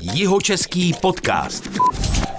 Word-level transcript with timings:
Jihočeský 0.00 0.94
podcast. 1.00 1.68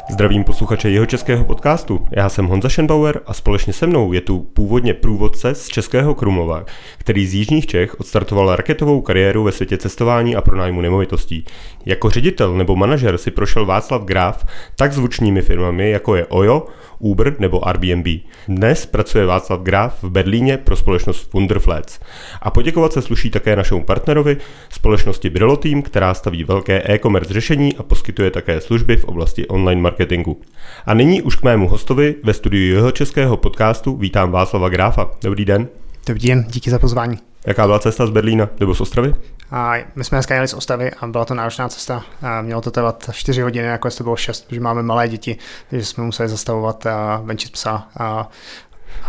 Zdravím 0.10 0.44
posluchače 0.44 0.90
jeho 0.90 1.06
českého 1.06 1.46
podcastu. 1.46 2.06
Já 2.12 2.30
jsem 2.30 2.48
Honza 2.48 2.70
Schenbauer 2.70 3.22
a 3.26 3.34
společně 3.34 3.74
se 3.74 3.88
mnou 3.88 4.14
je 4.14 4.22
tu 4.22 4.40
původně 4.40 4.94
průvodce 4.94 5.56
z 5.56 5.68
Českého 5.68 6.16
Krumlova, 6.16 6.66
který 6.98 7.28
z 7.28 7.34
Jižních 7.34 7.66
Čech 7.66 8.00
odstartoval 8.00 8.56
raketovou 8.56 9.02
kariéru 9.02 9.44
ve 9.44 9.52
světě 9.52 9.78
cestování 9.78 10.36
a 10.36 10.42
pronájmu 10.42 10.82
nemovitostí. 10.82 11.46
Jako 11.86 12.10
ředitel 12.10 12.58
nebo 12.58 12.76
manažer 12.76 13.18
si 13.18 13.32
prošel 13.32 13.66
Václav 13.66 14.04
Graf 14.04 14.46
tak 14.76 14.94
zvučnými 14.94 15.42
firmami, 15.42 15.90
jako 15.90 16.16
je 16.16 16.26
Ojo, 16.26 16.68
Uber 17.00 17.36
nebo 17.40 17.68
Airbnb. 17.68 18.08
Dnes 18.48 18.86
pracuje 18.86 19.26
Václav 19.26 19.62
Graf 19.62 20.04
v 20.04 20.10
Berlíně 20.10 20.58
pro 20.58 20.76
společnost 20.76 21.34
Wunderflats. 21.34 22.00
A 22.42 22.52
poděkovat 22.52 22.94
se 22.94 23.02
sluší 23.02 23.30
také 23.30 23.56
našemu 23.56 23.84
partnerovi, 23.84 24.38
společnosti 24.70 25.30
Brillo 25.30 25.58
Team, 25.58 25.82
která 25.82 26.14
staví 26.14 26.44
velké 26.44 26.94
e-commerce 26.94 27.34
řešení 27.34 27.76
a 27.78 27.84
poskytuje 27.84 28.32
také 28.32 28.62
služby 28.62 28.98
v 28.98 29.06
oblasti 29.06 29.48
online 29.48 29.82
marketingu. 29.82 30.42
A 30.86 30.94
nyní 30.94 31.22
už 31.22 31.36
k 31.36 31.44
mému 31.44 31.68
hostovi 31.68 32.16
ve 32.24 32.34
studiu 32.34 32.76
jeho 32.76 32.92
českého 32.92 33.38
podcastu 33.38 33.96
vítám 33.96 34.32
Václava 34.32 34.70
Gráfa. 34.70 35.12
Dobrý 35.24 35.46
den. 35.46 35.68
Dobrý 36.08 36.28
den, 36.28 36.46
díky 36.50 36.70
za 36.70 36.80
pozvání. 36.80 37.20
Jaká 37.48 37.66
byla 37.66 37.80
cesta 37.80 38.06
z 38.06 38.10
Berlína 38.10 38.50
nebo 38.60 38.76
z 38.76 38.82
Ostravy? 38.82 39.16
A 39.52 39.74
my 39.96 40.04
jsme 40.04 40.16
dneska 40.16 40.36
jeli 40.36 40.48
z 40.48 40.54
Ostravy 40.54 40.92
a 40.92 41.08
byla 41.08 41.26
to 41.26 41.34
náročná 41.34 41.70
cesta. 41.70 42.04
A 42.22 42.42
mělo 42.42 42.62
to 42.62 42.72
trvat 42.72 43.10
4 43.12 43.42
hodiny, 43.42 43.68
jako 43.68 43.90
to 43.90 44.04
bylo 44.04 44.16
6, 44.16 44.48
protože 44.48 44.62
máme 44.62 44.84
malé 44.84 45.08
děti, 45.08 45.38
takže 45.70 45.86
jsme 45.86 46.04
museli 46.04 46.30
zastavovat 46.30 46.86
a 46.86 47.22
venčit 47.24 47.52
psa 47.52 47.88
a, 47.98 48.30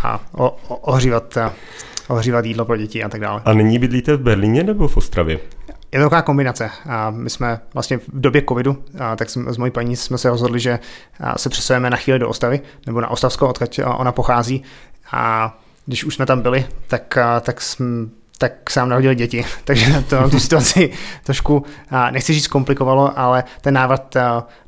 a 0.02 0.20
o, 0.32 0.56
o, 0.68 0.76
ohřívat, 0.76 1.36
a, 1.36 1.52
ohřívat 2.08 2.44
jídlo 2.44 2.64
pro 2.64 2.76
děti 2.76 3.04
a 3.04 3.08
tak 3.08 3.20
dále. 3.20 3.42
A 3.44 3.52
nyní 3.52 3.78
bydlíte 3.78 4.16
v 4.16 4.20
Berlíně 4.20 4.62
nebo 4.64 4.88
v 4.88 4.96
Ostravě? 4.96 5.40
Je 5.92 5.98
to 5.98 6.04
taková 6.04 6.22
kombinace. 6.22 6.70
A 6.88 7.10
my 7.10 7.30
jsme 7.30 7.60
vlastně 7.74 7.98
v 7.98 8.20
době 8.20 8.42
covidu, 8.48 8.84
a 8.98 9.16
tak 9.16 9.30
jsme, 9.30 9.52
s 9.52 9.56
mojí 9.56 9.70
paní 9.72 9.96
jsme 9.96 10.18
se 10.18 10.30
rozhodli, 10.30 10.60
že 10.60 10.78
se 11.36 11.48
přesujeme 11.48 11.90
na 11.90 11.96
chvíli 11.96 12.18
do 12.18 12.28
Ostravy, 12.28 12.60
nebo 12.86 13.00
na 13.00 13.08
Ostravsko, 13.08 13.48
odkud 13.48 13.80
ona 13.96 14.12
pochází. 14.12 14.62
A 15.12 15.56
když 15.86 16.04
už 16.04 16.14
jsme 16.14 16.26
tam 16.26 16.40
byli, 16.40 16.66
tak, 16.86 17.18
tak 17.40 17.60
jsme 17.60 17.86
tak 18.40 18.70
se 18.70 18.80
nám 18.80 18.88
narodili 18.88 19.14
děti, 19.14 19.44
takže 19.64 20.04
to 20.08 20.30
tu 20.30 20.40
situaci 20.40 20.90
trošku, 21.24 21.64
nechci 22.10 22.34
říct 22.34 22.46
komplikovalo, 22.46 23.18
ale 23.18 23.44
ten 23.60 23.74
návrat 23.74 24.16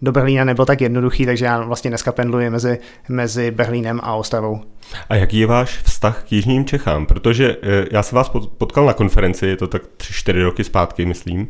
do 0.03 0.13
Berlína 0.13 0.45
nebyl 0.45 0.65
tak 0.65 0.81
jednoduchý, 0.81 1.27
takže 1.27 1.45
já 1.45 1.61
vlastně 1.61 1.91
dneska 1.91 2.13
pendluji 2.13 2.51
mezi, 2.51 2.79
mezi 3.09 3.51
Berlínem 3.51 4.01
a 4.03 4.15
Ostravou. 4.15 4.61
A 5.09 5.15
jaký 5.15 5.39
je 5.39 5.47
váš 5.47 5.79
vztah 5.79 6.23
k 6.23 6.33
Jižním 6.33 6.65
Čechám? 6.65 7.07
Protože 7.07 7.57
e, 7.63 7.87
já 7.93 8.03
jsem 8.03 8.17
vás 8.17 8.29
potkal 8.59 8.87
na 8.87 8.93
konferenci, 8.93 9.47
je 9.47 9.57
to 9.57 9.67
tak 9.67 9.83
3-4 9.97 10.43
roky 10.43 10.65
zpátky, 10.65 11.07
myslím, 11.07 11.49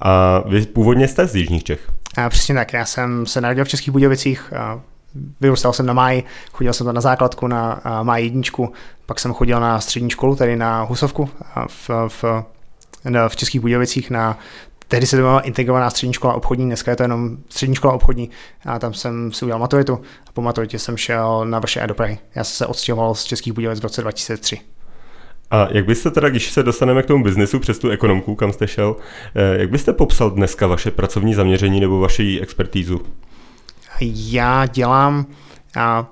a 0.00 0.42
vy 0.48 0.66
původně 0.66 1.08
jste 1.08 1.26
z 1.26 1.36
Jižních 1.36 1.64
Čech. 1.64 1.90
A 2.16 2.28
přesně 2.28 2.54
tak, 2.54 2.72
já 2.72 2.84
jsem 2.84 3.26
se 3.26 3.40
narodil 3.40 3.64
v 3.64 3.68
Českých 3.68 3.90
Budějovicích, 3.90 4.52
vyrůstal 5.40 5.72
jsem 5.72 5.86
na 5.86 5.92
Máji, 5.92 6.24
chodil 6.52 6.72
jsem 6.72 6.86
tam 6.86 6.94
na 6.94 7.00
základku 7.00 7.46
na 7.46 7.82
Máji 8.02 8.26
jedničku, 8.26 8.72
pak 9.06 9.20
jsem 9.20 9.32
chodil 9.32 9.60
na 9.60 9.80
střední 9.80 10.10
školu, 10.10 10.36
tedy 10.36 10.56
na 10.56 10.82
Husovku 10.82 11.30
v, 11.68 11.90
v, 12.08 12.24
v 13.28 13.36
Českých 13.36 13.60
Budějovicích 13.60 14.10
na 14.10 14.38
Tehdy 14.88 15.06
se 15.06 15.16
to 15.16 15.20
jmenovala 15.20 15.40
integrovaná 15.40 15.90
střední 15.90 16.12
škola 16.12 16.34
obchodní, 16.34 16.66
dneska 16.66 16.90
je 16.90 16.96
to 16.96 17.02
jenom 17.02 17.36
střední 17.48 17.74
škola 17.74 17.94
obchodní 17.94 18.30
a 18.64 18.78
tam 18.78 18.94
jsem 18.94 19.32
si 19.32 19.44
udělal 19.44 19.60
maturitu 19.60 20.00
a 20.28 20.32
po 20.32 20.42
maturitě 20.42 20.78
jsem 20.78 20.96
šel 20.96 21.44
na 21.44 21.58
vrše 21.58 21.86
do 21.86 21.94
Prahy. 21.94 22.18
Já 22.34 22.44
jsem 22.44 22.56
se 22.56 22.66
odstěhoval 22.66 23.14
z 23.14 23.24
Českých 23.24 23.52
Budějovic 23.52 23.80
v 23.80 23.82
roce 23.82 24.00
2003. 24.00 24.60
A 25.50 25.68
jak 25.70 25.86
byste 25.86 26.10
teda, 26.10 26.28
když 26.28 26.50
se 26.50 26.62
dostaneme 26.62 27.02
k 27.02 27.06
tomu 27.06 27.24
biznesu 27.24 27.58
přes 27.58 27.78
tu 27.78 27.88
ekonomku, 27.88 28.34
kam 28.34 28.52
jste 28.52 28.68
šel, 28.68 28.96
eh, 29.34 29.60
jak 29.60 29.70
byste 29.70 29.92
popsal 29.92 30.30
dneska 30.30 30.66
vaše 30.66 30.90
pracovní 30.90 31.34
zaměření 31.34 31.80
nebo 31.80 32.00
vaši 32.00 32.38
expertízu? 32.42 33.00
Já 34.00 34.66
dělám 34.66 35.26
a, 35.76 36.06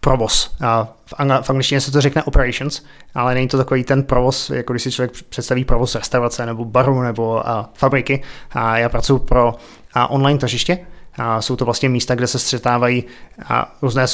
provoz. 0.00 0.54
A 0.60 0.88
v, 1.06 1.12
angl- 1.12 1.42
v 1.42 1.50
angličtině 1.50 1.80
se 1.80 1.92
to 1.92 2.00
řekne 2.00 2.22
operations, 2.22 2.82
ale 3.14 3.34
není 3.34 3.48
to 3.48 3.58
takový 3.58 3.84
ten 3.84 4.02
provoz, 4.02 4.50
jako 4.50 4.72
když 4.72 4.82
si 4.82 4.92
člověk 4.92 5.12
představí 5.28 5.64
provoz 5.64 5.94
restaurace 5.94 6.46
nebo 6.46 6.64
baru 6.64 7.02
nebo 7.02 7.48
a, 7.48 7.70
fabriky. 7.74 8.22
A 8.50 8.78
já 8.78 8.88
pracuji 8.88 9.18
pro 9.18 9.54
a, 9.94 10.10
online 10.10 10.38
tržiště, 10.38 10.78
a 11.16 11.42
jsou 11.42 11.56
to 11.56 11.64
vlastně 11.64 11.88
místa, 11.88 12.14
kde 12.14 12.26
se 12.26 12.38
střetávají 12.38 13.04
a 13.48 13.76
různé 13.82 14.06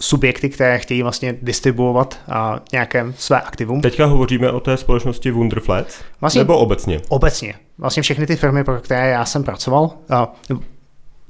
subjekty, 0.00 0.48
které 0.48 0.78
chtějí 0.78 1.02
vlastně 1.02 1.36
distribuovat 1.42 2.20
a 2.28 2.60
nějaké 2.72 3.12
své 3.16 3.40
aktivum. 3.40 3.80
Teďka 3.80 4.06
hovoříme 4.06 4.50
o 4.50 4.60
té 4.60 4.76
společnosti 4.76 5.30
Wonderflats? 5.30 5.94
Vlastně, 6.20 6.40
nebo 6.40 6.58
obecně? 6.58 7.00
Obecně. 7.08 7.54
Vlastně 7.78 8.02
všechny 8.02 8.26
ty 8.26 8.36
firmy, 8.36 8.64
pro 8.64 8.80
které 8.80 9.10
já 9.10 9.24
jsem 9.24 9.44
pracoval, 9.44 9.90
a, 10.10 10.32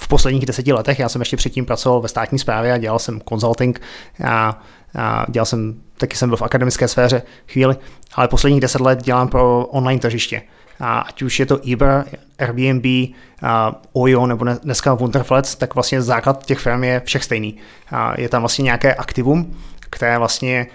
v 0.03 0.09
posledních 0.09 0.47
deseti 0.47 0.73
letech. 0.73 0.99
Já 0.99 1.09
jsem 1.09 1.21
ještě 1.21 1.37
předtím 1.37 1.67
pracoval 1.67 2.01
ve 2.01 2.09
státní 2.09 2.39
správě 2.39 2.73
a 2.73 2.79
dělal 2.79 2.99
jsem 2.99 3.21
consulting 3.29 3.81
a, 4.25 4.63
a 4.99 5.27
dělal 5.29 5.47
jsem, 5.47 5.75
taky 5.99 6.17
jsem 6.17 6.29
byl 6.29 6.37
v 6.37 6.43
akademické 6.43 6.89
sféře 6.89 7.23
chvíli, 7.49 7.77
ale 8.15 8.29
posledních 8.29 8.61
deset 8.61 8.81
let 8.81 9.03
dělám 9.03 9.29
pro 9.29 9.67
online 9.67 10.01
tržiště. 10.01 10.43
A 10.81 11.01
ať 11.01 11.23
už 11.23 11.41
je 11.41 11.47
to 11.47 11.59
Uber, 11.59 12.05
Airbnb, 12.39 12.85
a 13.43 13.81
Ojo 13.93 14.27
nebo 14.27 14.45
dneska 14.45 14.95
Wonderflats, 14.95 15.55
tak 15.55 15.75
vlastně 15.75 16.03
základ 16.03 16.47
těch 16.47 16.59
firm 16.59 16.85
je 16.85 17.03
všech 17.05 17.25
stejný. 17.25 17.57
A 17.91 18.21
je 18.21 18.29
tam 18.29 18.43
vlastně 18.43 18.63
nějaké 18.63 18.95
aktivum, 18.95 19.57
které 19.81 20.19
vlastně 20.19 20.67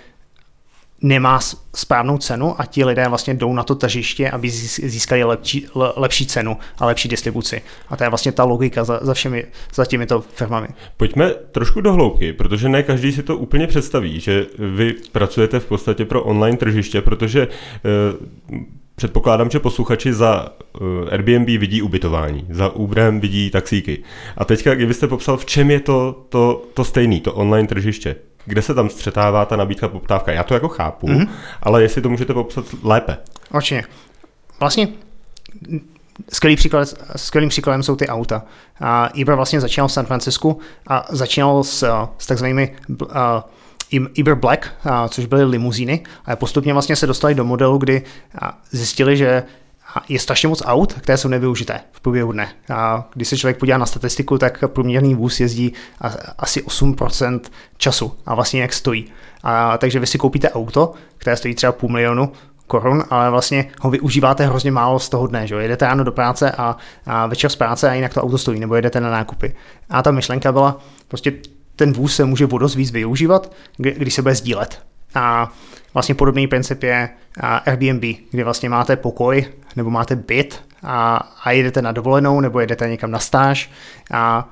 nemá 1.02 1.40
správnou 1.75 2.18
cenu 2.18 2.62
a 2.62 2.66
ti 2.66 2.85
lidé 2.85 3.08
vlastně 3.08 3.34
jdou 3.34 3.53
na 3.53 3.63
to 3.63 3.75
tržiště, 3.75 4.30
aby 4.30 4.50
získali 4.50 5.24
lepší, 5.24 5.68
lepší 5.96 6.25
cenu 6.25 6.58
a 6.78 6.85
lepší 6.85 7.09
distribuci. 7.09 7.62
A 7.90 7.97
to 7.97 8.03
je 8.03 8.09
vlastně 8.09 8.31
ta 8.31 8.44
logika 8.44 8.84
za, 8.84 9.00
za 9.02 9.13
všemi, 9.13 9.46
za 9.74 9.86
těmito 9.86 10.22
firmami. 10.22 10.68
Pojďme 10.97 11.30
trošku 11.30 11.81
do 11.81 11.94
hloubky, 11.94 12.34
protože 12.34 12.69
ne 12.69 12.84
každý 12.84 13.12
si 13.12 13.24
to 13.24 13.38
úplně 13.38 13.68
představí, 13.68 14.19
že 14.19 14.46
vy 14.75 14.94
pracujete 15.12 15.59
v 15.59 15.66
podstatě 15.66 16.06
pro 16.06 16.24
online 16.24 16.57
tržiště, 16.57 17.02
protože 17.02 17.47
eh, 17.86 18.78
Předpokládám, 19.00 19.50
že 19.50 19.59
posluchači 19.59 20.13
za 20.13 20.50
uh, 20.81 21.09
Airbnb 21.12 21.47
vidí 21.47 21.81
ubytování, 21.81 22.46
za 22.50 22.69
Uberem 22.69 23.19
vidí 23.19 23.50
taxíky. 23.50 24.03
A 24.38 24.46
teďka, 24.46 24.75
kdybyste 24.75 25.07
popsal, 25.07 25.38
v 25.38 25.46
čem 25.46 25.72
je 25.72 25.80
to, 25.80 26.25
to, 26.30 26.63
to 26.74 26.84
stejné, 26.84 27.19
to 27.19 27.34
online 27.34 27.68
tržiště? 27.68 28.16
Kde 28.47 28.62
se 28.62 28.74
tam 28.74 28.90
střetává 28.90 29.46
ta 29.46 29.56
nabídka 29.56 29.88
poptávka. 29.88 30.31
Já 30.31 30.44
to 30.44 30.53
jako 30.53 30.68
chápu, 30.68 31.08
mm-hmm. 31.08 31.30
ale 31.63 31.81
jestli 31.81 32.02
to 32.02 32.09
můžete 32.09 32.34
popsat 32.34 32.66
lépe. 32.84 33.18
Určitě. 33.53 33.84
Vlastně 34.59 34.88
skvělý 36.34 36.56
příklad, 36.56 36.88
skvělým 37.16 37.50
příkladem 37.50 37.84
jsou 37.84 37.96
ty 37.96 38.07
auta. 38.07 38.44
A 38.80 39.09
Uber 39.22 39.36
vlastně 39.36 39.62
začínal 39.62 39.88
v 39.88 39.91
San 39.91 40.06
Francisku 40.06 40.59
a 40.88 41.06
začínal 41.09 41.63
s, 41.63 42.07
s 42.18 42.28
takzvanými 42.28 42.75
uh, 42.90 43.07
Uber 44.19 44.36
Black, 44.36 44.74
což 45.09 45.25
byly 45.25 45.44
limuzíny, 45.44 46.03
a 46.25 46.36
postupně 46.36 46.74
vlastně 46.74 46.96
se 46.96 47.07
dostali 47.07 47.36
do 47.36 47.46
modelu, 47.46 47.78
kdy 47.78 48.02
zjistili, 48.72 49.18
že 49.18 49.44
je 50.09 50.19
strašně 50.19 50.50
moc 50.50 50.63
aut, 50.66 50.94
které 50.94 51.18
jsou 51.18 51.28
nevyužité 51.28 51.80
v 51.91 52.02
průběhu 52.02 52.31
dne. 52.31 52.50
A 52.74 53.09
když 53.13 53.28
se 53.28 53.38
člověk 53.38 53.58
podívá 53.58 53.78
na 53.78 53.85
statistiku, 53.85 54.38
tak 54.38 54.63
průměrný 54.68 55.16
vůz 55.16 55.40
jezdí 55.40 55.74
asi 56.38 56.62
8% 56.62 57.40
času 57.78 58.13
a 58.25 58.36
vlastně 58.36 58.62
jak 58.62 58.74
stojí. 58.74 59.06
A, 59.44 59.78
takže 59.78 60.00
vy 60.00 60.07
si 60.07 60.18
koupíte 60.18 60.50
auto, 60.50 60.94
které 61.18 61.38
stojí 61.38 61.56
třeba 61.56 61.72
půl 61.72 61.90
milionu 61.90 62.31
korun, 62.68 63.03
ale 63.09 63.31
vlastně 63.31 63.69
ho 63.81 63.90
využíváte 63.90 64.46
hrozně 64.46 64.72
málo 64.72 65.00
z 65.00 65.09
toho 65.09 65.28
dne, 65.28 65.47
že 65.47 65.56
jedete 65.56 65.86
ráno 65.86 66.03
do 66.03 66.12
práce 66.12 66.52
a, 66.52 66.78
a 67.06 67.28
večer 67.28 67.50
z 67.50 67.56
práce 67.56 67.90
a 67.90 67.94
jinak 67.94 68.13
to 68.13 68.22
auto 68.22 68.38
stojí, 68.38 68.59
nebo 68.59 68.75
jedete 68.75 69.00
na 69.00 69.12
nákupy. 69.12 69.56
A 69.90 70.02
ta 70.02 70.12
myšlenka 70.12 70.52
byla, 70.52 70.80
prostě 71.07 71.34
ten 71.75 71.94
vůz 71.94 72.16
se 72.16 72.25
může 72.25 72.46
o 72.46 72.57
dost 72.57 72.75
víc 72.75 72.91
využívat, 72.91 73.52
když 73.78 74.13
se 74.13 74.22
bude 74.22 74.36
sdílet. 74.36 74.81
A 75.16 75.52
vlastně 75.94 76.16
podobný 76.16 76.47
princip 76.47 76.84
je 76.84 77.09
Airbnb, 77.40 78.03
kde 78.31 78.44
vlastně 78.44 78.69
máte 78.69 78.96
pokoj 78.96 79.46
nebo 79.78 79.90
máte 79.90 80.16
byt 80.16 80.64
a, 80.84 81.16
a 81.44 81.52
jedete 81.52 81.82
na 81.82 81.92
dovolenou 81.92 82.42
nebo 82.42 82.60
jedete 82.60 82.90
někam 82.90 83.12
na 83.12 83.20
stáž 83.20 83.72
a, 84.12 84.50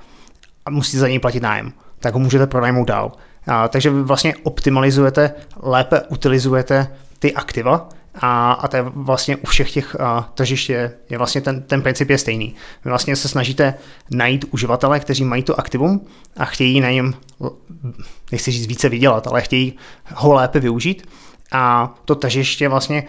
a 0.65 0.69
musíte 0.69 0.97
za 0.97 1.07
něj 1.07 1.19
platit 1.19 1.43
nájem. 1.43 1.73
Tak 1.99 2.13
ho 2.13 2.19
můžete 2.19 2.47
pronajmout 2.47 2.87
dál. 2.87 3.11
A, 3.47 3.67
takže 3.67 3.89
vy 3.89 4.03
vlastně 4.03 4.35
optimalizujete, 4.43 5.33
lépe 5.61 6.01
utilizujete 6.01 6.87
ty 7.19 7.33
aktiva 7.33 7.89
a, 8.15 8.51
a 8.51 8.67
to 8.67 8.77
je 8.77 8.83
vlastně 8.83 9.37
u 9.37 9.45
všech 9.45 9.71
těch 9.71 10.01
a, 10.01 10.33
je, 10.69 10.93
je 11.09 11.17
vlastně 11.17 11.41
ten, 11.41 11.61
ten 11.61 11.81
princip 11.81 12.09
je 12.09 12.17
stejný. 12.17 12.55
Vy 12.85 12.89
vlastně 12.89 13.15
se 13.15 13.27
snažíte 13.27 13.73
najít 14.11 14.45
uživatele, 14.51 14.99
kteří 14.99 15.23
mají 15.23 15.43
to 15.43 15.59
aktivum 15.59 16.07
a 16.37 16.45
chtějí 16.45 16.81
na 16.81 16.91
něm, 16.91 17.13
nechci 18.31 18.51
říct 18.51 18.67
více 18.67 18.89
vydělat, 18.89 19.27
ale 19.27 19.41
chtějí 19.41 19.77
ho 20.13 20.33
lépe 20.33 20.59
využít 20.59 21.09
a 21.51 21.93
to 22.05 22.15
tržiště 22.15 22.69
vlastně 22.69 23.03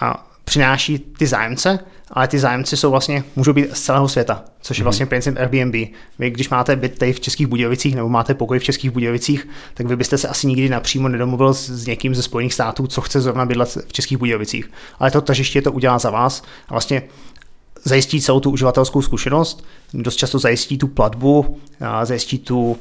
a, 0.00 0.29
přináší 0.50 0.98
ty 0.98 1.26
zájemce, 1.26 1.78
ale 2.10 2.28
ty 2.28 2.38
zájemci 2.38 2.76
jsou 2.76 2.90
vlastně, 2.90 3.24
můžou 3.36 3.52
být 3.52 3.76
z 3.76 3.80
celého 3.80 4.08
světa, 4.08 4.44
což 4.62 4.78
je 4.78 4.82
mhm. 4.82 4.84
vlastně 4.84 5.06
princip 5.06 5.36
Airbnb. 5.38 5.74
Vy, 6.18 6.30
když 6.30 6.48
máte 6.48 6.76
byt 6.76 6.98
tady 6.98 7.12
v 7.12 7.20
Českých 7.20 7.46
Budějovicích 7.46 7.94
nebo 7.94 8.08
máte 8.08 8.34
pokoj 8.34 8.58
v 8.58 8.64
Českých 8.64 8.90
Budějovicích, 8.90 9.48
tak 9.74 9.86
vy 9.86 9.96
byste 9.96 10.18
se 10.18 10.28
asi 10.28 10.46
nikdy 10.46 10.68
napřímo 10.68 11.08
nedomluvil 11.08 11.54
s, 11.54 11.70
s 11.70 11.86
někým 11.86 12.14
ze 12.14 12.22
Spojených 12.22 12.54
států, 12.54 12.86
co 12.86 13.00
chce 13.00 13.20
zrovna 13.20 13.46
bydlet 13.46 13.78
v 13.88 13.92
Českých 13.92 14.18
Budějovicích. 14.18 14.70
Ale 14.98 15.10
to 15.10 15.20
tažiště 15.20 15.62
to 15.62 15.72
udělá 15.72 15.98
za 15.98 16.10
vás 16.10 16.42
a 16.68 16.74
vlastně 16.74 17.02
zajistí 17.84 18.20
celou 18.20 18.40
tu 18.40 18.50
uživatelskou 18.50 19.02
zkušenost, 19.02 19.64
dost 19.94 20.16
často 20.16 20.38
zajistí 20.38 20.78
tu 20.78 20.88
platbu, 20.88 21.60
zajistí 22.02 22.38
tu 22.38 22.78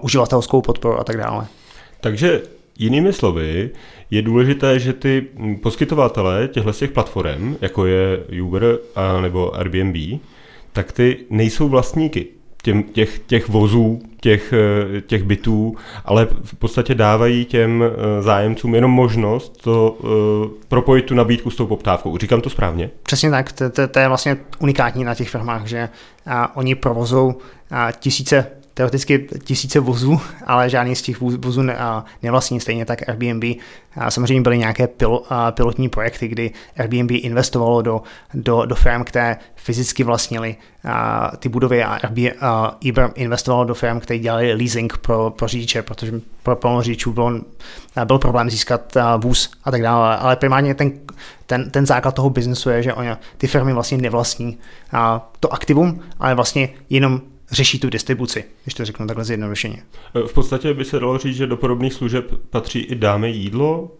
uživatelskou 0.00 0.62
podporu 0.62 1.00
a 1.00 1.04
tak 1.04 1.16
dále. 1.16 1.46
Takže 2.00 2.42
jinými 2.78 3.12
slovy, 3.12 3.70
je 4.10 4.22
důležité, 4.22 4.78
že 4.78 4.92
ty 4.92 5.26
poskytovatelé 5.62 6.48
těchto 6.48 6.72
těch 6.72 6.90
platform, 6.90 7.56
jako 7.60 7.86
je 7.86 8.18
Uber 8.42 8.78
a 8.94 9.20
nebo 9.20 9.56
Airbnb, 9.56 10.20
tak 10.72 10.92
ty 10.92 11.16
nejsou 11.30 11.68
vlastníky 11.68 12.26
těm, 12.66 12.82
těch, 12.82 13.18
těch 13.26 13.48
vozů, 13.48 14.02
těch, 14.20 14.52
eh, 14.52 15.00
těch 15.00 15.22
bytů, 15.22 15.76
ale 16.04 16.28
v 16.44 16.54
podstatě 16.54 16.94
dávají 16.94 17.44
těm 17.44 17.84
eh, 17.84 18.22
zájemcům 18.22 18.74
jenom 18.74 18.90
možnost 18.90 19.62
to 19.62 19.90
uh, 19.90 20.08
propojit 20.68 21.04
tu 21.04 21.14
nabídku 21.14 21.50
s 21.50 21.56
tou 21.56 21.66
poptávkou. 21.66 22.18
Říkám 22.18 22.40
to 22.40 22.50
správně? 22.50 22.90
Přesně 23.02 23.30
tak, 23.30 23.52
to, 23.52 23.70
to, 23.70 23.88
to 23.88 23.98
je 23.98 24.08
vlastně 24.08 24.36
unikátní 24.58 25.04
na 25.04 25.14
těch 25.14 25.30
firmách, 25.30 25.66
že 25.66 25.88
a 26.26 26.56
oni 26.56 26.74
provozou 26.74 27.34
a 27.70 27.92
tisíce 27.92 28.46
teoreticky 28.76 29.28
tisíce 29.44 29.80
vozů, 29.80 30.20
ale 30.46 30.70
žádný 30.70 30.96
z 30.96 31.02
těch 31.02 31.20
vozů 31.20 31.62
ne, 31.62 31.76
nevlastní, 32.22 32.60
stejně 32.60 32.84
tak 32.84 33.08
Airbnb. 33.08 33.44
Samozřejmě 34.08 34.42
byly 34.42 34.58
nějaké 34.58 34.86
pil, 34.86 35.22
pilotní 35.50 35.88
projekty, 35.88 36.28
kdy 36.28 36.50
Airbnb 36.76 37.10
investovalo 37.10 37.82
do, 37.82 38.02
do, 38.34 38.66
do 38.66 38.74
firm, 38.74 39.04
které 39.04 39.36
fyzicky 39.54 40.04
vlastnili 40.04 40.56
ty 41.38 41.48
budovy 41.48 41.84
a 41.84 41.94
Airbnb 41.94 42.34
Uber 42.88 43.10
investovalo 43.14 43.64
do 43.64 43.74
firm, 43.74 44.00
které 44.00 44.18
dělali 44.18 44.54
leasing 44.54 44.98
pro, 44.98 45.30
pro 45.30 45.48
řidiče, 45.48 45.82
protože 45.82 46.12
pro 46.42 46.56
plno 46.56 46.82
řidičů 46.82 47.12
byl, 47.12 47.44
byl 48.04 48.18
problém 48.18 48.50
získat 48.50 48.96
vůz 49.18 49.50
a 49.64 49.70
tak 49.70 49.82
dále. 49.82 50.16
Ale 50.16 50.36
primárně 50.36 50.74
ten, 50.74 50.92
ten, 51.46 51.70
ten 51.70 51.86
základ 51.86 52.14
toho 52.14 52.30
biznesu 52.30 52.70
je, 52.70 52.82
že 52.82 52.94
oni, 52.94 53.10
ty 53.38 53.46
firmy 53.46 53.72
vlastně 53.72 53.98
nevlastní 53.98 54.58
to 55.40 55.52
aktivum, 55.52 56.00
ale 56.20 56.34
vlastně 56.34 56.68
jenom 56.90 57.20
řeší 57.50 57.78
tu 57.78 57.90
distribuci, 57.90 58.44
když 58.64 58.74
to 58.74 58.84
řeknu 58.84 59.06
takhle 59.06 59.24
zjednodušeně. 59.24 59.82
V 60.26 60.32
podstatě 60.32 60.74
by 60.74 60.84
se 60.84 61.00
dalo 61.00 61.18
říct, 61.18 61.36
že 61.36 61.46
do 61.46 61.56
podobných 61.56 61.92
služeb 61.92 62.30
patří 62.50 62.80
i 62.80 62.94
dáme 62.94 63.28
jídlo, 63.28 63.90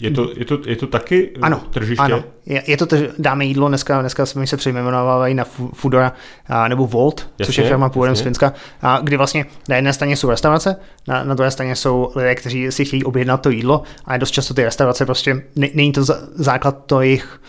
je 0.00 0.10
to, 0.10 0.30
je 0.36 0.44
to, 0.44 0.58
je 0.66 0.76
to 0.76 0.86
taky 0.86 1.30
eh, 1.36 1.40
ano, 1.42 1.62
tržiště? 1.70 2.02
Ano, 2.02 2.24
je, 2.46 2.62
je 2.66 2.76
to, 2.76 2.86
trž, 2.86 3.00
dáme 3.18 3.44
jídlo, 3.44 3.68
dneska, 3.68 4.00
dneska 4.00 4.26
jsme 4.26 4.46
se 4.46 4.56
přejmenovávají 4.56 5.34
na 5.34 5.44
Foodora 5.74 6.12
a, 6.46 6.68
nebo 6.68 6.86
Volt, 6.86 7.20
jasně, 7.20 7.46
což 7.46 7.58
je 7.58 7.64
firma 7.64 7.88
původem 7.88 8.16
z 8.16 8.20
Finska, 8.20 8.52
a, 8.82 8.98
kdy 8.98 9.16
vlastně 9.16 9.46
na 9.68 9.76
jedné 9.76 9.92
straně 9.92 10.16
jsou 10.16 10.30
restaurace, 10.30 10.76
na, 11.08 11.24
na 11.24 11.34
druhé 11.34 11.50
straně 11.50 11.76
jsou 11.76 12.12
lidé, 12.14 12.34
kteří 12.34 12.72
si 12.72 12.84
chtějí 12.84 13.04
objednat 13.04 13.36
to 13.36 13.50
jídlo, 13.50 13.82
a 14.04 14.16
dost 14.16 14.30
často 14.30 14.54
ty 14.54 14.64
restaurace 14.64 15.06
prostě, 15.06 15.42
ne, 15.56 15.68
není 15.74 15.92
to 15.92 16.04
základ 16.34 16.84
to 16.86 17.00
jejich 17.00 17.40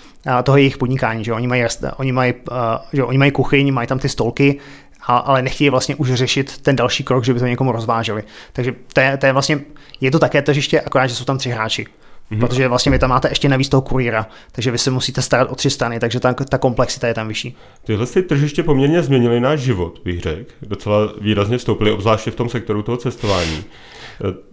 toho 0.44 0.58
jejich 0.58 0.78
podnikání, 0.78 1.24
že 1.24 1.34
oni 1.34 1.48
mají, 1.48 1.64
oni 1.98 2.12
mají, 2.12 2.34
že 2.94 3.04
oni 3.04 3.18
mají 3.18 3.32
kuchyň, 3.32 3.74
mají 3.74 3.88
tam 3.88 4.00
ty 4.00 4.10
stolky, 4.10 4.60
ale 5.08 5.42
nechtějí 5.42 5.70
vlastně 5.70 5.96
už 5.96 6.14
řešit 6.14 6.58
ten 6.58 6.76
další 6.76 7.04
krok, 7.04 7.24
že 7.24 7.34
by 7.34 7.40
to 7.40 7.46
někomu 7.46 7.72
rozváželi. 7.72 8.24
Takže 8.54 8.76
to 8.94 9.00
je, 9.00 9.18
to 9.18 9.26
je 9.26 9.34
vlastně, 9.34 9.60
je 10.02 10.12
to 10.12 10.20
také 10.20 10.42
tržiště, 10.42 10.82
akorát, 10.82 11.08
že 11.08 11.16
jsou 11.16 11.26
tam 11.26 11.38
tři 11.38 11.50
hráči. 11.50 11.88
Mm-hmm. 12.32 12.40
Protože 12.40 12.68
vlastně 12.68 12.92
vy 12.92 13.00
tam 13.00 13.10
máte 13.10 13.30
ještě 13.30 13.50
navíc 13.50 13.70
toho 13.70 13.82
kurýra, 13.82 14.28
takže 14.52 14.72
vy 14.72 14.78
se 14.78 14.92
musíte 14.92 15.22
starat 15.22 15.52
o 15.52 15.56
tři 15.56 15.70
strany, 15.70 16.00
takže 16.00 16.20
ta, 16.20 16.34
ta 16.34 16.58
komplexita 16.58 17.08
je 17.08 17.14
tam 17.14 17.28
vyšší. 17.28 17.58
Tyhle 17.84 18.08
ty 18.08 18.22
tržiště 18.22 18.64
poměrně 18.64 19.04
změnily 19.04 19.40
náš 19.40 19.60
život, 19.60 20.02
bych 20.04 20.20
řekl. 20.20 20.52
Docela 20.62 21.14
výrazně 21.22 21.58
vstoupily, 21.58 21.92
obzvláště 21.92 22.32
v 22.32 22.36
tom 22.36 22.50
sektoru 22.50 22.82
toho 22.82 22.98
cestování. 22.98 23.64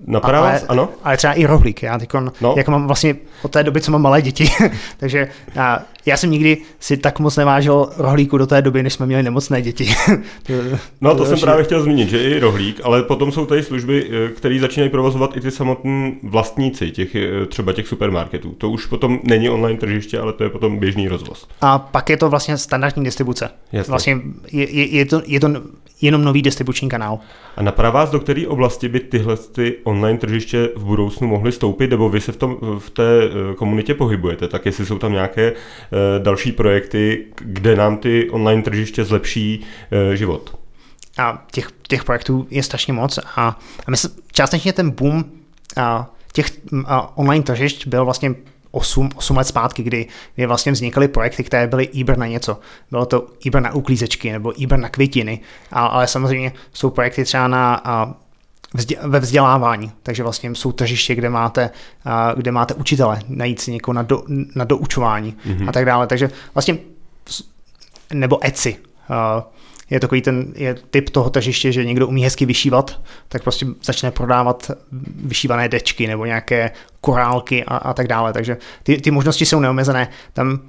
Napadá 0.07 0.39
ale, 0.39 0.53
vás, 0.53 0.65
ano? 0.69 0.89
Ale 1.05 1.17
třeba 1.17 1.33
i 1.33 1.47
rohlík. 1.47 1.83
Já 1.83 1.99
teď, 1.99 2.11
no. 2.41 2.55
jak 2.57 2.69
mám 2.69 2.87
vlastně 2.87 3.17
od 3.43 3.51
té 3.51 3.63
doby, 3.63 3.81
co 3.81 3.93
mám 3.93 4.03
malé 4.03 4.23
děti, 4.23 4.49
takže 4.97 5.29
já, 5.55 5.83
já 6.07 6.17
jsem 6.17 6.31
nikdy 6.31 6.59
si 6.81 6.97
tak 6.97 7.19
moc 7.19 7.37
nevážil 7.37 7.89
rohlíku 7.97 8.39
do 8.39 8.47
té 8.47 8.63
doby, 8.63 8.83
než 8.83 8.93
jsme 8.93 9.07
měli 9.07 9.23
nemocné 9.23 9.63
děti. 9.63 9.89
to, 10.43 10.53
no 11.01 11.11
to, 11.11 11.17
to 11.17 11.27
jsem 11.27 11.41
právě 11.41 11.65
chtěl 11.65 11.83
zmínit, 11.83 12.09
že 12.09 12.23
i 12.23 12.39
rohlík, 12.39 12.81
ale 12.85 13.03
potom 13.03 13.33
jsou 13.33 13.47
tady 13.47 13.63
služby, 13.63 14.11
eh, 14.11 14.29
které 14.29 14.59
začínají 14.59 14.91
provozovat 14.91 15.37
i 15.37 15.41
ty 15.41 15.51
samotní 15.51 16.17
vlastníci 16.23 16.91
těch, 16.91 17.15
eh, 17.15 17.47
třeba 17.61 17.73
těch 17.73 17.89
supermarketů. 17.89 18.51
To 18.51 18.71
už 18.71 18.87
potom 18.87 19.21
není 19.23 19.51
online 19.51 19.79
tržiště, 19.79 20.19
ale 20.19 20.33
to 20.33 20.45
je 20.45 20.51
potom 20.51 20.79
běžný 20.79 21.09
rozvoz. 21.09 21.49
A 21.61 21.79
pak 21.79 22.11
je 22.11 22.17
to 22.17 22.31
vlastně 22.31 22.59
standardní 22.59 23.05
distribuce. 23.05 23.51
Jasně. 23.73 23.91
Vlastně 23.91 24.21
je, 24.53 24.71
je, 24.71 24.87
je, 24.87 25.07
to, 25.07 25.23
je 25.27 25.41
to 25.41 25.49
jenom 26.01 26.25
nový 26.25 26.43
distribuční 26.43 26.89
kanál. 26.89 27.19
A 27.57 27.63
napadá 27.63 27.91
vás, 27.91 28.11
do 28.11 28.21
které 28.21 28.47
oblasti 28.47 28.89
by 28.89 29.01
tyhle 29.01 29.37
ty 29.37 29.77
online 29.85 30.19
tržiště 30.19 30.69
v 30.77 30.85
budoucnu 30.85 31.29
mohly 31.29 31.53
stoupit, 31.53 31.91
nebo 31.91 32.09
vy 32.09 32.21
se 32.21 32.33
v, 32.33 32.37
tom, 32.37 32.57
v 32.79 32.91
té 32.91 33.25
eh, 33.25 33.55
komunitě 33.55 33.95
pohybujete, 33.95 34.49
tak 34.49 34.67
jestli 34.67 34.87
jsou 34.87 34.99
tam 34.99 35.13
nějaké 35.13 35.53
eh, 35.53 35.55
další 36.19 36.53
projekty, 36.53 37.27
kde 37.41 37.77
nám 37.77 37.97
ty 37.97 38.31
online 38.31 38.63
tržiště 38.63 39.05
zlepší 39.05 39.61
eh, 39.91 40.17
život? 40.17 40.59
A 41.19 41.47
těch, 41.53 41.69
těch 41.89 42.05
projektů 42.05 42.47
je 42.51 42.63
strašně 42.63 42.93
moc 42.93 43.19
a, 43.19 43.59
a 43.87 43.91
myslím, 43.91 44.13
částečně 44.33 44.73
ten 44.73 44.91
boom 44.91 45.25
a 45.77 46.11
těch 46.33 46.47
online 47.15 47.45
tržišť 47.45 47.87
byl 47.87 48.05
vlastně 48.05 48.35
8, 48.71 49.11
8 49.15 49.37
let 49.37 49.47
zpátky, 49.47 49.83
kdy, 49.83 50.07
kdy 50.35 50.47
vlastně 50.47 50.73
vznikaly 50.73 51.09
projekty, 51.09 51.45
které 51.45 51.67
byly 51.67 51.89
Uber 51.89 52.19
na 52.19 52.27
něco. 52.27 52.59
Bylo 52.91 53.07
to 53.07 53.27
Uber 53.47 53.63
na 53.63 53.75
uklízečky 53.75 54.33
nebo 54.33 54.53
Uber 54.65 54.79
na 54.79 54.89
květiny, 54.89 55.41
a, 55.73 55.87
ale 55.87 56.07
samozřejmě 56.07 56.53
jsou 56.73 56.91
projekty 56.91 57.25
třeba 57.25 57.49
na 57.49 57.81
a, 57.85 58.15
vzdě, 58.75 58.97
ve 59.03 59.21
vzdělávání, 59.21 59.93
takže 60.03 60.23
vlastně 60.23 60.55
jsou 60.55 60.73
tržiště, 60.73 61.15
kde 61.15 61.31
máte, 61.31 61.71
a, 62.05 62.33
kde 62.35 62.53
máte 62.53 62.75
učitele, 62.75 63.21
najít 63.29 63.61
si 63.61 63.73
někoho 63.73 63.93
na, 63.93 64.03
do, 64.03 64.23
na 64.55 64.65
doučování 64.65 65.37
mm-hmm. 65.47 65.69
a 65.69 65.73
tak 65.73 65.85
dále. 65.85 66.07
Takže 66.07 66.31
vlastně 66.55 66.79
nebo 68.13 68.47
Etsy. 68.47 68.77
A, 69.09 69.45
je 69.91 70.01
takový 70.01 70.23
ten 70.23 70.53
je 70.55 70.75
typ 70.91 71.11
toho 71.11 71.31
tržiště, 71.31 71.73
že 71.73 71.85
někdo 71.85 72.09
umí 72.09 72.25
hezky 72.25 72.47
vyšívat, 72.47 73.01
tak 73.29 73.43
prostě 73.43 73.67
začne 73.83 74.11
prodávat 74.11 74.71
vyšívané 75.25 75.69
dečky 75.69 76.07
nebo 76.07 76.25
nějaké 76.25 76.71
korálky 77.01 77.65
a, 77.65 77.77
a 77.77 77.95
tak 77.95 78.09
dále. 78.09 78.33
Takže 78.33 78.57
ty, 78.83 79.01
ty 79.01 79.11
možnosti 79.11 79.47
jsou 79.47 79.61
neomezené. 79.61 80.09
Tam 80.33 80.61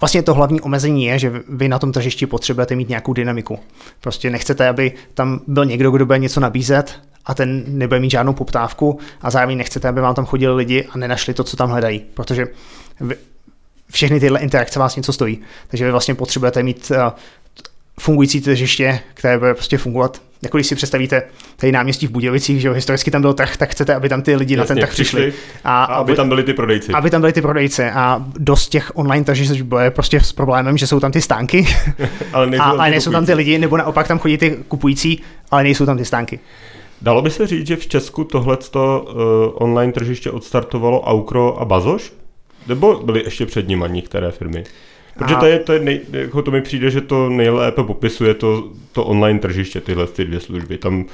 Vlastně 0.00 0.22
to 0.22 0.34
hlavní 0.34 0.60
omezení 0.60 1.04
je, 1.04 1.18
že 1.18 1.32
vy 1.48 1.68
na 1.68 1.78
tom 1.78 1.92
tržišti 1.92 2.26
potřebujete 2.26 2.74
mít 2.74 2.88
nějakou 2.88 3.12
dynamiku. 3.12 3.58
Prostě 4.00 4.30
nechcete, 4.30 4.68
aby 4.68 4.92
tam 5.14 5.40
byl 5.46 5.64
někdo, 5.64 5.90
kdo 5.90 6.06
bude 6.06 6.18
něco 6.18 6.40
nabízet 6.40 7.00
a 7.24 7.34
ten 7.34 7.64
nebude 7.66 8.00
mít 8.00 8.10
žádnou 8.10 8.32
poptávku 8.32 8.98
a 9.20 9.30
zároveň 9.30 9.58
nechcete, 9.58 9.88
aby 9.88 10.00
vám 10.00 10.14
tam 10.14 10.26
chodili 10.26 10.54
lidi 10.54 10.84
a 10.90 10.98
nenašli 10.98 11.34
to, 11.34 11.44
co 11.44 11.56
tam 11.56 11.70
hledají. 11.70 12.02
Protože 12.14 12.46
všechny 13.90 14.20
tyhle 14.20 14.40
interakce 14.40 14.78
vás 14.78 14.96
něco 14.96 15.12
stojí. 15.12 15.40
Takže 15.68 15.84
vy 15.84 15.90
vlastně 15.90 16.14
potřebujete 16.14 16.62
mít 16.62 16.92
eh, 16.94 17.12
fungující 18.00 18.40
tržiště, 18.40 19.00
které 19.14 19.38
bude 19.38 19.54
prostě 19.54 19.78
fungovat. 19.78 20.22
Jako 20.42 20.56
když 20.56 20.66
si 20.66 20.74
představíte 20.74 21.22
tady 21.56 21.72
náměstí 21.72 22.06
v 22.06 22.10
Budějovicích, 22.10 22.60
že 22.60 22.68
jo, 22.68 22.74
historicky 22.74 23.10
tam 23.10 23.22
byl 23.22 23.34
trh, 23.34 23.56
tak 23.56 23.70
chcete, 23.70 23.94
aby 23.94 24.08
tam 24.08 24.22
ty 24.22 24.36
lidi 24.36 24.54
Jasně, 24.54 24.60
na 24.60 24.66
ten 24.66 24.78
trh 24.78 24.90
přišli. 24.90 25.32
A, 25.64 25.84
a 25.84 25.94
aby, 25.94 26.14
tam 26.14 26.28
byli 26.28 26.42
ty 26.42 26.54
prodejci. 26.54 26.92
Aby 26.92 27.10
tam 27.10 27.20
byli 27.20 27.32
ty 27.32 27.42
prodejci. 27.42 27.84
A 27.84 28.26
dost 28.38 28.68
těch 28.68 28.92
online 28.94 29.24
tržišť 29.24 29.60
bude 29.60 29.90
prostě 29.90 30.20
s 30.20 30.32
problémem, 30.32 30.78
že 30.78 30.86
jsou 30.86 31.00
tam 31.00 31.12
ty 31.12 31.20
stánky, 31.20 31.66
ale 32.32 32.46
nejsou, 32.46 32.62
a, 32.62 32.66
tam, 32.66 32.76
ty 32.76 32.80
ale 32.80 32.90
nejsou 32.90 33.12
tam 33.12 33.26
ty 33.26 33.34
lidi, 33.34 33.58
nebo 33.58 33.76
naopak 33.76 34.08
tam 34.08 34.18
chodí 34.18 34.38
ty 34.38 34.56
kupující, 34.68 35.22
ale 35.50 35.62
nejsou 35.62 35.86
tam 35.86 35.98
ty 35.98 36.04
stánky. 36.04 36.40
Dalo 37.02 37.22
by 37.22 37.30
se 37.30 37.46
říct, 37.46 37.66
že 37.66 37.76
v 37.76 37.86
Česku 37.86 38.24
tohleto 38.24 39.06
uh, 39.08 39.22
online 39.54 39.92
tržiště 39.92 40.30
odstartovalo 40.30 41.02
Aukro 41.02 41.60
a 41.60 41.64
Bazoš? 41.64 42.12
Nebo 42.66 43.00
byly 43.04 43.24
ještě 43.24 43.46
před 43.46 43.68
nimi 43.68 43.84
některé 43.88 44.30
firmy? 44.30 44.64
Protože 45.16 45.34
a... 45.34 45.40
to, 45.40 45.46
je, 45.46 45.58
to, 45.58 45.72
je 45.72 45.80
nej, 45.80 46.00
jako 46.12 46.42
to 46.42 46.50
mi 46.50 46.60
přijde, 46.60 46.90
že 46.90 47.00
to 47.00 47.28
nejlépe 47.28 47.82
popisuje 47.82 48.34
to, 48.34 48.68
to 48.92 49.04
online 49.04 49.38
tržiště, 49.38 49.80
tyhle 49.80 50.06
ty 50.06 50.24
dvě 50.24 50.40
služby. 50.40 50.78
Tam 50.78 51.04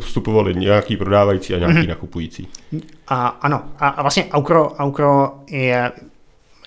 vstupovali 0.00 0.54
nějaký 0.54 0.96
prodávající 0.96 1.54
a 1.54 1.58
nějaký 1.58 1.78
mm-hmm. 1.78 1.88
nakupující. 1.88 2.48
A, 3.08 3.26
ano, 3.26 3.62
a, 3.78 3.88
a 3.88 4.02
vlastně 4.02 4.26
Aukro, 4.30 4.74
Aukro 4.74 5.32
je 5.50 5.92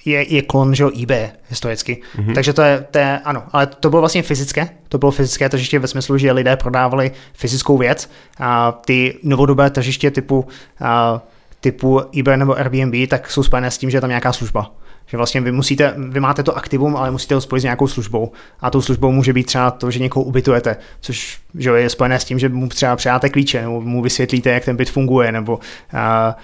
je, 0.05 0.33
je 0.33 0.41
klon, 0.41 0.75
že 0.75 0.85
eBay 1.03 1.29
historicky. 1.49 2.01
Mm-hmm. 2.17 2.33
Takže 2.33 2.53
to 2.53 2.61
je, 2.61 2.85
to 2.91 2.97
je, 2.97 3.19
ano, 3.19 3.43
ale 3.51 3.67
to 3.67 3.89
bylo 3.89 4.01
vlastně 4.01 4.23
fyzické, 4.23 4.69
to 4.89 4.97
bylo 4.97 5.11
fyzické 5.11 5.49
tržiště 5.49 5.79
ve 5.79 5.87
smyslu, 5.87 6.17
že 6.17 6.31
lidé 6.31 6.55
prodávali 6.55 7.11
fyzickou 7.33 7.77
věc 7.77 8.09
a 8.39 8.71
ty 8.71 9.19
novodobé 9.23 9.69
tržiště 9.69 10.11
typu, 10.11 10.47
a, 10.81 11.21
typu 11.61 12.01
eBay 12.19 12.37
nebo 12.37 12.57
Airbnb, 12.57 13.09
tak 13.09 13.31
jsou 13.31 13.43
spojené 13.43 13.71
s 13.71 13.77
tím, 13.77 13.89
že 13.89 13.97
je 13.97 14.01
tam 14.01 14.09
nějaká 14.09 14.33
služba. 14.33 14.71
Že 15.07 15.17
vlastně 15.17 15.41
vy 15.41 15.51
musíte, 15.51 15.93
vy 15.97 16.19
máte 16.19 16.43
to 16.43 16.57
aktivum, 16.57 16.95
ale 16.95 17.11
musíte 17.11 17.35
ho 17.35 17.41
spojit 17.41 17.61
s 17.61 17.63
nějakou 17.63 17.87
službou. 17.87 18.31
A 18.59 18.69
tou 18.69 18.81
službou 18.81 19.11
může 19.11 19.33
být 19.33 19.43
třeba 19.43 19.71
to, 19.71 19.91
že 19.91 19.99
někoho 19.99 20.23
ubytujete, 20.23 20.75
což 20.99 21.39
že 21.55 21.69
je 21.69 21.89
spojené 21.89 22.19
s 22.19 22.25
tím, 22.25 22.39
že 22.39 22.49
mu 22.49 22.67
třeba 22.67 22.95
přijáte 22.95 23.29
klíče, 23.29 23.61
nebo 23.61 23.81
mu 23.81 24.01
vysvětlíte, 24.01 24.49
jak 24.49 24.65
ten 24.65 24.75
byt 24.75 24.89
funguje, 24.89 25.31
nebo 25.31 25.59
a, 25.93 25.99
a, 25.99 26.35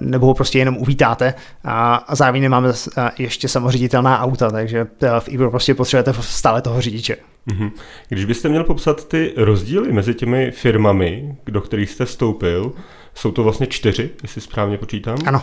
nebo 0.00 0.26
ho 0.26 0.34
prostě 0.34 0.58
jenom 0.58 0.76
uvítáte 0.76 1.34
a, 1.64 1.94
a 1.94 2.14
zároveň 2.14 2.42
nemáme 2.42 2.72
ještě 3.18 3.48
samoředitelná 3.48 4.20
auta, 4.20 4.50
takže 4.50 4.86
v 5.18 5.28
Uber 5.28 5.50
prostě 5.50 5.74
potřebujete 5.74 6.12
stále 6.20 6.62
toho 6.62 6.80
řidiče. 6.80 7.16
Mhm. 7.46 7.70
Když 8.08 8.24
byste 8.24 8.48
měl 8.48 8.64
popsat 8.64 9.08
ty 9.08 9.32
rozdíly 9.36 9.92
mezi 9.92 10.14
těmi 10.14 10.50
firmami, 10.50 11.36
do 11.46 11.60
kterých 11.60 11.90
jste 11.90 12.04
vstoupil, 12.04 12.72
jsou 13.14 13.30
to 13.30 13.42
vlastně 13.42 13.66
čtyři, 13.66 14.10
jestli 14.22 14.40
správně 14.40 14.78
počítám? 14.78 15.18
Ano. 15.26 15.42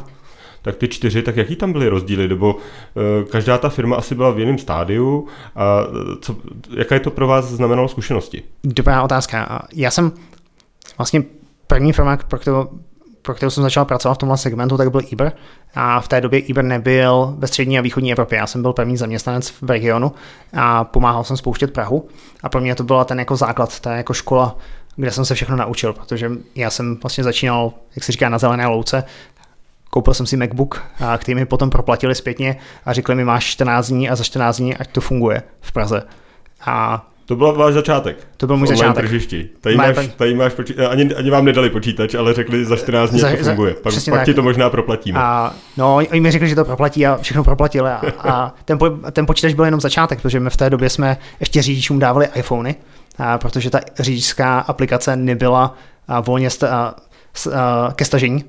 Tak 0.61 0.75
ty 0.75 0.87
čtyři, 0.87 1.21
tak 1.21 1.37
jaký 1.37 1.55
tam 1.55 1.71
byly 1.71 1.89
rozdíly? 1.89 2.27
Nebo 2.27 2.53
uh, 2.55 3.29
každá 3.29 3.57
ta 3.57 3.69
firma 3.69 3.95
asi 3.95 4.15
byla 4.15 4.31
v 4.31 4.39
jiném 4.39 4.57
stádiu 4.57 5.27
a 5.55 5.81
co, 6.21 6.35
jaká 6.77 6.95
je 6.95 7.01
to 7.01 7.11
pro 7.11 7.27
vás 7.27 7.45
znamenalo 7.45 7.87
zkušenosti? 7.87 8.43
Dobrá 8.63 9.03
otázka. 9.03 9.61
Já 9.73 9.91
jsem 9.91 10.11
vlastně 10.97 11.23
první 11.67 11.93
firma, 11.93 12.17
pro 12.17 12.39
kterou, 12.39 12.69
pro 13.21 13.33
kterou 13.33 13.49
jsem 13.49 13.63
začal 13.63 13.85
pracovat 13.85 14.13
v 14.13 14.17
tomhle 14.17 14.37
segmentu, 14.37 14.77
tak 14.77 14.91
byl 14.91 15.01
Uber. 15.13 15.31
A 15.75 16.01
v 16.01 16.07
té 16.07 16.21
době 16.21 16.41
Uber 16.49 16.63
nebyl 16.63 17.35
ve 17.37 17.47
střední 17.47 17.79
a 17.79 17.81
východní 17.81 18.11
Evropě. 18.11 18.37
Já 18.37 18.47
jsem 18.47 18.61
byl 18.61 18.73
první 18.73 18.97
zaměstnanec 18.97 19.49
v 19.49 19.69
regionu 19.69 20.11
a 20.53 20.83
pomáhal 20.83 21.23
jsem 21.23 21.37
spouštět 21.37 21.73
Prahu. 21.73 22.07
A 22.43 22.49
pro 22.49 22.61
mě 22.61 22.75
to 22.75 22.83
byla 22.83 23.05
ten 23.05 23.19
jako 23.19 23.35
základ, 23.35 23.79
ta 23.79 23.95
jako 23.95 24.13
škola, 24.13 24.57
kde 24.95 25.11
jsem 25.11 25.25
se 25.25 25.35
všechno 25.35 25.55
naučil, 25.55 25.93
protože 25.93 26.31
já 26.55 26.69
jsem 26.69 26.95
vlastně 26.95 27.23
začínal, 27.23 27.73
jak 27.95 28.03
se 28.03 28.11
říká, 28.11 28.29
na 28.29 28.37
zelené 28.37 28.67
louce. 28.67 29.03
Koupil 29.97 30.13
jsem 30.13 30.25
si 30.25 30.37
MacBook, 30.37 30.83
a 30.99 31.17
který 31.17 31.35
mi 31.35 31.45
potom 31.45 31.69
proplatili 31.69 32.15
zpětně 32.15 32.57
a 32.85 32.93
řekli 32.93 33.15
mi, 33.15 33.25
máš 33.25 33.45
14 33.45 33.87
dní 33.87 34.09
a 34.09 34.15
za 34.15 34.23
14 34.23 34.57
dní, 34.57 34.77
ať 34.77 34.91
to 34.91 35.01
funguje 35.01 35.43
v 35.61 35.71
Praze. 35.71 36.03
A 36.65 37.07
to 37.25 37.35
byl 37.35 37.53
váš 37.53 37.73
začátek. 37.73 38.27
To 38.37 38.47
byl 38.47 38.57
můj 38.57 38.67
začátek. 38.67 39.05
Tržišti. 39.05 39.49
Tady, 39.61 39.75
máš, 39.75 39.95
tady 40.17 40.33
máš 40.33 40.53
počítač, 40.53 40.87
ani, 40.89 41.15
ani 41.15 41.29
vám 41.29 41.45
nedali 41.45 41.69
počítač, 41.69 42.15
ale 42.15 42.33
řekli 42.33 42.65
za 42.65 42.75
14 42.75 43.09
dní, 43.09 43.19
za, 43.19 43.31
to 43.31 43.43
funguje. 43.43 43.73
Pak, 43.73 43.93
pak 44.09 44.25
ti 44.25 44.33
to 44.33 44.43
možná 44.43 44.69
proplatíme. 44.69 45.19
A, 45.19 45.53
no, 45.77 45.95
oni 45.95 46.19
mi 46.19 46.31
řekli, 46.31 46.49
že 46.49 46.55
to 46.55 46.65
proplatí 46.65 47.07
a 47.07 47.17
všechno 47.17 47.43
proplatili. 47.43 47.89
A, 47.89 48.01
a 48.19 48.53
ten, 48.65 48.77
ten 49.11 49.25
počítač 49.25 49.53
byl 49.53 49.65
jenom 49.65 49.81
začátek, 49.81 50.21
protože 50.21 50.39
my 50.39 50.49
v 50.49 50.57
té 50.57 50.69
době 50.69 50.89
jsme 50.89 51.17
ještě 51.39 51.61
řidičům 51.61 51.99
dávali 51.99 52.27
iPhony, 52.35 52.75
a, 53.17 53.37
protože 53.37 53.69
ta 53.69 53.79
řidičská 53.99 54.59
aplikace 54.59 55.15
nebyla 55.15 55.75
a, 56.07 56.19
volně 56.19 56.49
sta, 56.49 56.69
a, 56.69 56.93
a, 57.53 57.93
ke 57.93 58.05
stažení 58.05 58.43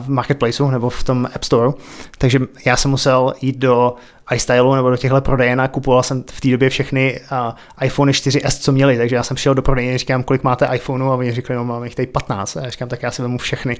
v 0.00 0.08
marketplaceu 0.08 0.70
nebo 0.70 0.90
v 0.90 1.04
tom 1.04 1.28
App 1.34 1.44
Store. 1.44 1.72
Takže 2.18 2.40
já 2.66 2.76
jsem 2.76 2.90
musel 2.90 3.34
jít 3.40 3.58
do 3.58 3.94
iStyle 4.34 4.76
nebo 4.76 4.90
do 4.90 4.96
těchto 4.96 5.20
prodejen 5.20 5.60
a 5.60 5.68
kupoval 5.68 6.02
jsem 6.02 6.24
v 6.32 6.40
té 6.40 6.48
době 6.48 6.70
všechny 6.70 7.20
uh, 7.20 7.84
iPhone 7.86 8.12
4S, 8.12 8.60
co 8.60 8.72
měli, 8.72 8.96
takže 8.96 9.16
já 9.16 9.22
jsem 9.22 9.34
přišel 9.34 9.54
do 9.54 9.62
prodejny, 9.62 9.98
říkám, 9.98 10.22
kolik 10.22 10.42
máte 10.42 10.68
iPhoneu 10.74 11.06
a 11.10 11.14
oni 11.14 11.32
řekli, 11.32 11.56
no 11.56 11.64
máme 11.64 11.86
jich 11.86 11.94
tady 11.94 12.06
15 12.06 12.56
a 12.56 12.60
já 12.60 12.70
říkám, 12.70 12.88
tak 12.88 13.02
já 13.02 13.10
si 13.10 13.22
vemu 13.22 13.38
všechny. 13.38 13.76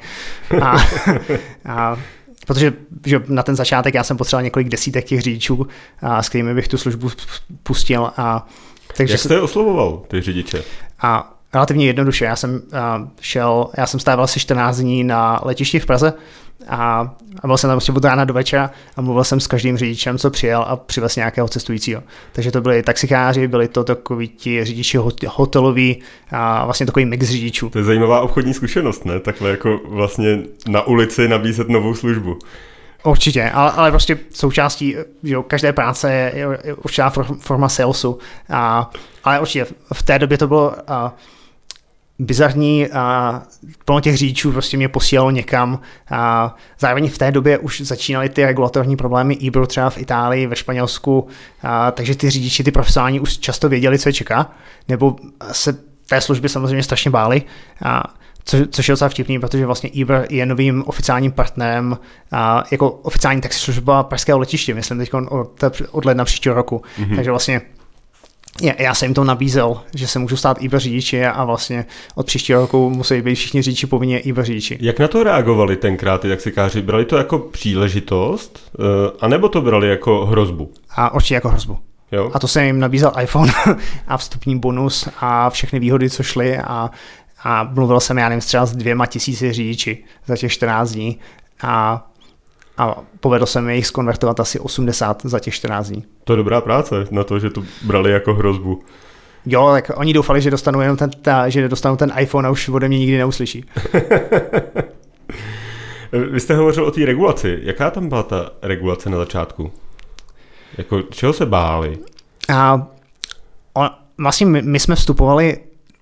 A, 0.62 0.76
a 1.68 1.96
protože 2.46 2.72
že 3.06 3.22
na 3.28 3.42
ten 3.42 3.56
začátek 3.56 3.94
já 3.94 4.04
jsem 4.04 4.16
potřeboval 4.16 4.42
několik 4.42 4.68
desítek 4.68 5.04
těch 5.04 5.20
řidičů, 5.20 5.66
a, 6.02 6.22
s 6.22 6.28
kterými 6.28 6.54
bych 6.54 6.68
tu 6.68 6.78
službu 6.78 7.10
pustil. 7.62 8.10
A, 8.16 8.46
takže 8.96 9.14
Jak 9.14 9.20
jste 9.20 9.40
oslovoval 9.40 10.02
ty 10.08 10.20
řidiče? 10.20 10.62
A 11.00 11.31
relativně 11.54 11.86
jednoduše. 11.86 12.24
Já 12.24 12.36
jsem 12.36 12.54
uh, 12.54 13.08
šel, 13.20 13.70
já 13.76 13.86
jsem 13.86 14.00
stával 14.00 14.24
asi 14.24 14.40
14 14.40 14.76
dní 14.76 15.04
na 15.04 15.40
letišti 15.44 15.80
v 15.80 15.86
Praze 15.86 16.12
a, 16.68 17.14
a 17.42 17.46
byl 17.46 17.56
jsem 17.56 17.68
tam 17.68 17.76
prostě 17.76 17.92
od 17.92 18.04
rána 18.04 18.24
do 18.24 18.34
večera 18.34 18.70
a 18.96 19.00
mluvil 19.00 19.24
jsem 19.24 19.40
s 19.40 19.46
každým 19.46 19.76
řidičem, 19.76 20.18
co 20.18 20.30
přijel 20.30 20.64
a 20.68 20.76
přivez 20.76 21.16
nějakého 21.16 21.48
cestujícího. 21.48 22.02
Takže 22.32 22.50
to 22.50 22.60
byli 22.60 22.82
taxikáři, 22.82 23.48
byli 23.48 23.68
to 23.68 23.84
takový 23.84 24.28
ti 24.28 24.64
řidiči 24.64 24.98
hoteloví 25.28 26.02
a 26.30 26.64
vlastně 26.64 26.86
takový 26.86 27.04
mix 27.04 27.26
řidičů. 27.26 27.70
To 27.70 27.78
je 27.78 27.84
zajímavá 27.84 28.20
obchodní 28.20 28.54
zkušenost, 28.54 29.04
ne? 29.04 29.20
Takhle 29.20 29.50
jako 29.50 29.80
vlastně 29.88 30.38
na 30.68 30.82
ulici 30.82 31.28
nabízet 31.28 31.68
novou 31.68 31.94
službu. 31.94 32.38
Určitě, 33.04 33.50
ale, 33.50 33.70
ale 33.70 33.90
prostě 33.90 34.18
součástí 34.30 34.96
že 35.22 35.34
jo, 35.34 35.42
každé 35.42 35.72
práce 35.72 36.12
je, 36.12 36.32
je 36.64 36.74
určitá 36.74 37.12
forma 37.40 37.68
salesu. 37.68 38.18
A, 38.50 38.90
ale 39.24 39.40
určitě 39.40 39.66
v 39.92 40.02
té 40.02 40.18
době 40.18 40.38
to 40.38 40.48
bylo 40.48 40.74
a, 40.86 41.14
bizarní 42.22 42.88
a 42.88 43.42
plno 43.84 44.00
těch 44.00 44.16
řidičů 44.16 44.52
prostě 44.52 44.76
mě 44.76 44.88
posílalo 44.88 45.30
někam 45.30 45.80
a 46.10 46.54
zároveň 46.78 47.10
v 47.10 47.18
té 47.18 47.32
době 47.32 47.58
už 47.58 47.80
začínaly 47.80 48.28
ty 48.28 48.44
regulatorní 48.44 48.96
problémy 48.96 49.38
Ebro 49.46 49.66
třeba 49.66 49.90
v 49.90 49.98
Itálii, 49.98 50.46
ve 50.46 50.56
Španělsku, 50.56 51.26
a, 51.62 51.90
takže 51.90 52.14
ty 52.16 52.30
řidiči, 52.30 52.64
ty 52.64 52.70
profesionální 52.70 53.20
už 53.20 53.38
často 53.38 53.68
věděli, 53.68 53.98
co 53.98 54.08
je 54.08 54.12
čeká, 54.12 54.50
nebo 54.88 55.16
se 55.52 55.78
té 56.08 56.20
služby 56.20 56.48
samozřejmě 56.48 56.82
strašně 56.82 57.10
báli, 57.10 57.42
a, 57.84 58.02
co, 58.44 58.56
což 58.70 58.88
je 58.88 58.92
docela 58.92 59.08
vtipný, 59.08 59.38
protože 59.38 59.66
vlastně 59.66 59.90
Uber 60.02 60.26
je 60.30 60.46
novým 60.46 60.84
oficiálním 60.86 61.32
partnerem 61.32 61.98
a, 62.32 62.64
jako 62.70 62.90
oficiální 62.90 63.40
taxislužba 63.40 64.02
pražského 64.02 64.38
letiště, 64.38 64.74
myslím 64.74 64.98
teď 64.98 65.14
od, 65.14 65.64
od 65.90 66.04
ledna 66.04 66.24
příštího 66.24 66.54
roku, 66.54 66.82
mm-hmm. 66.98 67.16
takže 67.16 67.30
vlastně 67.30 67.60
já, 68.60 68.94
jsem 68.94 69.06
jim 69.06 69.14
to 69.14 69.24
nabízel, 69.24 69.80
že 69.94 70.06
se 70.06 70.18
můžu 70.18 70.36
stát 70.36 70.62
IBA 70.62 70.78
řidiči 70.78 71.24
a 71.24 71.44
vlastně 71.44 71.84
od 72.14 72.26
příštího 72.26 72.60
roku 72.60 72.90
musí 72.90 73.22
být 73.22 73.34
všichni 73.34 73.62
řidiči 73.62 73.86
povinně 73.86 74.18
IBA 74.18 74.44
řidiči. 74.44 74.78
Jak 74.80 74.98
na 74.98 75.08
to 75.08 75.22
reagovali 75.22 75.76
tenkrát 75.76 76.20
ty 76.20 76.28
taxikáři? 76.28 76.82
Brali 76.82 77.04
to 77.04 77.16
jako 77.16 77.38
příležitost, 77.38 78.72
uh, 78.78 78.84
anebo 79.20 79.48
to 79.48 79.60
brali 79.60 79.88
jako 79.88 80.26
hrozbu? 80.26 80.72
A 80.90 81.14
určitě 81.14 81.34
jako 81.34 81.48
hrozbu. 81.48 81.78
Jo? 82.12 82.30
A 82.34 82.38
to 82.38 82.48
jsem 82.48 82.64
jim 82.64 82.80
nabízel 82.80 83.12
iPhone 83.22 83.52
a 84.08 84.16
vstupní 84.16 84.58
bonus 84.58 85.08
a 85.20 85.50
všechny 85.50 85.78
výhody, 85.78 86.10
co 86.10 86.22
šly 86.22 86.58
a, 86.58 86.90
a 87.44 87.64
mluvil 87.64 88.00
jsem, 88.00 88.18
já 88.18 88.28
nevím, 88.28 88.40
třeba 88.40 88.66
s 88.66 88.76
dvěma 88.76 89.06
tisíci 89.06 89.52
řidiči 89.52 90.04
za 90.26 90.36
těch 90.36 90.52
14 90.52 90.90
dní 90.90 91.18
a 91.62 92.06
a 92.78 92.96
povedlo 93.20 93.46
se 93.46 93.60
mi 93.60 93.76
jich 93.76 93.86
skonvertovat 93.86 94.40
asi 94.40 94.60
80 94.60 95.22
za 95.24 95.38
těch 95.38 95.54
14 95.54 95.88
dní. 95.88 96.04
To 96.24 96.32
je 96.32 96.36
dobrá 96.36 96.60
práce 96.60 97.06
na 97.10 97.24
to, 97.24 97.38
že 97.38 97.50
to 97.50 97.62
brali 97.82 98.10
jako 98.10 98.34
hrozbu. 98.34 98.82
Jo, 99.46 99.68
tak 99.72 99.90
oni 99.94 100.12
doufali, 100.12 100.40
že 100.40 100.50
dostanou 100.50 100.80
jenom 100.80 100.96
ten, 100.96 101.10
ta, 101.10 101.48
že 101.48 101.68
dostanou 101.68 101.96
ten 101.96 102.12
iPhone 102.18 102.48
a 102.48 102.50
už 102.50 102.68
ode 102.68 102.88
mě 102.88 102.98
nikdy 102.98 103.18
neuslyší. 103.18 103.64
Vy 106.30 106.40
jste 106.40 106.54
hovořil 106.54 106.84
o 106.84 106.90
té 106.90 107.06
regulaci. 107.06 107.58
Jaká 107.62 107.90
tam 107.90 108.08
byla 108.08 108.22
ta 108.22 108.50
regulace 108.62 109.10
na 109.10 109.18
začátku? 109.18 109.72
Jako, 110.78 111.02
čeho 111.02 111.32
se 111.32 111.46
báli? 111.46 111.98
A, 112.54 112.86
on, 113.74 113.90
vlastně 114.18 114.46
my, 114.46 114.62
my 114.62 114.80
jsme 114.80 114.94
vstupovali 114.94 115.58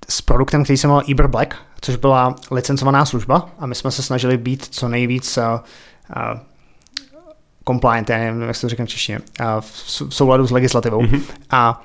s 0.09 0.21
produktem, 0.21 0.65
který 0.65 0.77
se 0.77 0.87
jmenoval 0.87 1.05
Uber 1.13 1.27
Black, 1.27 1.55
což 1.81 1.97
byla 1.97 2.35
licencovaná 2.51 3.05
služba 3.05 3.51
a 3.59 3.67
my 3.67 3.75
jsme 3.75 3.91
se 3.91 4.03
snažili 4.03 4.37
být 4.37 4.67
co 4.71 4.89
nejvíc 4.89 5.39
uh, 5.39 5.45
uh, 6.33 6.41
compliant, 7.67 8.11
já 8.11 8.19
nevím, 8.19 8.43
jak 8.43 8.57
se 8.57 8.61
to 8.61 8.69
říkám 8.69 8.87
v 8.87 8.89
češtině, 8.89 9.19
v 9.61 10.15
souladu 10.15 10.47
s 10.47 10.51
legislativou. 10.51 11.03
Mm-hmm. 11.03 11.21
A, 11.51 11.83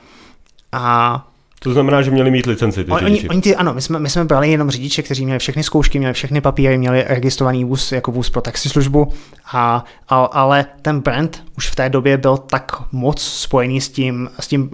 a 0.72 1.28
to 1.66 1.74
znamená, 1.74 2.02
že 2.02 2.12
měli 2.12 2.32
mít 2.32 2.46
licenci 2.46 2.84
ty 2.84 2.92
oni, 2.92 3.30
oni 3.30 3.42
ty, 3.42 3.56
ano, 3.56 3.74
my 3.74 3.82
jsme, 3.82 4.00
my 4.00 4.10
jsme 4.10 4.26
brali 4.26 4.52
jenom 4.52 4.70
řidiče, 4.70 5.02
kteří 5.02 5.26
měli 5.26 5.40
všechny 5.40 5.64
zkoušky, 5.64 6.00
měli 6.00 6.14
všechny 6.14 6.42
papíry, 6.42 6.78
měli 6.78 7.06
registrovaný 7.08 7.66
vůz 7.66 7.92
jako 7.92 8.12
vůz 8.12 8.30
pro 8.30 8.42
taxislužbu, 8.42 9.14
a, 9.54 9.84
a, 10.08 10.16
ale 10.16 10.66
ten 10.82 11.00
brand 11.00 11.44
už 11.58 11.70
v 11.70 11.76
té 11.76 11.90
době 11.90 12.18
byl 12.18 12.38
tak 12.38 12.72
moc 12.92 13.22
spojený 13.22 13.82
s 13.82 13.90
tím, 13.90 14.30
s 14.40 14.48
tím, 14.48 14.62
uh, 14.62 14.70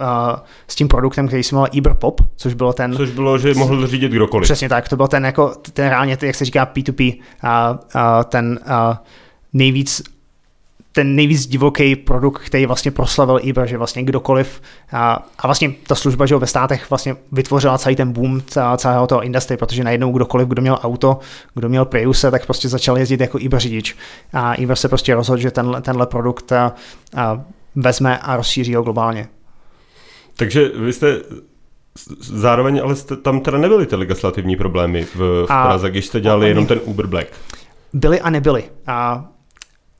s 0.67 0.75
tím 0.75 0.87
produktem, 0.87 1.27
který 1.27 1.43
se 1.43 1.55
jmenoval 1.55 1.69
Uber 1.77 1.93
Pop, 1.93 2.21
což 2.35 2.53
bylo 2.53 2.73
ten... 2.73 2.95
Což 2.95 3.11
bylo, 3.11 3.37
že 3.37 3.53
mohl 3.53 3.87
řídit 3.87 4.11
kdokoliv. 4.11 4.47
Přesně 4.47 4.69
tak, 4.69 4.89
to 4.89 4.97
byl 4.97 5.07
ten, 5.07 5.25
jako, 5.25 5.53
ten 5.73 5.87
reálně, 5.89 6.17
jak 6.21 6.35
se 6.35 6.45
říká 6.45 6.71
P2P, 6.75 7.15
uh, 7.43 7.77
uh, 7.95 8.23
ten 8.23 8.59
uh, 8.65 8.95
nejvíc 9.53 10.01
ten 10.91 11.15
nejvíc 11.15 11.47
divoký 11.47 11.95
produkt, 11.95 12.39
který 12.39 12.65
vlastně 12.65 12.91
proslavil 12.91 13.39
Uber, 13.49 13.67
že 13.67 13.77
vlastně 13.77 14.03
kdokoliv 14.03 14.61
a, 14.91 15.29
a 15.39 15.47
vlastně 15.47 15.73
ta 15.87 15.95
služba, 15.95 16.25
že 16.25 16.35
ve 16.35 16.47
státech 16.47 16.89
vlastně 16.89 17.15
vytvořila 17.31 17.77
celý 17.77 17.95
ten 17.95 18.11
boom 18.11 18.41
celého 18.77 19.07
toho 19.07 19.23
industry, 19.23 19.57
protože 19.57 19.83
najednou 19.83 20.11
kdokoliv, 20.11 20.47
kdo 20.47 20.61
měl 20.61 20.79
auto, 20.81 21.19
kdo 21.55 21.69
měl 21.69 21.85
Priuse, 21.85 22.31
tak 22.31 22.45
prostě 22.45 22.69
začal 22.69 22.97
jezdit 22.97 23.19
jako 23.19 23.39
Uber 23.45 23.59
řidič 23.59 23.95
a 24.33 24.57
Uber 24.57 24.75
se 24.75 24.89
prostě 24.89 25.15
rozhodl, 25.15 25.41
že 25.41 25.51
tenhle, 25.51 25.81
tenhle 25.81 26.07
produkt 26.07 26.51
a, 26.51 26.73
a 27.15 27.41
vezme 27.75 28.17
a 28.17 28.35
rozšíří 28.35 28.75
ho 28.75 28.83
globálně. 28.83 29.27
Takže 30.35 30.69
vy 30.75 30.93
jste 30.93 31.21
zároveň, 32.19 32.81
ale 32.83 32.95
jste, 32.95 33.15
tam 33.15 33.39
teda 33.39 33.57
nebyly 33.57 33.85
ty 33.85 33.95
legislativní 33.95 34.55
problémy 34.55 35.03
v, 35.03 35.17
v 35.43 35.47
Praze, 35.47 35.89
když 35.89 36.05
jste 36.05 36.21
dělali 36.21 36.47
jenom 36.47 36.65
ten 36.65 36.79
Uber 36.83 37.07
Black. 37.07 37.27
Byly 37.93 38.21
a 38.21 38.29
nebyly. 38.29 38.63
A 38.87 39.25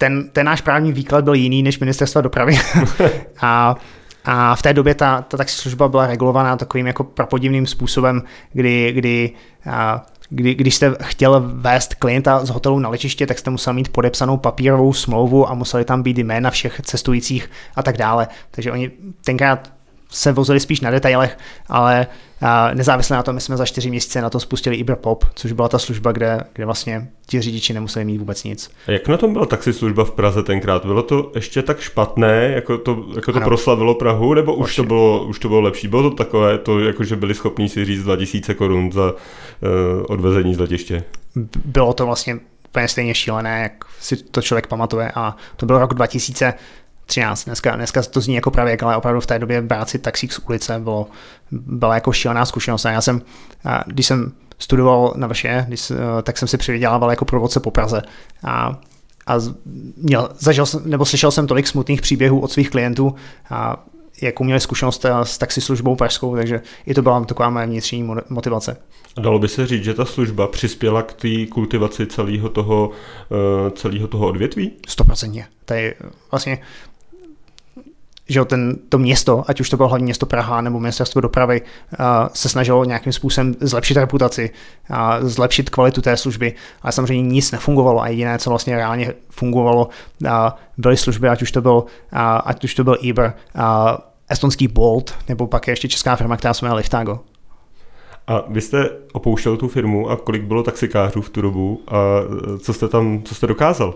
ten, 0.02 0.30
ten 0.30 0.46
náš 0.46 0.62
právní 0.62 0.94
výklad 0.94 1.24
byl 1.24 1.34
jiný 1.34 1.64
než 1.64 1.80
ministerstva 1.80 2.22
dopravy. 2.22 2.60
a 3.42 3.76
a 4.26 4.56
v 4.56 4.62
té 4.62 4.74
době 4.74 4.96
ta, 4.96 5.22
ta 5.22 5.38
služba 5.48 5.88
byla 5.88 6.08
regulovaná 6.08 6.58
takovým 6.58 6.88
jako 6.88 7.04
prapodivným 7.04 7.68
způsobem, 7.68 8.24
kdy, 8.54 8.92
kdy, 8.92 9.32
a, 9.70 10.06
kdy, 10.30 10.56
když 10.56 10.76
jste 10.76 10.96
chtěl 11.02 11.44
vést 11.46 11.96
klienta 11.96 12.46
z 12.46 12.50
hotelu 12.50 12.80
na 12.80 12.90
letiště, 12.90 13.28
tak 13.28 13.40
jste 13.40 13.50
musel 13.50 13.74
mít 13.74 13.90
podepsanou 13.90 14.38
papírovou 14.38 14.94
smlouvu 14.94 15.50
a 15.50 15.54
museli 15.54 15.86
tam 15.86 16.04
být 16.04 16.18
jména 16.18 16.50
všech 16.50 16.82
cestujících 16.84 17.50
a 17.76 17.84
tak 17.84 17.98
dále. 17.98 18.28
Takže 18.52 18.72
oni 18.72 18.92
tenkrát 19.26 19.72
se 20.10 20.32
vozili 20.32 20.60
spíš 20.60 20.82
na 20.82 20.92
detailech, 20.92 21.38
ale 21.70 22.08
nezávisle 22.74 23.18
na 23.18 23.24
tom, 23.24 23.36
my 23.36 23.42
jsme 23.42 23.58
za 23.58 23.66
čtyři 23.66 23.90
měsíce 23.90 24.22
na 24.22 24.30
to 24.30 24.40
spustili 24.40 24.82
Uber 24.84 24.96
Pop, 24.96 25.26
což 25.36 25.52
byla 25.52 25.70
ta 25.70 25.80
služba, 25.80 26.12
kde, 26.12 26.40
kde 26.54 26.66
vlastně 26.66 27.08
ti 27.28 27.42
řidiči 27.42 27.74
nemuseli 27.74 28.06
mít 28.06 28.18
vůbec 28.18 28.44
nic. 28.44 28.72
A 28.88 28.92
jak 28.92 29.08
na 29.08 29.18
tom 29.18 29.34
byla 29.34 29.46
taxislužba 29.46 30.06
v 30.06 30.12
Praze 30.12 30.44
tenkrát? 30.44 30.86
Bylo 30.86 31.04
to 31.04 31.32
ještě 31.36 31.62
tak 31.62 31.80
špatné, 31.80 32.52
jako 32.56 32.78
to, 32.78 33.06
jako 33.16 33.32
to 33.32 33.42
proslavilo 33.42 33.96
Prahu, 33.96 34.34
nebo 34.34 34.56
už 34.56 34.76
to, 34.76 34.84
bylo, 34.84 35.26
už 35.26 35.40
to 35.40 35.48
bylo 35.48 35.62
lepší? 35.62 35.88
Bylo 35.88 36.10
to 36.10 36.16
takové, 36.16 36.58
to, 36.58 36.80
jako 36.80 37.04
že 37.04 37.16
byli 37.16 37.34
schopni 37.34 37.70
si 37.70 37.86
říct 37.86 38.04
2000 38.04 38.54
korun 38.54 38.92
za 38.92 39.12
uh, 39.12 39.18
odvezení 40.08 40.56
z 40.56 40.60
letiště? 40.60 41.04
Bylo 41.66 41.94
to 41.94 42.06
vlastně 42.06 42.40
úplně 42.72 42.88
stejně 42.88 43.16
šílené, 43.16 43.62
jak 43.62 43.86
si 44.00 44.16
to 44.16 44.42
člověk 44.42 44.68
pamatuje 44.68 45.12
a 45.16 45.36
to 45.56 45.66
byl 45.66 45.80
rok 45.80 45.94
2013. 47.16 47.46
Dneska, 47.46 47.76
dneska 47.76 48.02
to 48.02 48.22
zní 48.22 48.36
jako 48.36 48.52
pravěk, 48.52 48.84
ale 48.84 48.98
opravdu 48.98 49.22
v 49.22 49.26
té 49.26 49.40
době 49.40 49.62
brát 49.62 49.90
si 49.90 50.00
taxík 50.00 50.34
z 50.34 50.40
ulice 50.40 50.80
bylo, 50.80 51.08
byla 51.52 51.96
jako 51.96 52.12
šílená 52.12 52.46
zkušenost. 52.46 52.86
A 52.86 52.92
já 52.92 53.02
jsem, 53.02 53.22
a 53.66 53.84
když 53.88 54.06
jsem 54.06 54.32
studoval 54.60 55.14
na 55.16 55.28
VŠE, 55.28 55.66
když, 55.68 55.92
tak 56.24 56.38
jsem 56.38 56.48
si 56.48 56.58
přivydělával 56.58 57.10
jako 57.10 57.26
provodce 57.26 57.60
po 57.60 57.72
Praze. 57.72 58.02
A 58.44 58.80
a 59.28 59.36
měl, 59.98 60.30
zažil 60.40 60.66
jsem, 60.66 60.82
nebo 60.86 61.06
slyšel 61.06 61.32
jsem 61.32 61.48
tolik 61.48 61.68
smutných 61.68 62.02
příběhů 62.02 62.40
od 62.40 62.52
svých 62.52 62.70
klientů, 62.70 63.16
a 63.50 63.86
jakou 64.22 64.44
měli 64.44 64.60
zkušenost 64.60 65.06
eh, 65.06 65.12
s 65.24 65.38
taxislužbou 65.38 65.96
pražskou, 65.96 66.36
takže 66.36 66.62
i 66.86 66.94
to 66.94 67.02
byla 67.02 67.26
taková 67.26 67.50
moje 67.50 67.66
vnitřní 67.66 68.10
motivace. 68.30 68.78
A 69.18 69.22
dalo 69.22 69.40
by 69.40 69.48
se 69.48 69.68
říct, 69.68 69.84
že 69.84 69.94
ta 69.94 70.06
služba 70.06 70.48
přispěla 70.48 71.02
k 71.02 71.14
té 71.14 71.46
kultivaci 71.46 72.08
celého 72.08 72.50
toho, 72.50 72.92
eh, 73.32 73.72
celého 73.72 74.08
toho 74.08 74.28
odvětví? 74.28 74.72
Stoprocentně. 74.88 75.46
Tady 75.66 75.96
vlastně 76.32 76.60
že 78.32 78.46
ten, 78.46 78.76
to 78.90 78.98
město, 78.98 79.44
ať 79.48 79.60
už 79.60 79.70
to 79.70 79.78
bylo 79.78 79.90
hlavní 79.90 80.06
město 80.06 80.26
Praha 80.26 80.62
nebo 80.62 80.80
ministerstvo 80.80 81.22
dopravy, 81.22 81.62
se 82.34 82.50
snažilo 82.50 82.86
nějakým 82.86 83.14
způsobem 83.14 83.56
zlepšit 83.60 83.98
reputaci, 83.98 84.50
zlepšit 85.22 85.70
kvalitu 85.70 86.02
té 86.02 86.18
služby, 86.18 86.54
ale 86.82 86.92
samozřejmě 86.92 87.30
nic 87.30 87.52
nefungovalo 87.52 88.02
a 88.02 88.08
jediné, 88.08 88.40
co 88.40 88.50
vlastně 88.50 88.76
reálně 88.76 89.14
fungovalo, 89.30 89.90
byly 90.78 90.98
služby, 90.98 91.30
ať 91.30 91.42
už 91.42 91.52
to 91.52 91.62
byl, 91.62 91.84
ať 92.46 92.64
už 92.64 92.76
to 92.76 92.84
byl 92.84 92.98
Uber, 93.10 93.34
estonský 94.30 94.68
Bolt, 94.68 95.16
nebo 95.30 95.48
pak 95.48 95.68
ještě 95.68 95.88
česká 95.88 96.16
firma, 96.16 96.38
která 96.38 96.54
se 96.54 96.66
jmenuje 96.66 96.78
Liftago. 96.78 97.20
A 98.28 98.44
vy 98.48 98.62
jste 98.62 98.90
opouštěl 99.14 99.58
tu 99.58 99.68
firmu 99.68 100.10
a 100.10 100.18
kolik 100.18 100.44
bylo 100.44 100.64
taxikářů 100.64 101.22
v 101.22 101.30
tu 101.30 101.42
dobu 101.42 101.84
a 101.88 101.98
co 102.60 102.74
jste 102.74 102.88
tam, 102.88 103.24
co 103.24 103.36
jste 103.36 103.48
dokázal? 103.48 103.94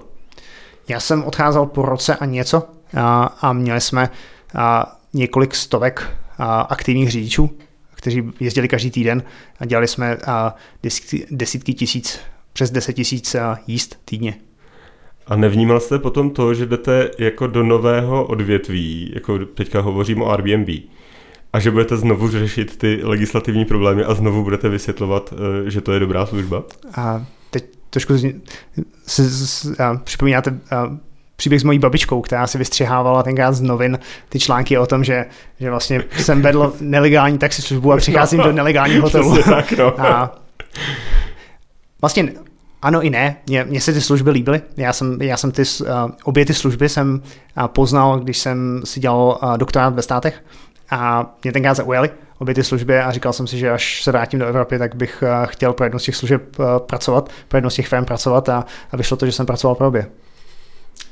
Já 0.88 1.00
jsem 1.00 1.24
odcházel 1.24 1.66
po 1.66 1.82
roce 1.82 2.16
a 2.16 2.26
něco 2.26 2.64
a, 2.96 3.24
a 3.42 3.54
měli 3.54 3.82
jsme 3.82 4.10
a, 4.56 4.96
několik 5.14 5.56
stovek 5.56 6.12
a, 6.38 6.62
aktivních 6.62 7.12
řidičů, 7.12 7.58
kteří 7.94 8.24
jezdili 8.40 8.68
každý 8.68 8.92
týden 8.92 9.24
a 9.60 9.66
dělali 9.66 9.88
jsme 9.88 10.16
a, 10.16 10.56
desítky, 11.32 11.74
tisíc, 11.74 12.20
přes 12.54 12.72
deset 12.72 12.94
tisíc 12.94 13.36
jíst 13.68 14.00
týdně. 14.06 14.36
A 15.28 15.36
nevnímal 15.36 15.80
jste 15.80 16.00
potom 16.00 16.30
to, 16.30 16.54
že 16.54 16.66
jdete 16.66 17.12
jako 17.20 17.48
do 17.48 17.64
nového 17.64 18.26
odvětví, 18.26 19.12
jako 19.16 19.40
teďka 19.46 19.82
hovořím 19.82 20.22
o 20.22 20.32
Airbnb, 20.32 20.70
a 21.54 21.60
že 21.60 21.72
budete 21.72 21.98
znovu 21.98 22.30
řešit 22.30 22.78
ty 22.78 23.00
legislativní 23.04 23.66
problémy 23.66 24.04
a 24.04 24.14
znovu 24.14 24.44
budete 24.44 24.70
vysvětlovat, 24.70 25.34
eh, 25.66 25.70
že 25.70 25.82
to 25.82 25.94
je 25.94 26.00
dobrá 26.00 26.26
služba? 26.26 26.64
A 26.98 27.26
teď 27.50 27.66
trošku 27.90 28.14
připomínáte 30.04 30.60
příběh 31.36 31.62
s 31.62 31.64
mojí 31.64 31.80
babičkou, 31.80 32.22
která 32.22 32.48
si 32.48 32.58
vystřihávala 32.58 33.24
tenkrát 33.24 33.54
z 33.54 33.62
novin 33.62 34.00
ty 34.30 34.40
články 34.40 34.78
o 34.78 34.86
tom, 34.86 35.04
že, 35.04 35.26
že 35.60 35.70
vlastně 35.70 36.04
jsem 36.18 36.42
vedl 36.42 36.74
nelegální 36.80 37.38
taxislužbu 37.38 37.94
a 37.94 37.98
přicházím 37.98 38.40
no, 38.40 38.46
do 38.46 38.52
nelegálního 38.52 39.02
hotelu. 39.02 39.44
Tak, 39.44 39.72
no. 39.72 40.02
a 40.02 40.36
vlastně 42.02 42.34
ano 42.82 43.02
i 43.02 43.10
ne, 43.10 43.36
mně, 43.66 43.82
se 43.82 43.94
ty 43.94 44.02
služby 44.02 44.32
líbily. 44.32 44.62
Já 44.78 44.94
jsem, 44.94 45.22
já 45.22 45.38
jsem 45.38 45.52
ty, 45.52 45.62
uh, 45.62 45.88
obě 46.24 46.46
ty 46.46 46.54
služby 46.54 46.90
jsem 46.90 47.22
uh, 47.58 47.68
poznal, 47.68 48.20
když 48.20 48.38
jsem 48.38 48.82
si 48.84 49.00
dělal 49.00 49.40
uh, 49.44 49.58
doktorát 49.58 49.94
ve 49.94 50.02
státech 50.02 50.44
a 50.90 51.34
mě 51.44 51.52
tenkrát 51.52 51.74
zaujaly 51.74 52.10
obě 52.40 52.56
ty 52.56 52.64
služby 52.64 53.00
a 53.00 53.12
říkal 53.12 53.34
jsem 53.34 53.48
si, 53.48 53.58
že 53.58 53.72
až 53.72 54.04
se 54.04 54.12
vrátím 54.12 54.40
do 54.40 54.46
Evropy, 54.46 54.80
tak 54.80 54.96
bych 54.96 55.24
chtěl 55.46 55.74
pro 55.74 55.86
jednu 55.86 56.00
z 56.00 56.04
těch 56.04 56.16
služeb 56.16 56.58
pracovat, 56.78 57.30
pro 57.48 57.58
jednu 57.58 57.70
z 57.70 57.76
těch 57.76 57.88
firm 57.88 58.06
pracovat 58.06 58.50
a, 58.50 58.66
a 58.92 58.98
vyšlo 58.98 59.18
to, 59.18 59.26
že 59.26 59.32
jsem 59.32 59.46
pracoval 59.46 59.76
pro 59.76 59.88
obě. 59.88 60.08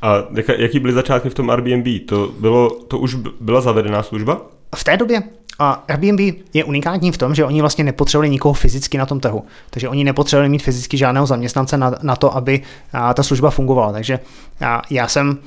A 0.02 0.24
jaký 0.58 0.80
byly 0.80 0.94
začátky 0.94 1.30
v 1.30 1.34
tom 1.34 1.50
Airbnb? 1.50 1.88
To, 2.06 2.32
bylo, 2.40 2.70
to 2.70 2.98
už 2.98 3.16
byla 3.40 3.62
zavedená 3.62 4.04
služba? 4.04 4.42
V 4.76 4.84
té 4.84 4.98
době 4.98 5.24
a 5.60 5.84
Airbnb 5.88 6.20
je 6.54 6.64
unikátní 6.64 7.12
v 7.12 7.18
tom, 7.18 7.36
že 7.36 7.46
oni 7.46 7.62
vlastně 7.62 7.84
nepotřebovali 7.84 8.30
nikoho 8.30 8.54
fyzicky 8.54 8.98
na 8.98 9.06
tom 9.06 9.20
trhu. 9.20 9.46
Takže 9.70 9.90
oni 9.90 10.04
nepotřebovali 10.04 10.50
mít 10.50 10.64
fyzicky 10.64 10.98
žádného 10.98 11.26
zaměstnance 11.26 11.78
na, 11.78 11.96
na 12.02 12.16
to, 12.16 12.36
aby 12.36 12.62
a, 12.94 13.14
ta 13.14 13.24
služba 13.24 13.50
fungovala. 13.50 13.92
Takže 13.92 14.20
a, 14.66 14.82
já 14.90 15.08
jsem 15.08 15.38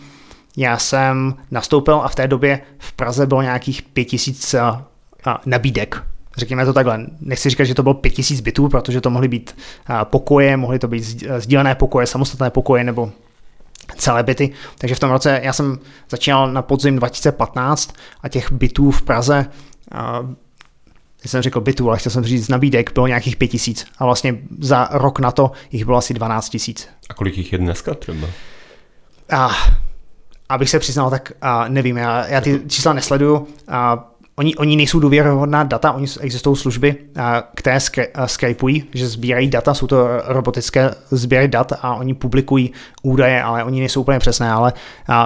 já 0.57 0.79
jsem 0.79 1.35
nastoupil 1.51 1.95
a 1.95 2.09
v 2.09 2.15
té 2.15 2.29
době 2.29 2.61
v 2.79 2.93
Praze 2.93 3.27
bylo 3.27 3.43
nějakých 3.43 3.83
5000 3.83 4.55
a, 4.55 4.85
a, 5.25 5.41
nabídek 5.47 6.03
řekněme 6.37 6.65
to 6.65 6.73
takhle, 6.73 7.07
nechci 7.21 7.51
říkat, 7.51 7.65
že 7.65 7.75
to 7.75 7.83
bylo 7.83 7.95
5000 7.95 8.41
bytů, 8.41 8.69
protože 8.69 9.01
to 9.01 9.11
mohly 9.11 9.29
být 9.29 9.57
pokoje, 10.05 10.57
mohly 10.57 10.79
to 10.79 10.89
být 10.89 11.25
sdílené 11.39 11.75
pokoje, 11.75 12.07
samostatné 12.07 12.51
pokoje 12.51 12.85
nebo 12.85 13.11
celé 13.97 14.23
byty. 14.23 14.53
Takže 14.79 14.95
v 14.95 15.01
tom 15.01 15.11
roce 15.11 15.41
já 15.43 15.53
jsem 15.53 15.79
začínal 16.11 16.53
na 16.53 16.63
podzim 16.63 16.97
2015 16.97 17.93
a 18.23 18.29
těch 18.29 18.53
bytů 18.53 18.91
v 18.91 19.03
Praze 19.03 19.47
já 21.25 21.31
jsem 21.31 21.43
řekl 21.43 21.61
bytů, 21.61 21.89
ale 21.89 21.99
chtěl 21.99 22.13
jsem 22.13 22.25
říct 22.25 22.49
nabídek, 22.49 22.93
bylo 22.95 23.07
nějakých 23.07 23.37
pět 23.37 23.49
tisíc 23.49 23.87
a 23.99 24.05
vlastně 24.05 24.39
za 24.61 24.89
rok 24.93 25.19
na 25.19 25.31
to 25.31 25.53
jich 25.73 25.85
bylo 25.85 25.99
asi 25.99 26.15
12 26.15 26.49
tisíc. 26.49 26.89
A 27.09 27.15
kolik 27.15 27.39
jich 27.39 27.53
je 27.53 27.59
dneska 27.59 27.95
třeba? 27.95 28.29
A, 29.31 29.51
abych 30.49 30.71
se 30.71 30.79
přiznal, 30.79 31.11
tak 31.11 31.33
a 31.41 31.69
nevím, 31.69 31.97
já, 31.97 32.27
já 32.27 32.41
ty 32.41 32.61
čísla 32.69 32.93
nesleduju. 32.93 33.47
A 33.69 34.11
Oni, 34.39 34.55
oni 34.57 34.77
nejsou 34.77 35.01
důvěryhodná 35.01 35.65
data, 35.65 35.93
oni 35.93 36.07
existují 36.21 36.57
služby, 36.57 36.97
které 37.55 37.79
skypují, 38.27 38.85
že 38.95 39.09
sbírají 39.09 39.49
data, 39.49 39.75
jsou 39.75 39.87
to 39.87 40.09
robotické 40.25 40.95
sběry 41.11 41.49
dat 41.49 41.73
a 41.83 41.95
oni 41.95 42.15
publikují 42.15 42.73
údaje, 43.03 43.43
ale 43.43 43.65
oni 43.65 43.81
nejsou 43.81 44.01
úplně 44.01 44.19
přesné, 44.19 44.51
ale 44.51 44.73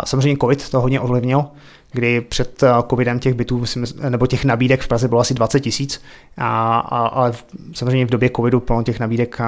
samozřejmě 0.04 0.38
COVID 0.40 0.70
to 0.70 0.80
hodně 0.80 1.00
ovlivnil, 1.00 1.44
kdy 1.92 2.20
před 2.20 2.64
covidem 2.90 3.18
těch 3.18 3.34
bytů 3.34 3.64
nebo 4.08 4.26
těch 4.26 4.44
nabídek 4.44 4.80
v 4.80 4.88
Praze 4.88 5.08
bylo 5.08 5.20
asi 5.20 5.34
20 5.34 5.60
tisíc, 5.60 6.02
ale 6.36 7.32
samozřejmě 7.72 8.06
v 8.06 8.10
době 8.10 8.30
covidu 8.36 8.60
plno 8.60 8.82
těch 8.82 9.00
nabídek 9.00 9.38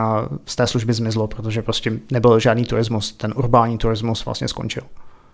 z 0.46 0.56
té 0.56 0.66
služby 0.66 0.92
zmizlo, 0.92 1.26
protože 1.26 1.62
prostě 1.62 1.92
nebyl 2.10 2.40
žádný 2.40 2.64
turismus, 2.64 3.12
ten 3.12 3.32
urbální 3.36 3.78
turismus 3.78 4.24
vlastně 4.24 4.48
skončil. 4.48 4.82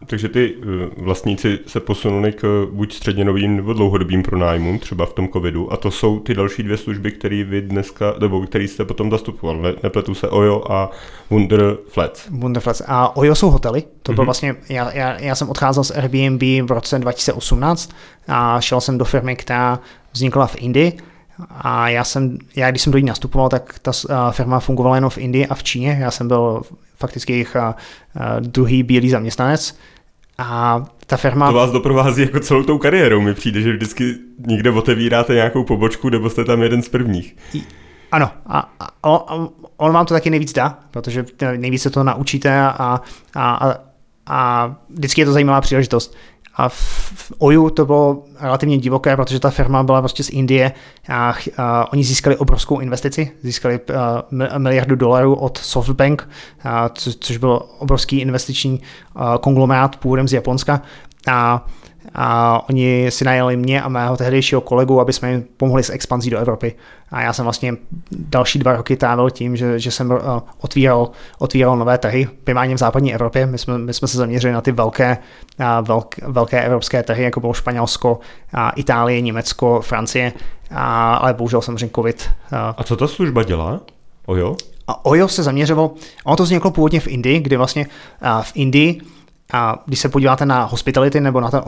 Takže 0.07 0.29
ty 0.29 0.55
eh, 0.55 0.65
vlastníci 0.97 1.59
se 1.67 1.81
posunuli 1.81 2.33
k 2.33 2.69
buď 2.73 2.95
středněnovým 2.95 3.57
nebo 3.57 3.73
dlouhodobým 3.73 4.23
pronájmům, 4.23 4.79
třeba 4.79 5.07
v 5.07 5.13
tom 5.13 5.29
covidu, 5.29 5.73
a 5.73 5.77
to 5.77 5.91
jsou 5.91 6.21
ty 6.21 6.35
další 6.35 6.63
dvě 6.63 6.77
služby, 6.77 7.13
které 7.13 7.45
vy 7.45 7.61
dneska, 7.61 8.15
nebo 8.21 8.41
který 8.47 8.69
jste 8.69 8.85
potom 8.85 9.11
zastupoval. 9.11 9.57
Ne, 9.57 9.75
nepletu 9.83 10.15
se 10.15 10.29
Ojo 10.29 10.73
a 10.73 10.91
Wunderflats. 11.31 12.29
Wunderflats. 12.31 12.83
A 12.87 13.17
Ojo 13.17 13.35
jsou 13.35 13.51
hotely. 13.51 13.83
To 14.03 14.13
byl 14.13 14.23
mm-hmm. 14.23 14.27
vlastně, 14.27 14.57
já, 14.69 14.93
já, 14.93 15.21
já, 15.21 15.35
jsem 15.35 15.51
odcházel 15.51 15.85
z 15.85 15.91
Airbnb 15.91 16.43
v 16.43 16.73
roce 16.73 16.99
2018 16.99 17.93
a 18.29 18.61
šel 18.61 18.81
jsem 18.81 18.99
do 18.99 19.05
firmy, 19.05 19.37
která 19.37 19.81
vznikla 20.13 20.47
v 20.47 20.57
Indii. 20.59 20.99
A 21.51 21.89
já 21.89 22.05
jsem, 22.05 22.39
já 22.57 22.71
když 22.71 22.83
jsem 22.83 22.93
do 22.93 22.99
ní 22.99 23.07
nastupoval, 23.07 23.49
tak 23.49 23.79
ta 23.79 23.93
firma 24.31 24.61
fungovala 24.61 24.95
jenom 24.95 25.11
v 25.11 25.19
Indii 25.19 25.47
a 25.47 25.55
v 25.55 25.63
Číně. 25.63 25.99
Já 26.01 26.11
jsem 26.11 26.29
byl 26.29 26.63
fakticky 26.99 27.33
jejich 27.33 27.57
druhý 28.41 28.83
bílý 28.83 29.11
zaměstnanec. 29.11 29.79
A 30.39 30.85
ta 31.07 31.17
firma... 31.17 31.47
To 31.47 31.57
vás 31.57 31.71
doprovází 31.71 32.23
jako 32.23 32.41
celou 32.41 32.63
tou 32.63 32.79
kariérou. 32.79 33.21
Mi 33.21 33.35
přijde, 33.35 33.61
že 33.61 33.73
vždycky 33.73 34.15
někde 34.47 34.71
otevíráte 34.71 35.35
nějakou 35.35 35.65
pobočku, 35.65 36.09
nebo 36.09 36.31
jste 36.31 36.45
tam 36.45 36.63
jeden 36.63 36.83
z 36.83 36.89
prvních. 36.89 37.37
Ano, 38.13 38.31
a, 38.47 38.75
a 38.81 39.33
on, 39.33 39.49
on 39.77 39.93
vám 39.93 40.07
to 40.07 40.15
taky 40.15 40.31
nejvíc 40.31 40.53
dá, 40.53 40.79
protože 40.91 41.25
nejvíc 41.57 41.83
se 41.83 41.91
to 41.91 42.05
naučíte 42.05 42.61
a, 42.61 42.69
a, 42.69 43.01
a, 43.35 43.75
a 44.27 44.75
vždycky 44.91 45.21
je 45.21 45.25
to 45.25 45.33
zajímavá 45.33 45.61
příležitost. 45.61 46.17
A 46.59 46.69
v, 46.69 47.33
Oju 47.39 47.71
to 47.71 47.87
bylo 47.87 48.25
relativně 48.41 48.79
divoké, 48.79 49.17
protože 49.17 49.41
ta 49.41 49.51
firma 49.51 49.83
byla 49.83 50.01
prostě 50.01 50.23
z 50.23 50.31
Indie 50.31 50.73
a, 51.09 51.35
a 51.57 51.93
oni 51.93 52.05
získali 52.05 52.37
obrovskou 52.37 52.81
investici, 52.81 53.31
získali 53.43 53.81
a, 53.97 54.25
miliardu 54.59 54.97
dolarů 54.97 55.35
od 55.35 55.59
SoftBank, 55.59 56.29
a, 56.65 56.89
co, 56.89 57.13
což 57.13 57.37
byl 57.37 57.61
obrovský 57.79 58.21
investiční 58.21 58.81
a, 59.17 59.39
konglomerát 59.39 59.97
původem 59.97 60.29
z 60.29 60.33
Japonska. 60.33 60.83
A 61.27 61.67
a 62.15 62.61
oni 62.69 63.07
si 63.09 63.25
najeli 63.25 63.57
mě 63.57 63.83
a 63.83 63.89
mého 63.89 64.17
tehdejšího 64.17 64.61
kolegu, 64.61 65.01
aby 65.01 65.13
jsme 65.13 65.31
jim 65.31 65.45
pomohli 65.57 65.83
s 65.83 65.91
expanzí 65.91 66.31
do 66.31 66.39
Evropy. 66.39 66.75
A 67.11 67.23
já 67.23 67.33
jsem 67.33 67.45
vlastně 67.45 67.75
další 68.13 68.59
dva 68.59 68.77
roky 68.77 68.97
trávil 68.97 69.31
tím, 69.31 69.57
že, 69.57 69.79
že 69.79 69.91
jsem 69.91 70.11
uh, 70.11 70.17
otvíral, 70.61 71.11
otvíral 71.39 71.77
nové 71.77 71.99
trhy, 71.99 72.29
primárně 72.45 72.75
v 72.75 72.79
západní 72.79 73.15
Evropě. 73.15 73.47
My 73.47 73.59
jsme, 73.59 73.79
my 73.79 73.95
jsme 73.95 74.09
se 74.09 74.19
zaměřili 74.19 74.53
na 74.53 74.61
ty 74.61 74.73
velké, 74.73 75.19
velk, 75.83 76.15
velké 76.23 76.63
evropské 76.63 77.03
trhy, 77.03 77.23
jako 77.23 77.41
bylo 77.41 77.53
Španělsko, 77.53 78.19
Itálie, 78.77 79.21
Německo, 79.21 79.81
Francie, 79.81 80.33
a, 80.71 81.15
ale 81.15 81.35
bohužel 81.35 81.63
samozřejmě 81.63 81.91
covid. 81.95 82.31
Uh, 82.53 82.59
a 82.77 82.85
co 82.85 82.97
ta 82.97 83.07
služba 83.07 83.43
dělá? 83.43 83.81
Ojo? 84.27 84.57
A 84.87 85.05
Ojo 85.05 85.29
se 85.29 85.43
zaměřoval, 85.43 85.91
ono 86.25 86.37
to 86.37 86.43
vzniklo 86.43 86.71
původně 86.71 87.01
v 87.01 87.07
Indii, 87.07 87.41
kdy 87.41 87.57
vlastně 87.57 87.87
uh, 87.87 88.43
v 88.43 88.53
Indii 88.55 89.01
a 89.53 89.83
když 89.87 89.99
se 90.01 90.09
podíváte 90.09 90.47
na 90.47 90.65
hospitality 90.65 91.21
nebo 91.21 91.41
na 91.41 91.51
ten, 91.51 91.63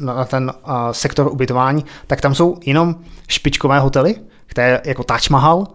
na 0.00 0.24
ten 0.24 0.52
sektor 0.92 1.32
ubytování, 1.32 1.84
tak 2.06 2.20
tam 2.20 2.34
jsou 2.34 2.58
jenom 2.66 2.96
špičkové 3.28 3.80
hotely, 3.80 4.14
které 4.46 4.80
jako 4.84 5.04
Taj 5.04 5.20
Mahal, 5.30 5.66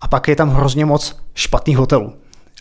a 0.00 0.08
pak 0.08 0.28
je 0.28 0.36
tam 0.36 0.50
hrozně 0.50 0.86
moc 0.86 1.16
špatných 1.34 1.76
hotelů. 1.78 2.12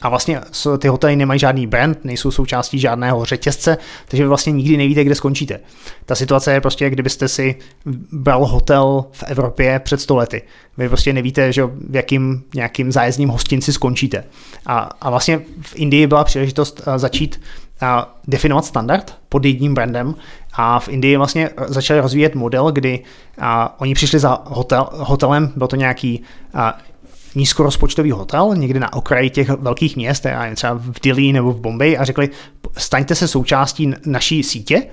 a 0.01 0.09
vlastně 0.09 0.41
ty 0.79 0.87
hotely 0.87 1.15
nemají 1.15 1.39
žádný 1.39 1.67
brand, 1.67 2.05
nejsou 2.05 2.31
součástí 2.31 2.79
žádného 2.79 3.25
řetězce, 3.25 3.77
takže 4.07 4.23
vy 4.23 4.27
vlastně 4.27 4.51
nikdy 4.51 4.77
nevíte, 4.77 5.03
kde 5.03 5.15
skončíte. 5.15 5.59
Ta 6.05 6.15
situace 6.15 6.53
je 6.53 6.61
prostě, 6.61 6.89
kdybyste 6.89 7.27
si 7.27 7.55
bral 8.11 8.45
hotel 8.45 9.05
v 9.11 9.23
Evropě 9.23 9.79
před 9.79 10.01
stolety. 10.01 10.41
Vy 10.77 10.87
prostě 10.87 11.13
nevíte, 11.13 11.53
že 11.53 11.65
v 11.65 11.95
jakým 11.95 12.43
nějakým 12.55 12.91
zájezdním 12.91 13.29
hostinci 13.29 13.73
skončíte. 13.73 14.23
A, 14.65 14.77
a 14.77 15.09
vlastně 15.09 15.41
v 15.61 15.75
Indii 15.75 16.07
byla 16.07 16.23
příležitost 16.23 16.81
začít 16.95 17.41
eh, 17.81 17.87
definovat 18.27 18.65
standard 18.65 19.17
pod 19.29 19.45
jedním 19.45 19.73
brandem 19.73 20.15
a 20.53 20.79
v 20.79 20.89
Indii 20.89 21.17
vlastně 21.17 21.49
začali 21.67 21.99
rozvíjet 21.99 22.35
model, 22.35 22.71
kdy 22.71 23.03
oni 23.77 23.93
přišli 23.93 24.19
za 24.19 24.41
hotel, 24.45 24.89
hotelem, 24.91 25.51
byl 25.55 25.67
to 25.67 25.75
nějaký 25.75 26.23
nízkorozpočtový 27.35 28.11
hotel 28.11 28.51
někde 28.55 28.79
na 28.79 28.93
okraji 28.93 29.29
těch 29.29 29.49
velkých 29.49 29.95
měst, 29.95 30.25
třeba 30.55 30.73
v 30.73 31.01
Dili 31.03 31.33
nebo 31.33 31.51
v 31.51 31.59
Bombay 31.59 31.97
a 31.99 32.05
řekli, 32.05 32.29
staňte 32.77 33.15
se 33.15 33.27
součástí 33.27 33.93
naší 34.05 34.43
sítě, 34.43 34.83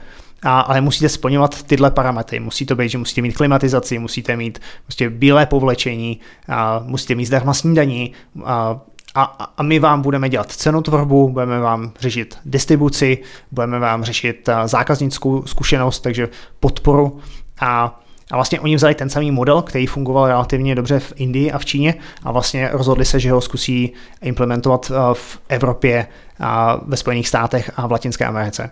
a, 0.42 0.61
ale 0.61 0.81
musíte 0.81 1.09
splňovat 1.09 1.62
tyhle 1.62 1.90
parametry. 1.90 2.40
Musí 2.40 2.66
to 2.66 2.77
být, 2.77 2.88
že 2.88 2.99
musíte 2.99 3.23
mít 3.23 3.37
klimatizaci, 3.37 3.99
musíte 3.99 4.37
mít 4.37 4.59
prostě 4.83 5.11
bílé 5.11 5.47
povlečení, 5.47 6.21
a 6.49 6.83
musíte 6.87 7.14
mít 7.14 7.27
zdarma 7.27 7.55
snídaní, 7.55 8.12
a, 8.45 8.81
a, 9.14 9.22
a 9.57 9.62
my 9.62 9.79
vám 9.79 10.03
budeme 10.03 10.29
dělat 10.29 10.53
cenotvorbu, 10.53 11.29
budeme 11.29 11.61
vám 11.61 11.92
řešit 12.01 12.38
distribuci, 12.44 13.18
budeme 13.51 13.79
vám 13.79 14.05
řešit 14.05 14.48
zákaznickou 14.64 15.42
zkušenost, 15.46 16.01
takže 16.01 16.29
podporu 16.61 17.20
a 17.61 17.98
a 18.31 18.37
vlastně 18.37 18.61
oni 18.61 18.77
vzali 18.77 18.94
ten 18.94 19.11
samý 19.11 19.31
model, 19.31 19.62
který 19.62 19.87
fungoval 19.87 20.27
relativně 20.27 20.75
dobře 20.75 20.98
v 20.98 21.12
Indii 21.16 21.53
a 21.53 21.59
v 21.59 21.64
Číně 21.64 21.94
a 22.22 22.33
vlastně 22.33 22.68
rozhodli 22.72 23.05
se, 23.05 23.20
že 23.20 23.33
ho 23.33 23.40
zkusí 23.40 23.92
implementovat 24.22 24.92
v 25.12 25.40
Evropě, 25.48 26.07
a 26.42 26.81
ve 26.87 26.96
Spojených 26.96 27.29
státech 27.29 27.70
a 27.77 27.87
v 27.87 27.92
Latinské 27.92 28.27
Americe. 28.27 28.70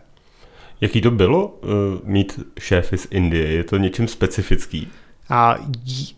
Jaký 0.80 1.00
to 1.00 1.10
bylo 1.10 1.46
uh, 1.46 1.70
mít 2.04 2.40
šéfy 2.60 2.98
z 2.98 3.08
Indie? 3.10 3.48
Je 3.48 3.64
to 3.64 3.76
něčím 3.76 4.08
specifický? 4.08 4.88
A 5.30 5.56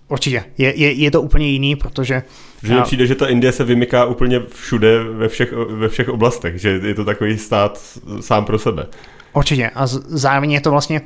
určitě. 0.09 0.45
Je, 0.59 0.81
je, 0.81 0.93
je 0.93 1.11
to 1.11 1.23
úplně 1.23 1.47
jiný, 1.47 1.77
protože... 1.77 2.23
Že 2.63 2.75
mi 2.75 2.83
přijde, 2.83 3.07
že 3.07 3.15
ta 3.15 3.27
Indie 3.27 3.53
se 3.53 3.65
vymyká 3.65 4.05
úplně 4.05 4.41
všude, 4.41 5.05
ve 5.05 5.29
všech, 5.29 5.53
ve 5.53 5.89
všech 5.89 6.09
oblastech, 6.09 6.61
že 6.61 6.69
je 6.69 6.95
to 6.95 7.05
takový 7.05 7.39
stát 7.39 7.81
sám 8.21 8.45
pro 8.45 8.59
sebe. 8.59 8.87
Určitě. 9.33 9.71
A 9.75 9.87
zároveň 9.87 10.53
je 10.53 10.61
to 10.61 10.71
vlastně 10.71 11.01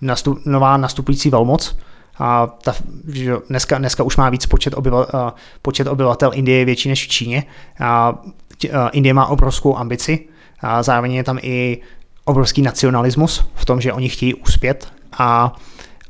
nastup, 0.00 0.38
nová 0.46 0.76
nastupující 0.76 1.30
velmoc. 1.30 1.78
A 2.18 2.46
ta, 2.46 2.74
že 3.08 3.36
dneska, 3.48 3.78
dneska 3.78 4.02
už 4.02 4.16
má 4.16 4.30
víc 4.30 4.46
počet, 4.46 4.74
obyva, 4.74 5.14
uh, 5.14 5.30
počet 5.62 5.86
obyvatel 5.86 6.30
Indie 6.34 6.58
je 6.58 6.64
větší 6.64 6.88
než 6.88 7.04
v 7.04 7.08
Číně. 7.08 7.44
A, 7.80 8.22
uh, 8.64 8.70
Indie 8.92 9.14
má 9.14 9.26
obrovskou 9.26 9.76
ambici 9.76 10.28
a 10.60 10.82
zároveň 10.82 11.12
je 11.12 11.24
tam 11.24 11.38
i 11.42 11.78
obrovský 12.24 12.62
nacionalismus 12.62 13.44
v 13.54 13.64
tom, 13.64 13.80
že 13.80 13.92
oni 13.92 14.08
chtějí 14.08 14.34
uspět 14.34 14.88
a 15.18 15.56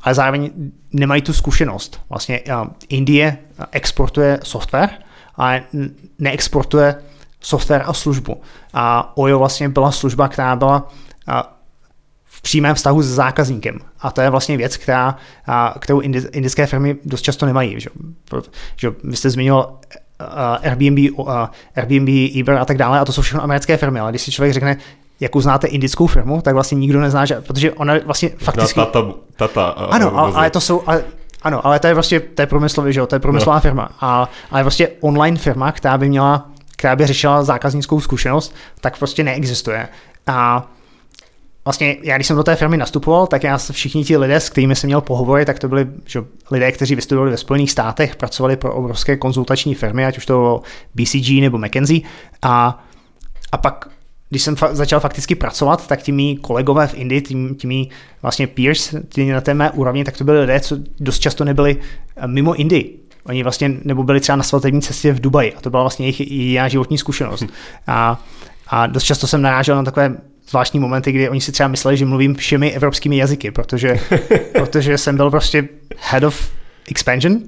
ale 0.01 0.15
zároveň 0.15 0.51
nemají 0.93 1.21
tu 1.21 1.33
zkušenost. 1.33 2.01
Vlastně 2.09 2.41
Indie 2.89 3.37
exportuje 3.71 4.39
software, 4.43 4.89
ale 5.35 5.63
neexportuje 6.19 6.95
software 7.41 7.83
a 7.85 7.93
službu. 7.93 8.41
A 8.73 9.17
OYO 9.17 9.39
vlastně 9.39 9.69
byla 9.69 9.91
služba, 9.91 10.27
která 10.27 10.55
byla 10.55 10.93
v 12.23 12.41
přímém 12.41 12.75
vztahu 12.75 13.01
s 13.01 13.07
zákazníkem. 13.07 13.79
A 13.99 14.11
to 14.11 14.21
je 14.21 14.29
vlastně 14.29 14.57
věc, 14.57 14.77
která, 14.77 15.17
kterou 15.79 15.99
indické 16.31 16.65
firmy 16.65 16.97
dost 17.05 17.21
často 17.21 17.45
nemají. 17.45 17.79
Že? 17.79 17.89
Že 18.75 18.91
vy 19.03 19.15
jste 19.15 19.29
zmiňoval 19.29 19.79
Airbnb, 20.63 20.99
Airbnb, 21.75 22.09
Uber 22.41 22.57
a 22.57 22.65
tak 22.65 22.77
dále, 22.77 22.99
a 22.99 23.05
to 23.05 23.11
jsou 23.11 23.21
všechno 23.21 23.43
americké 23.43 23.77
firmy, 23.77 23.99
ale 23.99 24.11
když 24.11 24.21
si 24.21 24.31
člověk 24.31 24.53
řekne, 24.53 24.77
jak 25.19 25.35
uznáte 25.35 25.67
indickou 25.67 26.07
firmu, 26.07 26.41
tak 26.41 26.53
vlastně 26.53 26.75
nikdo 26.75 27.01
nezná, 27.01 27.25
že, 27.25 27.41
protože 27.41 27.71
ona 27.71 27.93
vlastně 28.05 28.29
fakticky... 28.37 28.79
Tata, 28.79 29.05
tata 29.35 29.65
ano, 29.65 30.17
ale, 30.17 30.33
ale 30.33 30.49
to 30.49 30.61
jsou, 30.61 30.83
ale, 30.85 31.03
ano, 31.41 31.65
ale 31.65 31.79
to 31.79 31.87
je 31.87 31.93
vlastně, 31.93 32.19
to 32.19 32.41
je 32.41 32.45
průmyslový, 32.45 32.93
že 32.93 32.99
jo, 32.99 33.07
to 33.07 33.15
je 33.15 33.19
průmyslová 33.19 33.55
no. 33.57 33.61
firma, 33.61 33.89
a, 33.99 34.29
ale 34.51 34.63
vlastně 34.63 34.87
online 34.99 35.37
firma, 35.37 35.71
která 35.71 35.97
by 35.97 36.09
měla, 36.09 36.49
která 36.77 36.95
by 36.95 37.07
řešila 37.07 37.43
zákaznickou 37.43 37.99
zkušenost, 37.99 38.55
tak 38.81 38.97
prostě 38.97 39.23
neexistuje. 39.23 39.87
A 40.27 40.69
vlastně 41.65 41.97
já 42.03 42.15
když 42.15 42.27
jsem 42.27 42.35
do 42.35 42.43
té 42.43 42.55
firmy 42.55 42.77
nastupoval, 42.77 43.27
tak 43.27 43.43
já 43.43 43.57
všichni 43.57 44.03
ti 44.03 44.17
lidé, 44.17 44.39
s 44.39 44.49
kterými 44.49 44.75
jsem 44.75 44.87
měl 44.87 45.01
pohovory, 45.01 45.45
tak 45.45 45.59
to 45.59 45.67
byli 45.67 45.87
že, 46.05 46.23
lidé, 46.51 46.71
kteří 46.71 46.95
vystudovali 46.95 47.31
ve 47.31 47.37
Spojených 47.37 47.71
státech, 47.71 48.15
pracovali 48.15 48.55
pro 48.57 48.73
obrovské 48.73 49.17
konzultační 49.17 49.75
firmy, 49.75 50.05
ať 50.05 50.17
už 50.17 50.25
to 50.25 50.33
bylo 50.33 50.61
BCG 50.95 51.29
nebo 51.41 51.57
McKenzie. 51.57 52.01
A, 52.41 52.83
a 53.51 53.57
pak 53.57 53.89
když 54.29 54.41
jsem 54.41 54.55
fa- 54.55 54.73
začal 54.73 54.99
fakticky 54.99 55.35
pracovat, 55.35 55.87
tak 55.87 56.01
ti 56.01 56.11
mý 56.11 56.37
kolegové 56.37 56.87
v 56.87 56.93
Indii, 56.93 57.21
ti, 57.57 57.67
mý 57.67 57.89
vlastně 58.21 58.47
peers, 58.47 58.95
ti 59.09 59.31
na 59.31 59.41
té 59.41 59.53
mé 59.53 59.71
úrovni, 59.71 60.03
tak 60.03 60.17
to 60.17 60.23
byli 60.23 60.39
lidé, 60.39 60.59
co 60.59 60.77
dost 60.99 61.19
často 61.19 61.45
nebyli 61.45 61.77
eh, 62.17 62.27
mimo 62.27 62.55
Indii. 62.55 62.99
Oni 63.23 63.43
vlastně 63.43 63.71
nebo 63.83 64.03
byli 64.03 64.19
třeba 64.19 64.35
na 64.35 64.43
svatební 64.43 64.81
cestě 64.81 65.11
v 65.11 65.19
Dubaji 65.19 65.53
a 65.53 65.61
to 65.61 65.69
byla 65.69 65.83
vlastně 65.83 66.05
jejich 66.05 66.31
jejich 66.31 66.71
životní 66.71 66.97
zkušenost. 66.97 67.45
A, 67.87 68.25
a 68.67 68.87
dost 68.87 69.03
často 69.03 69.27
jsem 69.27 69.41
narážel 69.41 69.75
na 69.75 69.83
takové 69.83 70.17
zvláštní 70.49 70.79
momenty, 70.79 71.11
kdy 71.11 71.29
oni 71.29 71.41
si 71.41 71.51
třeba 71.51 71.69
mysleli, 71.69 71.97
že 71.97 72.05
mluvím 72.05 72.35
všemi 72.35 72.71
evropskými 72.71 73.17
jazyky, 73.17 73.51
protože, 73.51 73.99
protože 74.53 74.97
jsem 74.97 75.17
byl 75.17 75.31
prostě 75.31 75.67
head 75.97 76.23
of 76.23 76.51
expansion 76.91 77.39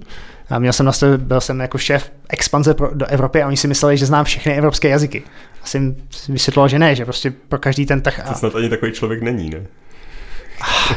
a 0.49 0.59
měl 0.59 0.73
jsem 0.73 0.85
na 0.85 0.91
stole, 0.91 1.17
byl 1.17 1.41
jsem 1.41 1.59
jako 1.59 1.77
šéf 1.77 2.11
expanze 2.29 2.73
pro, 2.73 2.89
do 2.93 3.05
Evropy 3.05 3.41
a 3.41 3.47
oni 3.47 3.57
si 3.57 3.67
mysleli, 3.67 3.97
že 3.97 4.05
znám 4.05 4.25
všechny 4.25 4.53
evropské 4.53 4.89
jazyky. 4.89 5.23
A 5.63 5.65
jsem 5.65 5.95
vysvětloval, 6.29 6.67
že 6.67 6.79
ne, 6.79 6.95
že 6.95 7.05
prostě 7.05 7.31
pro 7.31 7.59
každý 7.59 7.85
ten 7.85 8.01
trh. 8.01 8.21
To 8.27 8.33
snad 8.33 8.55
ani 8.55 8.69
takový 8.69 8.91
člověk 8.91 9.21
není, 9.21 9.49
ne? 9.49 9.65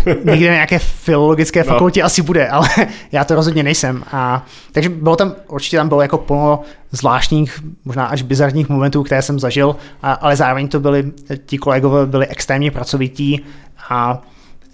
někde 0.07 0.49
na 0.49 0.55
nějaké 0.55 0.79
filologické 0.79 1.61
no. 1.61 1.65
fakultě 1.65 2.03
asi 2.03 2.23
bude, 2.23 2.49
ale 2.49 2.69
já 3.13 3.25
to 3.25 3.35
rozhodně 3.35 3.63
nejsem. 3.63 4.05
A, 4.13 4.47
takže 4.73 4.89
bylo 4.89 5.17
tam, 5.17 5.35
určitě 5.49 5.77
tam 5.77 5.89
bylo 5.89 6.03
jako 6.03 6.19
plno 6.19 6.61
zvláštních, 6.91 7.61
možná 7.85 8.07
až 8.07 8.23
bizarních 8.23 8.69
momentů, 8.69 9.03
které 9.03 9.23
jsem 9.23 9.41
zažil, 9.41 9.77
a, 10.03 10.13
ale 10.13 10.37
zároveň 10.37 10.69
to 10.69 10.81
byli, 10.81 11.13
ti 11.47 11.59
kolegové 11.59 12.07
byli 12.07 12.27
extrémně 12.27 12.71
pracovití 12.71 13.45
a, 13.91 14.23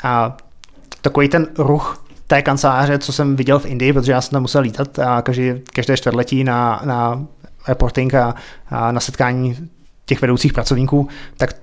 a 0.03 0.37
takový 1.01 1.29
ten 1.29 1.47
ruch 1.59 2.05
té 2.27 2.43
kanceláře, 2.43 2.99
co 2.99 3.13
jsem 3.13 3.37
viděl 3.37 3.59
v 3.59 3.67
Indii, 3.67 3.93
protože 3.93 4.13
já 4.13 4.21
jsem 4.21 4.31
tam 4.31 4.43
musel 4.43 4.63
lítat 4.63 4.99
a 4.99 5.23
každý, 5.23 5.53
každé 5.73 5.97
čtvrtletí 5.97 6.45
na, 6.45 6.81
na 6.85 7.27
reporting 7.69 8.15
a, 8.15 8.35
a 8.71 8.93
na 8.93 9.01
setkání 9.01 9.71
těch 10.11 10.21
vedoucích 10.21 10.53
pracovníků, 10.53 11.09
tak 11.37 11.57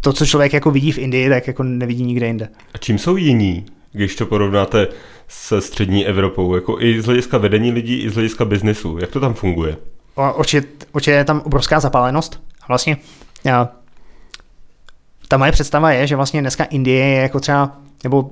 to, 0.00 0.12
co 0.12 0.26
člověk 0.26 0.52
jako 0.52 0.70
vidí 0.70 0.92
v 0.92 0.98
Indii, 0.98 1.28
tak 1.28 1.46
jako 1.46 1.62
nevidí 1.62 2.04
nikde 2.04 2.26
jinde. 2.26 2.48
A 2.74 2.78
čím 2.78 2.98
jsou 2.98 3.16
jiní, 3.16 3.66
když 3.92 4.16
to 4.16 4.26
porovnáte 4.26 4.88
se 5.28 5.60
střední 5.60 6.06
Evropou, 6.06 6.54
jako 6.54 6.80
i 6.80 7.02
z 7.02 7.04
hlediska 7.04 7.38
vedení 7.38 7.72
lidí, 7.72 8.02
i 8.02 8.10
z 8.10 8.14
hlediska 8.14 8.44
biznesu? 8.44 8.98
Jak 9.00 9.10
to 9.10 9.20
tam 9.20 9.34
funguje? 9.34 9.76
Určitě, 10.38 11.10
je 11.10 11.24
tam 11.24 11.42
obrovská 11.44 11.80
zapálenost. 11.80 12.42
Vlastně 12.68 12.96
já, 13.44 13.68
ta 15.28 15.36
moje 15.36 15.52
představa 15.52 15.92
je, 15.92 16.06
že 16.06 16.16
vlastně 16.16 16.40
dneska 16.40 16.64
Indie 16.64 17.06
je 17.06 17.22
jako 17.22 17.40
třeba, 17.40 17.76
nebo 18.04 18.30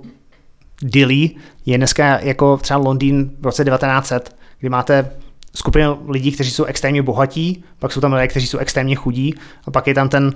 Dili 0.83 1.31
je 1.67 1.79
dneska 1.79 2.21
jako 2.21 2.57
třeba 2.57 2.79
Londýn 2.79 3.31
v 3.41 3.45
roce 3.45 3.64
1900, 3.64 4.37
kdy 4.61 4.69
máte 4.69 5.11
skupinu 5.59 5.99
lidí, 6.09 6.33
kteří 6.33 6.51
jsou 6.51 6.64
extrémně 6.64 7.03
bohatí, 7.03 7.64
pak 7.79 7.92
jsou 7.92 8.01
tam 8.01 8.12
lidé, 8.12 8.29
kteří 8.29 8.47
jsou 8.47 8.59
extrémně 8.59 8.94
chudí 8.94 9.35
a 9.66 9.71
pak 9.71 9.87
je 9.87 9.94
tam 9.94 10.09
ten 10.09 10.33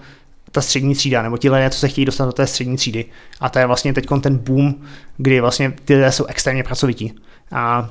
ta 0.52 0.60
střední 0.60 0.94
třída, 0.94 1.22
nebo 1.22 1.38
ti 1.38 1.50
lidé, 1.50 1.70
co 1.70 1.78
se 1.78 1.88
chtějí 1.88 2.04
dostat 2.04 2.26
do 2.26 2.32
té 2.32 2.46
střední 2.46 2.76
třídy. 2.76 3.04
A 3.40 3.48
to 3.48 3.58
je 3.58 3.66
vlastně 3.66 3.92
teď 3.92 4.06
ten 4.20 4.38
boom, 4.38 4.74
kdy 5.16 5.40
vlastně 5.40 5.72
ty 5.84 5.94
lidé 5.94 6.12
jsou 6.12 6.24
extrémně 6.24 6.62
pracovití. 6.62 7.14
A, 7.52 7.90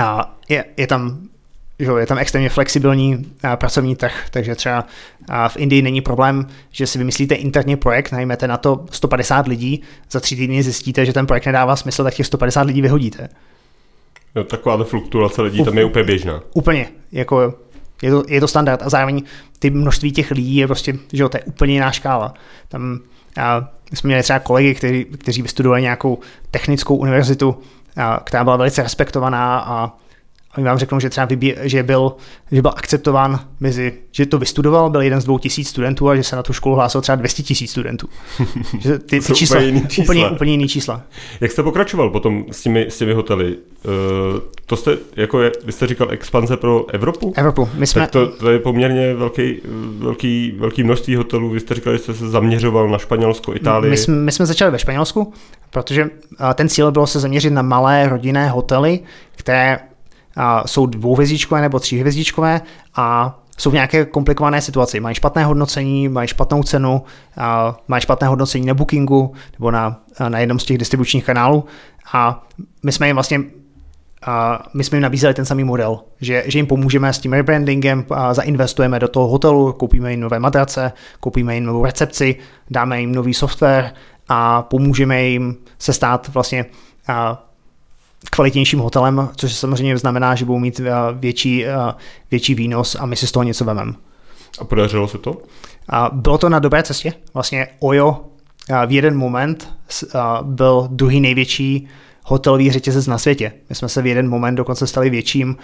a 0.00 0.36
je, 0.48 0.64
je 0.76 0.86
tam 0.86 1.18
že 1.78 1.90
je 1.98 2.06
tam 2.06 2.18
extrémně 2.18 2.48
flexibilní 2.48 3.32
a, 3.42 3.56
pracovní 3.56 3.96
trh, 3.96 4.26
takže 4.30 4.54
třeba 4.54 4.86
a 5.28 5.48
v 5.48 5.56
Indii 5.56 5.82
není 5.82 6.00
problém, 6.00 6.46
že 6.70 6.86
si 6.86 6.98
vymyslíte 6.98 7.34
interní 7.34 7.76
projekt, 7.76 8.12
najmete 8.12 8.48
na 8.48 8.56
to 8.56 8.86
150 8.90 9.46
lidí, 9.46 9.82
za 10.10 10.20
tři 10.20 10.36
týdny 10.36 10.62
zjistíte, 10.62 11.06
že 11.06 11.12
ten 11.12 11.26
projekt 11.26 11.46
nedává 11.46 11.76
smysl, 11.76 12.04
tak 12.04 12.14
těch 12.14 12.26
150 12.26 12.62
lidí 12.62 12.82
vyhodíte. 12.82 13.28
No, 14.38 14.44
taková 14.44 14.84
fluktuace 14.84 15.42
lidí 15.42 15.64
tam 15.64 15.78
je 15.78 15.84
úplně 15.84 16.04
běžná. 16.04 16.42
Úplně, 16.54 16.88
jako 17.12 17.54
je 18.02 18.10
to, 18.10 18.24
je 18.28 18.40
to 18.40 18.48
standard 18.48 18.82
a 18.82 18.88
zároveň 18.88 19.22
ty 19.58 19.70
množství 19.70 20.12
těch 20.12 20.30
lidí 20.30 20.56
je 20.56 20.66
prostě, 20.66 20.92
že 21.12 21.22
jo, 21.22 21.28
to 21.28 21.36
je 21.36 21.42
úplně 21.42 21.72
jiná 21.72 21.92
škála. 21.92 22.34
Tam 22.68 23.00
a 23.36 23.68
my 23.90 23.96
jsme 23.96 24.08
měli 24.08 24.22
třeba 24.22 24.38
kolegy, 24.38 24.74
kteří, 24.74 25.04
kteří 25.04 25.42
vystudovali 25.42 25.82
nějakou 25.82 26.18
technickou 26.50 26.96
univerzitu, 26.96 27.58
a, 27.96 28.20
která 28.24 28.44
byla 28.44 28.56
velice 28.56 28.82
respektovaná 28.82 29.58
a 29.58 29.96
oni 30.58 30.64
vám 30.64 30.78
řeknou, 30.78 31.00
že 31.00 31.10
třeba 31.10 31.24
vybí, 31.24 31.54
že, 31.62 31.82
byl, 31.82 32.12
že 32.52 32.62
byl 32.62 32.70
akceptován 32.76 33.40
mezi, 33.60 33.92
že 34.12 34.26
to 34.26 34.38
vystudoval, 34.38 34.90
byl 34.90 35.00
jeden 35.00 35.20
z 35.20 35.24
dvou 35.24 35.38
tisíc 35.38 35.68
studentů 35.68 36.08
a 36.08 36.16
že 36.16 36.22
se 36.22 36.36
na 36.36 36.42
tu 36.42 36.52
školu 36.52 36.74
hlásilo 36.74 37.02
třeba 37.02 37.16
200 37.16 37.42
tisíc 37.42 37.70
studentů. 37.70 38.08
že 38.80 38.98
ty, 38.98 39.20
ty 39.20 39.34
čísla, 39.34 39.56
úplně 39.56 39.66
jiný 39.66 39.88
čísla. 39.88 40.04
Úplně, 40.04 40.30
úplně 40.30 40.50
jiný 40.50 40.68
čísla. 40.68 41.02
Jak 41.40 41.52
jste 41.52 41.62
pokračoval 41.62 42.10
potom 42.10 42.44
s 42.50 42.62
těmi, 42.62 42.86
s 42.88 42.98
těmi 42.98 43.12
hotely? 43.12 43.56
Uh, 43.56 44.40
to 44.66 44.76
jste, 44.76 44.98
jako 45.16 45.42
je, 45.42 45.52
vy 45.64 45.72
jste 45.72 45.86
říkal 45.86 46.08
expanze 46.10 46.56
pro 46.56 46.86
Evropu? 46.88 47.32
Evropu. 47.36 47.68
My 47.74 47.86
jsme... 47.86 48.00
Tak 48.00 48.10
to, 48.10 48.26
to 48.26 48.50
je 48.50 48.58
poměrně 48.58 49.14
velký, 49.14 49.60
velký, 49.98 50.54
velký 50.58 50.82
množství 50.82 51.16
hotelů. 51.16 51.50
Vy 51.50 51.60
jste 51.60 51.74
říkal, 51.74 51.92
že 51.92 51.98
jste 51.98 52.14
se 52.14 52.28
zaměřoval 52.28 52.88
na 52.88 52.98
Španělsko, 52.98 53.54
Itálii. 53.54 53.90
My 53.90 53.96
jsme, 53.96 54.14
my 54.14 54.32
jsme 54.32 54.46
začali 54.46 54.70
ve 54.70 54.78
Španělsku, 54.78 55.32
protože 55.70 56.10
ten 56.54 56.68
cíl 56.68 56.92
bylo 56.92 57.06
se 57.06 57.20
zaměřit 57.20 57.50
na 57.50 57.62
malé 57.62 58.08
rodinné 58.08 58.48
hotely, 58.48 59.00
které 59.36 59.78
jsou 60.66 60.86
dvouhvězdičkové 60.86 61.60
nebo 61.60 61.80
tříhvězdičkové 61.80 62.60
a 62.94 63.38
jsou 63.58 63.70
v 63.70 63.74
nějaké 63.74 64.04
komplikované 64.04 64.60
situaci. 64.60 65.00
Mají 65.00 65.14
špatné 65.14 65.44
hodnocení, 65.44 66.08
mají 66.08 66.28
špatnou 66.28 66.62
cenu, 66.62 67.02
mají 67.88 68.02
špatné 68.02 68.28
hodnocení 68.28 68.66
na 68.66 68.74
Bookingu 68.74 69.32
nebo 69.58 69.70
na, 69.70 70.00
na 70.28 70.38
jednom 70.38 70.58
z 70.58 70.64
těch 70.64 70.78
distribučních 70.78 71.24
kanálů 71.24 71.64
a 72.12 72.46
my 72.82 72.92
jsme 72.92 73.06
jim 73.06 73.16
vlastně 73.16 73.40
a 74.26 74.62
my 74.74 74.84
jsme 74.84 74.96
jim 74.96 75.02
nabízeli 75.02 75.34
ten 75.34 75.44
samý 75.44 75.64
model, 75.64 76.00
že, 76.20 76.44
že 76.46 76.58
jim 76.58 76.66
pomůžeme 76.66 77.12
s 77.12 77.18
tím 77.18 77.32
rebrandingem, 77.32 78.04
a 78.10 78.34
zainvestujeme 78.34 78.98
do 78.98 79.08
toho 79.08 79.28
hotelu, 79.28 79.72
koupíme 79.72 80.10
jim 80.10 80.20
nové 80.20 80.38
matrace, 80.38 80.92
koupíme 81.20 81.54
jim 81.54 81.64
novou 81.64 81.84
recepci, 81.84 82.36
dáme 82.70 83.00
jim 83.00 83.14
nový 83.14 83.34
software 83.34 83.92
a 84.28 84.62
pomůžeme 84.62 85.22
jim 85.22 85.56
se 85.78 85.92
stát 85.92 86.28
vlastně 86.28 86.66
a, 87.08 87.44
kvalitnějším 88.30 88.78
hotelem, 88.78 89.28
což 89.36 89.54
samozřejmě 89.54 89.98
znamená, 89.98 90.34
že 90.34 90.44
budou 90.44 90.58
mít 90.58 90.80
větší, 91.14 91.64
větší 92.30 92.54
výnos 92.54 92.96
a 93.00 93.06
my 93.06 93.16
si 93.16 93.26
z 93.26 93.32
toho 93.32 93.42
něco 93.42 93.64
vememe. 93.64 93.92
A 94.58 94.64
podařilo 94.64 95.08
se 95.08 95.18
to? 95.18 95.42
A 95.88 96.10
bylo 96.12 96.38
to 96.38 96.48
na 96.48 96.58
dobré 96.58 96.82
cestě. 96.82 97.12
Vlastně 97.34 97.68
Ojo 97.80 98.24
v 98.86 98.92
jeden 98.92 99.16
moment 99.16 99.74
byl 100.42 100.88
druhý 100.90 101.20
největší 101.20 101.88
hotelový 102.24 102.70
řetězec 102.70 103.06
na 103.06 103.18
světě. 103.18 103.52
My 103.68 103.74
jsme 103.74 103.88
se 103.88 104.02
v 104.02 104.06
jeden 104.06 104.28
moment 104.28 104.54
dokonce 104.54 104.86
stali 104.86 105.10
větším 105.10 105.56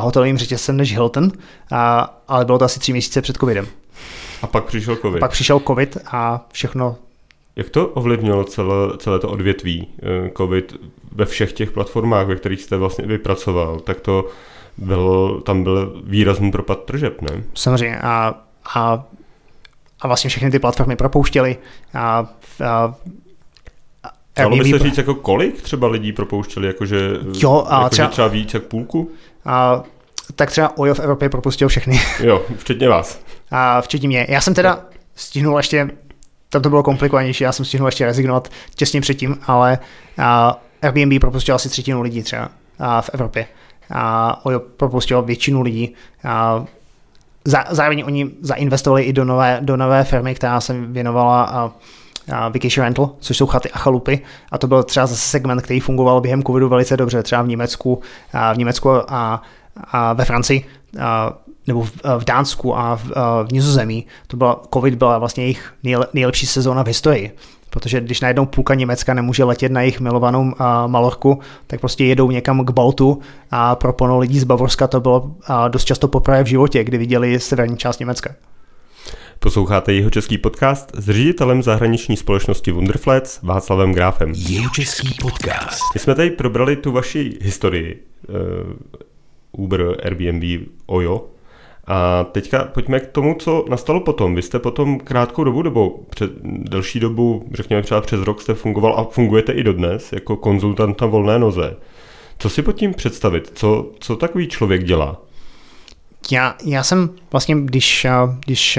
hotelovým 0.00 0.38
řetězcem 0.38 0.76
než 0.76 0.92
Hilton, 0.92 1.32
ale 2.28 2.44
bylo 2.44 2.58
to 2.58 2.64
asi 2.64 2.80
tři 2.80 2.92
měsíce 2.92 3.22
před 3.22 3.36
covidem. 3.36 3.66
A 4.42 4.46
pak 4.46 4.64
přišel 4.64 4.96
covid. 4.96 5.20
Pak 5.20 5.30
přišel 5.30 5.60
covid 5.60 5.98
a 6.06 6.46
všechno 6.52 6.96
jak 7.56 7.70
to 7.70 7.88
ovlivnilo 7.88 8.44
celé, 8.44 8.98
celé 8.98 9.18
to 9.18 9.28
odvětví 9.28 9.88
eh, 10.02 10.30
COVID 10.36 10.76
ve 11.12 11.24
všech 11.24 11.52
těch 11.52 11.70
platformách, 11.70 12.26
ve 12.26 12.36
kterých 12.36 12.62
jste 12.62 12.76
vlastně 12.76 13.06
vypracoval, 13.06 13.80
tak 13.80 14.00
to 14.00 14.28
byl, 14.76 15.40
tam 15.44 15.62
byl 15.62 16.02
výrazný 16.04 16.50
propad 16.50 16.84
tržeb, 16.84 17.22
ne? 17.22 17.42
Samozřejmě 17.54 17.98
a, 17.98 18.34
a, 18.74 19.04
a 20.00 20.06
vlastně 20.06 20.30
všechny 20.30 20.50
ty 20.50 20.58
platformy 20.58 20.96
propouštěly 20.96 21.56
a, 21.94 22.26
a 22.64 22.94
Dalo 24.36 24.56
by 24.56 24.70
se 24.70 24.78
říct, 24.78 24.98
jako 24.98 25.14
kolik 25.14 25.62
třeba 25.62 25.88
lidí 25.88 26.12
propouštěli, 26.12 26.66
jakože, 26.66 27.10
jo, 27.38 27.64
a 27.68 27.78
jako 27.78 27.90
třeba, 27.90 28.08
třeba 28.08 28.28
víc 28.28 28.54
jak 28.54 28.62
půlku? 28.62 29.10
A, 29.44 29.82
tak 30.34 30.50
třeba 30.50 30.78
OJO 30.78 30.94
v 30.94 31.00
Evropě 31.00 31.28
propustil 31.28 31.68
všechny. 31.68 32.00
Jo, 32.20 32.42
včetně 32.56 32.88
vás. 32.88 33.20
A 33.50 33.80
včetně 33.80 34.08
mě. 34.08 34.26
Já 34.28 34.40
jsem 34.40 34.54
teda 34.54 34.84
stihnul 35.14 35.56
ještě 35.56 35.90
tam 36.56 36.62
to 36.62 36.68
bylo 36.70 36.82
komplikovanější, 36.82 37.44
já 37.44 37.52
jsem 37.52 37.64
stihnul 37.64 37.88
ještě 37.88 38.06
rezignovat 38.06 38.48
těsně 38.74 39.00
předtím, 39.00 39.38
ale 39.46 39.78
Airbnb 40.82 41.20
propustil 41.20 41.54
asi 41.54 41.68
třetinu 41.68 42.02
lidí 42.02 42.22
třeba 42.22 42.48
v 43.00 43.10
Evropě. 43.12 43.46
A 43.90 44.46
uh, 44.46 44.58
propustil 44.58 45.22
většinu 45.22 45.62
lidí. 45.62 45.94
Uh, 46.24 46.66
zá, 47.44 47.64
zároveň 47.70 48.02
oni 48.06 48.30
zainvestovali 48.40 49.02
i 49.02 49.12
do 49.12 49.24
nové, 49.24 49.58
do 49.62 49.76
nové 49.76 50.04
firmy, 50.04 50.34
která 50.34 50.60
se 50.60 50.74
věnovala 50.80 51.64
uh, 51.64 51.70
uh, 52.28 52.52
vacation 52.52 52.84
rental, 52.84 53.10
což 53.18 53.36
jsou 53.36 53.46
chaty 53.46 53.70
a 53.70 53.78
chalupy. 53.78 54.20
A 54.52 54.58
to 54.58 54.66
byl 54.66 54.82
třeba 54.82 55.06
zase 55.06 55.20
segment, 55.20 55.62
který 55.62 55.80
fungoval 55.80 56.20
během 56.20 56.42
covidu 56.42 56.68
velice 56.68 56.96
dobře, 56.96 57.22
třeba 57.22 57.42
v 57.42 57.48
Německu, 57.48 57.94
uh, 57.94 58.54
v 58.54 58.58
Německu 58.58 58.90
a, 58.90 59.42
a 59.76 60.12
ve 60.12 60.24
Francii. 60.24 60.66
Uh, 60.94 61.02
nebo 61.66 61.82
v, 61.82 61.92
v 62.18 62.24
Dánsku 62.24 62.76
a 62.76 62.96
v, 62.96 63.04
v 63.48 63.52
Nizozemí, 63.52 64.06
to 64.26 64.36
byla, 64.36 64.62
covid 64.74 64.94
byla 64.94 65.18
vlastně 65.18 65.44
jejich 65.44 65.72
nejlepší 66.14 66.46
sezóna 66.46 66.82
v 66.84 66.86
historii. 66.86 67.36
Protože 67.70 68.00
když 68.00 68.20
najednou 68.20 68.46
půlka 68.46 68.74
Německa 68.74 69.14
nemůže 69.14 69.44
letět 69.44 69.72
na 69.72 69.80
jejich 69.80 70.00
milovanou 70.00 70.42
uh, 70.42 70.52
Malorku, 70.86 71.40
tak 71.66 71.80
prostě 71.80 72.04
jedou 72.04 72.30
někam 72.30 72.64
k 72.64 72.70
Baltu 72.70 73.20
a 73.50 73.74
pro 73.76 73.92
plno 73.92 74.18
lidí 74.18 74.40
z 74.40 74.44
Bavorska 74.44 74.86
to 74.86 75.00
bylo 75.00 75.30
dost 75.68 75.84
často 75.84 76.08
poprvé 76.08 76.44
v 76.44 76.46
životě, 76.46 76.84
kdy 76.84 76.98
viděli 76.98 77.40
severní 77.40 77.76
část 77.76 77.98
Německa. 77.98 78.34
Posloucháte 79.38 79.92
jeho 79.92 80.10
český 80.10 80.38
podcast 80.38 80.92
s 80.94 81.10
ředitelem 81.10 81.62
zahraniční 81.62 82.16
společnosti 82.16 82.72
Wunderflats 82.72 83.42
Václavem 83.42 83.92
Gráfem. 83.92 84.32
Jeho 84.36 84.70
český 84.70 85.14
podcast. 85.22 85.82
My 85.94 86.00
jsme 86.00 86.14
tady 86.14 86.30
probrali 86.30 86.76
tu 86.76 86.92
vaši 86.92 87.38
historii 87.40 88.06
uh, 88.28 89.64
Uber, 89.64 89.96
Airbnb, 90.04 90.68
Ojo, 90.86 91.24
a 91.86 92.24
teďka 92.24 92.64
pojďme 92.64 93.00
k 93.00 93.06
tomu, 93.06 93.34
co 93.34 93.64
nastalo 93.68 94.00
potom. 94.00 94.34
Vy 94.34 94.42
jste 94.42 94.58
potom 94.58 95.00
krátkou 95.00 95.44
dobu, 95.44 95.62
nebo 95.62 95.98
před 96.10 96.30
delší 96.44 97.00
dobu, 97.00 97.46
řekněme 97.52 97.82
třeba 97.82 98.00
přes 98.00 98.20
rok 98.20 98.42
jste 98.42 98.54
fungoval 98.54 98.98
a 98.98 99.04
fungujete 99.04 99.52
i 99.52 99.62
dodnes 99.62 100.12
jako 100.12 100.36
konzultant 100.36 101.00
na 101.00 101.06
volné 101.06 101.38
noze. 101.38 101.76
Co 102.38 102.50
si 102.50 102.62
pod 102.62 102.72
tím 102.72 102.94
představit? 102.94 103.52
Co, 103.54 103.90
co 103.98 104.16
takový 104.16 104.48
člověk 104.48 104.84
dělá? 104.84 105.16
Já, 106.30 106.54
já 106.64 106.82
jsem 106.82 107.10
vlastně, 107.32 107.56
když, 107.60 108.06
když 108.44 108.78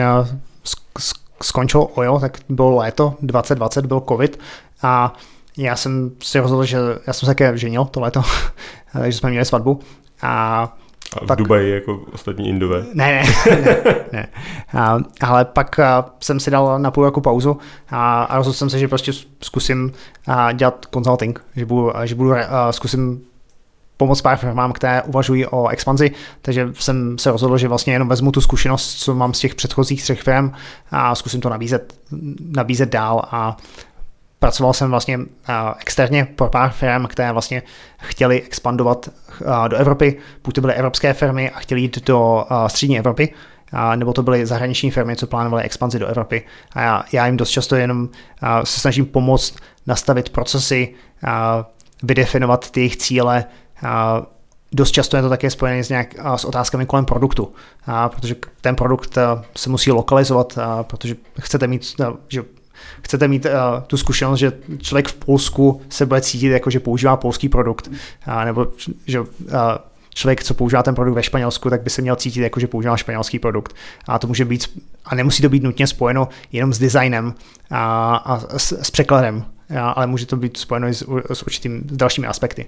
skončil 1.43 1.87
OJO, 1.93 2.19
tak 2.19 2.37
bylo 2.49 2.75
léto 2.75 3.15
2020, 3.21 3.85
byl 3.85 4.03
covid 4.07 4.39
a 4.81 5.13
já 5.57 5.75
jsem 5.75 6.11
si 6.23 6.39
rozhodl, 6.39 6.65
že 6.65 6.77
já 7.07 7.13
jsem 7.13 7.19
se 7.19 7.25
také 7.25 7.57
ženil 7.57 7.85
to 7.85 7.99
léto, 7.99 8.21
takže 8.93 9.17
jsme 9.17 9.29
měli 9.29 9.45
svatbu 9.45 9.79
a 10.21 10.77
a 11.13 11.23
v 11.23 11.27
pak, 11.27 11.39
Dubaji 11.39 11.71
jako 11.71 12.01
ostatní 12.13 12.49
Indové? 12.49 12.85
Ne, 12.93 13.23
ne, 13.49 13.61
ne. 13.61 13.77
ne. 14.11 14.27
A, 14.73 14.97
ale 15.21 15.45
pak 15.45 15.79
a, 15.79 16.05
jsem 16.19 16.39
si 16.39 16.51
dal 16.51 16.79
na 16.79 16.91
půl 16.91 17.05
roku 17.05 17.21
pauzu 17.21 17.57
a, 17.89 18.23
a 18.23 18.37
rozhodl 18.37 18.55
jsem 18.55 18.69
se, 18.69 18.79
že 18.79 18.87
prostě 18.87 19.11
zkusím 19.41 19.91
a, 20.27 20.51
dělat 20.51 20.85
consulting, 20.93 21.45
že 21.55 21.65
budu, 21.65 21.91
že 22.03 22.15
budu 22.15 22.33
a, 22.33 22.71
zkusím 22.71 23.21
pomoct 23.97 24.21
pár 24.21 24.37
firmám, 24.37 24.73
které 24.73 25.01
uvažují 25.01 25.45
o 25.45 25.67
expanzi, 25.67 26.11
takže 26.41 26.69
jsem 26.73 27.17
se 27.17 27.31
rozhodl, 27.31 27.57
že 27.57 27.67
vlastně 27.67 27.93
jenom 27.93 28.07
vezmu 28.07 28.31
tu 28.31 28.41
zkušenost, 28.41 28.95
co 28.95 29.15
mám 29.15 29.33
z 29.33 29.39
těch 29.39 29.55
předchozích 29.55 30.03
třech 30.03 30.21
firm 30.21 30.51
a 30.91 31.15
zkusím 31.15 31.41
to 31.41 31.49
nabízet, 31.49 31.93
nabízet 32.55 32.89
dál 32.89 33.21
a 33.31 33.57
pracoval 34.39 34.73
jsem 34.73 34.89
vlastně 34.89 35.19
externě 35.79 36.27
pro 36.35 36.49
pár 36.49 36.71
firm, 36.71 37.07
které 37.07 37.31
vlastně 37.31 37.63
chtěli 37.97 38.41
expandovat 38.41 39.09
do 39.67 39.77
Evropy, 39.77 40.17
buď 40.43 40.55
to 40.55 40.61
byly 40.61 40.73
evropské 40.73 41.13
firmy 41.13 41.49
a 41.49 41.59
chtěli 41.59 41.81
jít 41.81 42.05
do 42.05 42.45
střední 42.67 42.99
Evropy, 42.99 43.33
nebo 43.95 44.13
to 44.13 44.23
byly 44.23 44.45
zahraniční 44.45 44.91
firmy, 44.91 45.15
co 45.15 45.27
plánovaly 45.27 45.63
expanzi 45.63 45.99
do 45.99 46.07
Evropy. 46.07 46.43
A 46.73 46.81
já, 46.81 47.03
já 47.11 47.25
jim 47.25 47.37
dost 47.37 47.49
často 47.49 47.75
jenom 47.75 48.09
se 48.63 48.79
snažím 48.79 49.05
pomoct 49.05 49.55
nastavit 49.87 50.29
procesy, 50.29 50.93
vydefinovat 52.03 52.71
ty 52.71 52.79
jejich 52.79 52.97
cíle, 52.97 53.45
Dost 54.71 54.91
často 54.91 55.17
je 55.17 55.23
to 55.23 55.29
také 55.29 55.49
spojené 55.49 55.83
s, 55.83 55.89
nějak, 55.89 56.15
s 56.35 56.45
otázkami 56.45 56.85
kolem 56.85 57.05
produktu, 57.05 57.53
a 57.85 58.09
protože 58.09 58.35
ten 58.61 58.75
produkt 58.75 59.17
se 59.55 59.69
musí 59.69 59.91
lokalizovat, 59.91 60.57
a 60.57 60.83
protože 60.83 61.15
chcete 61.39 61.67
mít, 61.67 61.95
že 62.27 62.43
chcete 63.01 63.27
mít 63.27 63.45
uh, 63.45 63.51
tu 63.87 63.97
zkušenost, 63.97 64.39
že 64.39 64.51
člověk 64.81 65.07
v 65.07 65.13
Polsku 65.13 65.81
se 65.89 66.05
bude 66.05 66.21
cítit 66.21 66.47
jako, 66.47 66.69
že 66.69 66.79
používá 66.79 67.17
polský 67.17 67.49
produkt, 67.49 67.87
uh, 68.27 68.45
nebo 68.45 68.67
že 69.05 69.19
uh, 69.19 69.27
člověk, 70.17 70.43
co 70.43 70.53
používá 70.53 70.83
ten 70.83 70.95
produkt 70.95 71.15
ve 71.15 71.23
Španělsku, 71.23 71.69
tak 71.69 71.81
by 71.81 71.89
se 71.89 72.01
měl 72.01 72.15
cítit 72.15 72.41
jako, 72.41 72.59
že 72.59 72.67
používá 72.67 72.97
španělský 72.97 73.39
produkt. 73.39 73.75
A 74.07 74.19
to 74.19 74.27
může 74.27 74.45
být, 74.45 74.81
a 75.05 75.15
nemusí 75.15 75.41
to 75.41 75.49
být 75.49 75.63
nutně 75.63 75.87
spojeno 75.87 76.29
jenom 76.51 76.73
s 76.73 76.79
designem 76.79 77.33
a, 77.69 78.15
a 78.15 78.59
s, 78.59 78.71
s 78.71 78.91
překladem, 78.91 79.45
a, 79.79 79.89
ale 79.89 80.07
může 80.07 80.25
to 80.25 80.35
být 80.35 80.57
spojeno 80.57 80.87
i 80.87 80.93
s, 80.93 81.05
s 81.33 81.43
určitými 81.43 81.81
s 81.89 81.97
dalšími 81.97 82.27
aspekty. 82.27 82.65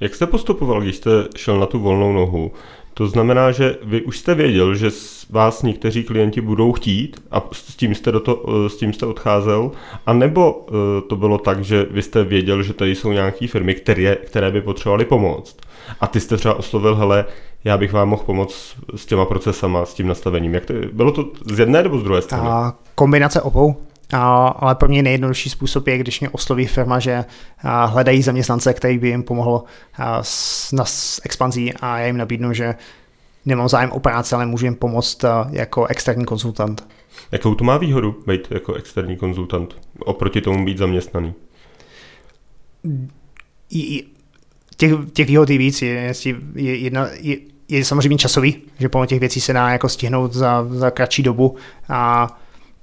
Jak 0.00 0.14
jste 0.14 0.26
postupoval, 0.26 0.80
když 0.80 0.96
jste 0.96 1.10
šel 1.36 1.58
na 1.58 1.66
tu 1.66 1.78
volnou 1.78 2.12
nohu? 2.12 2.52
To 2.94 3.06
znamená, 3.06 3.52
že 3.52 3.76
vy 3.82 4.02
už 4.02 4.18
jste 4.18 4.34
věděl, 4.34 4.74
že 4.74 4.90
vás 5.30 5.62
někteří 5.62 6.04
klienti 6.04 6.40
budou 6.40 6.72
chtít 6.72 7.22
a 7.30 7.48
s 7.52 7.76
tím 7.76 7.94
jste, 7.94 8.12
do 8.12 8.20
to, 8.20 8.44
eh, 8.48 8.68
s 8.68 8.76
tím 8.76 8.92
jste 8.92 9.06
odcházel, 9.06 9.70
a 10.06 10.12
nebo 10.12 10.66
eh, 10.68 10.72
to 11.08 11.16
bylo 11.16 11.38
tak, 11.38 11.64
že 11.64 11.86
vy 11.90 12.02
jste 12.02 12.24
věděl, 12.24 12.62
že 12.62 12.74
tady 12.74 12.94
jsou 12.94 13.12
nějaké 13.12 13.46
firmy, 13.46 13.74
které, 13.74 14.16
které 14.16 14.50
by 14.50 14.60
potřebovaly 14.60 15.04
pomoct. 15.04 15.56
A 16.00 16.06
ty 16.06 16.20
jste 16.20 16.36
třeba 16.36 16.54
oslovil, 16.54 16.96
hele, 16.96 17.24
já 17.64 17.78
bych 17.78 17.92
vám 17.92 18.08
mohl 18.08 18.22
pomoct 18.22 18.76
s 18.96 19.06
těma 19.06 19.24
procesama, 19.24 19.84
s 19.84 19.94
tím 19.94 20.06
nastavením. 20.06 20.54
Jak 20.54 20.66
to, 20.66 20.74
bylo 20.92 21.12
to 21.12 21.30
z 21.54 21.58
jedné 21.58 21.82
nebo 21.82 21.98
z 21.98 22.02
druhé 22.02 22.22
strany? 22.22 22.48
A 22.48 22.74
kombinace 22.94 23.42
obou. 23.42 23.76
Ale 24.12 24.74
pro 24.74 24.88
mě 24.88 25.02
nejjednodušší 25.02 25.50
způsob 25.50 25.86
je, 25.86 25.98
když 25.98 26.20
mě 26.20 26.30
osloví 26.30 26.66
firma, 26.66 26.98
že 26.98 27.24
hledají 27.86 28.22
zaměstnance, 28.22 28.74
který 28.74 28.98
by 28.98 29.08
jim 29.08 29.22
pomohl 29.22 29.64
s, 30.20 30.72
na, 30.72 30.84
s 30.84 31.20
expanzí 31.24 31.74
a 31.74 31.98
já 31.98 32.06
jim 32.06 32.16
nabídnu, 32.16 32.52
že 32.52 32.74
nemám 33.44 33.68
zájem 33.68 33.90
o 33.90 34.00
práci, 34.00 34.34
ale 34.34 34.46
můžu 34.46 34.64
jim 34.64 34.74
pomoct 34.74 35.24
jako 35.50 35.86
externí 35.86 36.24
konzultant. 36.24 36.88
Jakou 37.32 37.54
to 37.54 37.64
má 37.64 37.78
výhodu 37.78 38.22
být 38.26 38.48
jako 38.50 38.74
externí 38.74 39.16
konzultant 39.16 39.76
oproti 39.98 40.40
tomu 40.40 40.64
být 40.64 40.78
zaměstnaný? 40.78 41.34
Těch, 44.76 44.92
těch 45.12 45.26
výhod 45.26 45.50
je 45.50 45.58
víc. 45.58 45.82
Je, 45.82 46.12
je, 46.54 46.76
jedna, 46.76 47.08
je, 47.20 47.36
je 47.68 47.84
samozřejmě 47.84 48.18
časový, 48.18 48.62
že 48.78 48.88
pomocí 48.88 49.08
těch 49.08 49.20
věcí 49.20 49.40
se 49.40 49.52
dá 49.52 49.70
jako 49.70 49.88
stihnout 49.88 50.32
za, 50.32 50.66
za 50.70 50.90
kratší 50.90 51.22
dobu 51.22 51.56
a, 51.88 52.28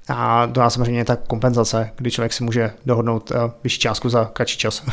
a 0.09 0.47
to 0.47 0.69
samozřejmě 0.69 1.05
ta 1.05 1.15
kompenzace, 1.15 1.91
kdy 1.95 2.11
člověk 2.11 2.33
si 2.33 2.43
může 2.43 2.71
dohodnout 2.85 3.31
uh, 3.31 3.37
vyšší 3.63 3.79
částku 3.79 4.09
za 4.09 4.25
kratší 4.25 4.57
čas. 4.57 4.85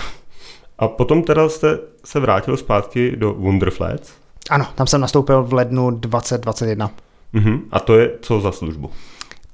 A 0.79 0.89
potom 0.89 1.23
teda 1.23 1.49
jste 1.49 1.79
se 2.05 2.21
vrátil 2.21 2.57
zpátky 2.57 3.17
do 3.17 3.35
Wonderflats? 3.35 4.13
Ano, 4.51 4.67
tam 4.75 4.87
jsem 4.87 5.01
nastoupil 5.01 5.43
v 5.43 5.53
lednu 5.53 5.91
2021. 5.91 6.91
Uh-huh. 7.35 7.61
A 7.73 7.81
to 7.81 7.99
je 7.99 8.11
co 8.21 8.41
za 8.41 8.53
službu? 8.53 8.91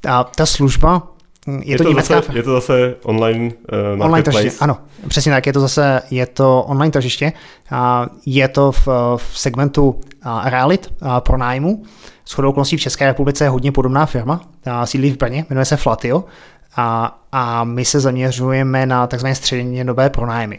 Ta, 0.01 0.25
ta 0.25 0.47
služba 0.47 1.03
je, 1.47 1.71
je 1.71 1.77
to, 1.79 1.83
to 1.85 1.89
německá... 1.89 2.15
Zase, 2.15 2.33
je 2.37 2.43
to 2.43 2.53
zase 2.53 2.95
online 3.03 3.55
uh, 3.95 4.05
Online 4.05 4.23
tržiště, 4.23 4.59
ano. 4.61 4.79
Přesně 5.09 5.33
tak, 5.33 5.47
je 5.47 5.53
to 5.53 5.61
zase 5.61 6.03
je 6.11 6.27
to 6.27 6.63
online 6.63 6.93
tržiště. 6.93 7.33
Uh, 7.73 7.79
je 8.27 8.49
to 8.49 8.73
v, 8.73 8.89
v 9.17 9.39
segmentu 9.39 9.89
uh, 9.89 10.49
realit 10.49 10.93
uh, 11.03 11.19
pro 11.19 11.37
nájmu. 11.37 11.83
S 12.25 12.33
chodou 12.33 12.51
okolností 12.51 12.77
v 12.77 12.81
České 12.81 13.07
republice 13.07 13.45
je 13.45 13.49
hodně 13.49 13.73
podobná 13.73 14.07
firma. 14.07 14.41
Uh, 14.67 14.83
sídlí 14.85 15.11
v 15.11 15.17
Brně, 15.17 15.47
jmenuje 15.51 15.65
se 15.65 15.77
Flatio. 15.77 16.25
A, 16.77 17.19
a 17.33 17.65
my 17.65 17.85
se 17.85 18.01
zaměřujeme 18.01 18.87
na 18.87 19.07
tzv. 19.07 19.27
střednědobé 19.33 20.11
pronájmy. 20.11 20.59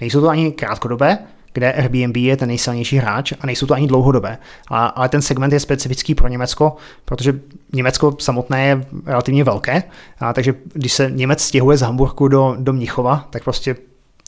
Nejsou 0.00 0.20
to 0.20 0.28
ani 0.28 0.52
krátkodobé, 0.52 1.18
kde 1.54 1.72
Airbnb 1.72 2.16
je 2.16 2.36
ten 2.36 2.48
nejsilnější 2.48 2.96
hráč 2.96 3.32
a 3.40 3.46
nejsou 3.46 3.66
to 3.66 3.74
ani 3.74 3.86
dlouhodobé. 3.86 4.38
Ale, 4.68 4.92
ale 4.94 5.08
ten 5.08 5.22
segment 5.22 5.52
je 5.52 5.60
specifický 5.60 6.14
pro 6.14 6.28
Německo, 6.28 6.76
protože 7.04 7.40
Německo 7.72 8.16
samotné 8.20 8.66
je 8.66 8.86
relativně 9.06 9.44
velké, 9.44 9.82
a 10.20 10.32
takže 10.32 10.54
když 10.72 10.92
se 10.92 11.10
Němec 11.10 11.42
stěhuje 11.42 11.76
z 11.76 11.82
Hamburgu 11.82 12.28
do, 12.28 12.56
do 12.58 12.72
Mnichova, 12.72 13.28
tak 13.30 13.44
prostě 13.44 13.76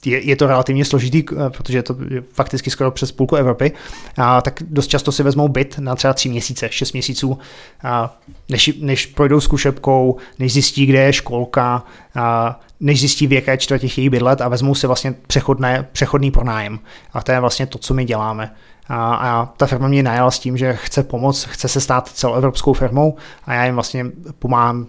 je, 0.07 0.27
je 0.27 0.37
to 0.37 0.47
relativně 0.47 0.85
složitý, 0.85 1.25
eh, 1.33 1.51
protože 1.51 1.79
je 1.79 1.83
to 1.83 1.97
fakticky 2.33 2.71
skoro 2.71 2.91
přes 2.91 3.13
půlku 3.13 3.37
Evropy, 3.37 3.73
a 4.17 4.41
tak 4.41 4.63
dost 4.67 4.87
často 4.87 5.13
si 5.13 5.23
vezmou 5.23 5.49
byt 5.49 5.79
na 5.79 5.97
třeba 5.97 6.15
tři 6.15 6.29
měsíce, 6.29 6.69
šest 6.71 6.93
měsíců, 6.93 7.39
a 7.83 8.19
než, 8.49 8.71
než 8.81 9.07
projdou 9.07 9.41
zkušebkou, 9.41 10.17
než 10.39 10.53
zjistí, 10.53 10.87
kde 10.87 10.99
je 10.99 11.13
školka, 11.13 11.85
a 12.15 12.61
než 12.81 13.01
zjistí, 13.01 13.27
v 13.27 13.33
jaké 13.33 13.59
čtvrtě 13.59 13.89
chtějí 13.89 14.11
bydlet 14.11 14.41
a 14.41 14.49
vezmou 14.49 14.75
si 14.75 14.87
vlastně 14.87 15.15
přechodné, 15.27 15.89
přechodný 15.93 16.31
pronájem. 16.31 16.79
A 17.13 17.23
to 17.23 17.33
je 17.33 17.41
vlastně 17.41 17.67
to, 17.67 17.79
co 17.79 17.95
my 17.95 18.05
děláme. 18.05 18.55
A, 18.89 19.15
a 19.15 19.47
ta 19.47 19.67
firma 19.67 19.89
mě 19.89 20.03
najala 20.03 20.31
s 20.31 20.39
tím, 20.39 20.57
že 20.57 20.73
chce 20.73 21.03
pomoct, 21.03 21.45
chce 21.45 21.69
se 21.69 21.81
stát 21.81 22.09
celoevropskou 22.09 22.73
firmou 22.73 23.17
a 23.45 23.55
já 23.55 23.65
jim 23.65 23.75
vlastně 23.75 24.07
pomáhám 24.39 24.87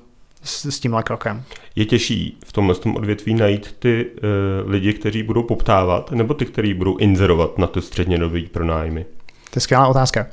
s, 0.47 0.65
s 0.65 0.79
tímhle 0.79 1.03
krokem. 1.03 1.43
Je 1.75 1.85
těžší 1.85 2.37
v 2.45 2.53
tomhle 2.53 2.75
tom 2.75 2.95
odvětví 2.95 3.33
najít 3.33 3.75
ty 3.79 4.05
uh, 4.05 4.71
lidi, 4.71 4.93
kteří 4.93 5.23
budou 5.23 5.43
poptávat, 5.43 6.11
nebo 6.11 6.33
ty, 6.33 6.45
kteří 6.45 6.73
budou 6.73 6.97
inzerovat 6.97 7.57
na 7.57 7.67
tu 7.67 7.81
střednědobý 7.81 8.45
pronájmy? 8.45 9.05
To 9.49 9.57
je 9.57 9.61
skvělá 9.61 9.87
otázka. 9.87 10.27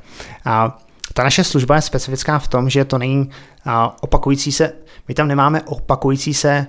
A 0.45 0.77
ta 1.13 1.23
naše 1.23 1.43
služba 1.43 1.75
je 1.75 1.81
specifická 1.81 2.39
v 2.39 2.47
tom, 2.47 2.69
že 2.69 2.85
to 2.85 2.97
není 2.97 3.29
a, 3.65 4.03
opakující 4.03 4.51
se, 4.51 4.73
my 5.07 5.13
tam 5.13 5.27
nemáme 5.27 5.61
opakující 5.61 6.33
se 6.33 6.67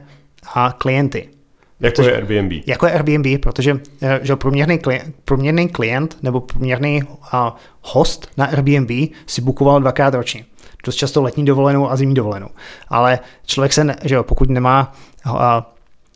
a, 0.54 0.72
klienty. 0.72 1.28
Jako 1.80 1.94
protože, 1.94 2.10
je 2.10 2.16
Airbnb. 2.16 2.52
Jako 2.66 2.86
je 2.86 2.92
Airbnb, 2.92 3.40
protože 3.42 3.80
eh, 4.02 4.20
že 4.22 4.36
průměrný, 4.36 4.78
klient, 4.78 5.14
průměrný 5.24 5.68
klient 5.68 6.16
nebo 6.22 6.40
průměrný 6.40 7.02
a, 7.32 7.56
host 7.82 8.28
na 8.36 8.46
Airbnb 8.46 8.90
si 9.26 9.40
bukoval 9.40 9.80
dvakrát 9.80 10.14
ročně 10.14 10.44
dost 10.86 10.96
často 10.96 11.22
letní 11.22 11.44
dovolenou 11.44 11.90
a 11.90 11.96
zimní 11.96 12.14
dovolenou. 12.14 12.48
Ale 12.88 13.18
člověk 13.46 13.72
se, 13.72 13.94
že 14.04 14.14
jo, 14.14 14.22
pokud 14.22 14.50
nemá 14.50 14.92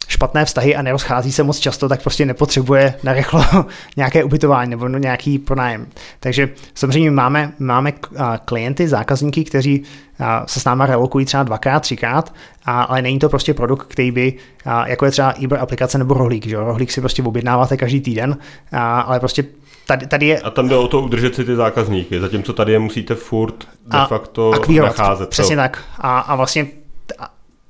špatné 0.08 0.44
vztahy 0.44 0.76
a 0.76 0.82
nerozchází 0.82 1.32
se 1.32 1.42
moc 1.42 1.58
často, 1.58 1.88
tak 1.88 2.02
prostě 2.02 2.26
nepotřebuje 2.26 2.94
na 3.02 3.12
rychlo 3.12 3.44
nějaké 3.96 4.24
ubytování 4.24 4.70
nebo 4.70 4.88
nějaký 4.88 5.38
pronájem. 5.38 5.86
Takže 6.20 6.48
samozřejmě 6.74 7.10
máme, 7.10 7.52
máme 7.58 7.92
klienty, 8.44 8.88
zákazníky, 8.88 9.44
kteří 9.44 9.82
se 10.46 10.60
s 10.60 10.64
náma 10.64 10.86
relokují 10.86 11.26
třeba 11.26 11.42
dvakrát, 11.42 11.80
třikrát, 11.80 12.34
ale 12.64 13.02
není 13.02 13.18
to 13.18 13.28
prostě 13.28 13.54
produkt, 13.54 13.86
který 13.86 14.10
by, 14.10 14.34
jako 14.86 15.04
je 15.04 15.10
třeba 15.10 15.34
Uber 15.44 15.58
aplikace 15.58 15.98
nebo 15.98 16.14
Rohlík, 16.14 16.46
že? 16.46 16.56
Rohlík 16.56 16.92
si 16.92 17.00
prostě 17.00 17.22
objednáváte 17.22 17.76
každý 17.76 18.00
týden, 18.00 18.38
ale 18.72 19.20
prostě 19.20 19.44
tady, 19.90 20.06
tady 20.06 20.26
je... 20.26 20.40
A 20.40 20.50
tam 20.50 20.68
jde 20.68 20.76
o 20.76 20.88
to 20.88 21.00
udržet 21.00 21.34
si 21.34 21.44
ty 21.44 21.56
zákazníky, 21.56 22.20
zatímco 22.20 22.52
tady 22.52 22.72
je 22.72 22.78
musíte 22.78 23.14
furt 23.14 23.54
de 23.86 23.98
a, 23.98 24.06
facto 24.06 24.52
akvírovat, 24.52 24.98
nacházet. 24.98 25.28
Přesně 25.28 25.56
to. 25.56 25.62
tak. 25.62 25.84
A, 25.98 26.18
a 26.18 26.36
vlastně 26.36 26.66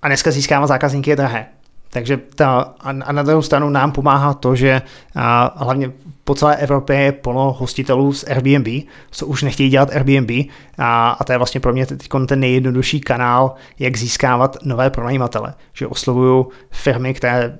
a 0.02 0.08
dneska 0.08 0.30
získávat 0.30 0.66
zákazníky 0.66 1.10
je 1.10 1.16
drahé. 1.16 1.46
Takže 1.90 2.16
ta, 2.34 2.74
a 2.80 3.12
na 3.12 3.22
druhou 3.22 3.42
stranu 3.42 3.70
nám 3.70 3.92
pomáhá 3.92 4.34
to, 4.34 4.54
že 4.54 4.82
a 5.14 5.64
hlavně 5.64 5.92
po 6.24 6.34
celé 6.34 6.56
Evropě 6.56 6.96
je 7.00 7.12
plno 7.12 7.56
hostitelů 7.58 8.12
z 8.12 8.24
Airbnb, 8.24 8.68
co 9.10 9.26
už 9.26 9.42
nechtějí 9.42 9.70
dělat 9.70 9.96
Airbnb 9.96 10.30
a, 10.78 11.10
a 11.10 11.24
to 11.24 11.32
je 11.32 11.38
vlastně 11.38 11.60
pro 11.60 11.72
mě 11.72 11.86
teď 11.86 12.08
ten 12.26 12.40
nejjednodušší 12.40 13.00
kanál, 13.00 13.54
jak 13.78 13.96
získávat 13.96 14.56
nové 14.64 14.90
pronajímatele. 14.90 15.54
Že 15.72 15.86
oslovuju 15.86 16.48
firmy, 16.70 17.14
které 17.14 17.58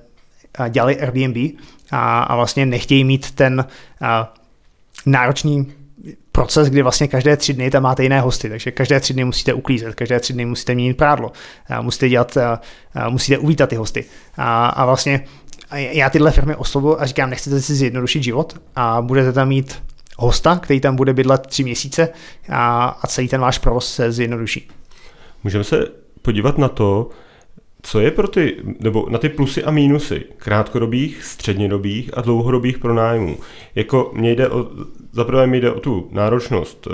dělají 0.69 0.99
Airbnb 0.99 1.37
a, 1.91 2.23
a 2.23 2.35
vlastně 2.35 2.65
nechtějí 2.65 3.03
mít 3.03 3.31
ten 3.31 3.65
a, 4.01 4.33
náročný 5.05 5.73
proces, 6.31 6.69
kdy 6.69 6.81
vlastně 6.81 7.07
každé 7.07 7.37
tři 7.37 7.53
dny 7.53 7.71
tam 7.71 7.83
máte 7.83 8.03
jiné 8.03 8.21
hosty, 8.21 8.49
takže 8.49 8.71
každé 8.71 8.99
tři 8.99 9.13
dny 9.13 9.23
musíte 9.23 9.53
uklízet, 9.53 9.95
každé 9.95 10.19
tři 10.19 10.33
dny 10.33 10.45
musíte 10.45 10.75
měnit 10.75 10.97
prádlo, 10.97 11.31
musíte 11.81 12.09
dělat, 12.09 12.37
musíte 13.09 13.37
uvítat 13.37 13.69
ty 13.69 13.75
hosty. 13.75 14.05
A, 14.37 14.67
a 14.67 14.85
vlastně 14.85 15.23
já 15.71 16.09
tyhle 16.09 16.31
firmy 16.31 16.55
oslovu 16.55 17.01
a 17.01 17.05
říkám, 17.05 17.29
nechcete 17.29 17.61
si 17.61 17.75
zjednodušit 17.75 18.23
život 18.23 18.61
a 18.75 19.01
budete 19.01 19.33
tam 19.33 19.47
mít 19.47 19.83
hosta, 20.17 20.59
který 20.61 20.79
tam 20.79 20.95
bude 20.95 21.13
bydlet 21.13 21.47
tři 21.47 21.63
měsíce 21.63 22.09
a, 22.49 22.85
a 23.01 23.07
celý 23.07 23.27
ten 23.27 23.41
váš 23.41 23.57
provoz 23.57 23.93
se 23.93 24.11
zjednoduší. 24.11 24.69
Můžeme 25.43 25.63
se 25.63 25.85
podívat 26.21 26.57
na 26.57 26.67
to, 26.67 27.09
co 27.81 27.99
je 27.99 28.11
pro 28.11 28.27
ty, 28.27 28.57
nebo 28.79 29.07
na 29.09 29.17
ty 29.17 29.29
plusy 29.29 29.63
a 29.63 29.71
mínusy 29.71 30.23
krátkodobých, 30.37 31.23
střednědobých 31.23 32.17
a 32.17 32.21
dlouhodobých 32.21 32.79
pronájmů? 32.79 33.37
Jako 33.75 34.11
mě 34.15 34.35
jde 34.35 34.49
o, 34.49 34.67
zaprvé 35.11 35.47
mi 35.47 35.61
jde 35.61 35.71
o 35.71 35.79
tu 35.79 36.09
náročnost 36.11 36.87
e, 36.87 36.91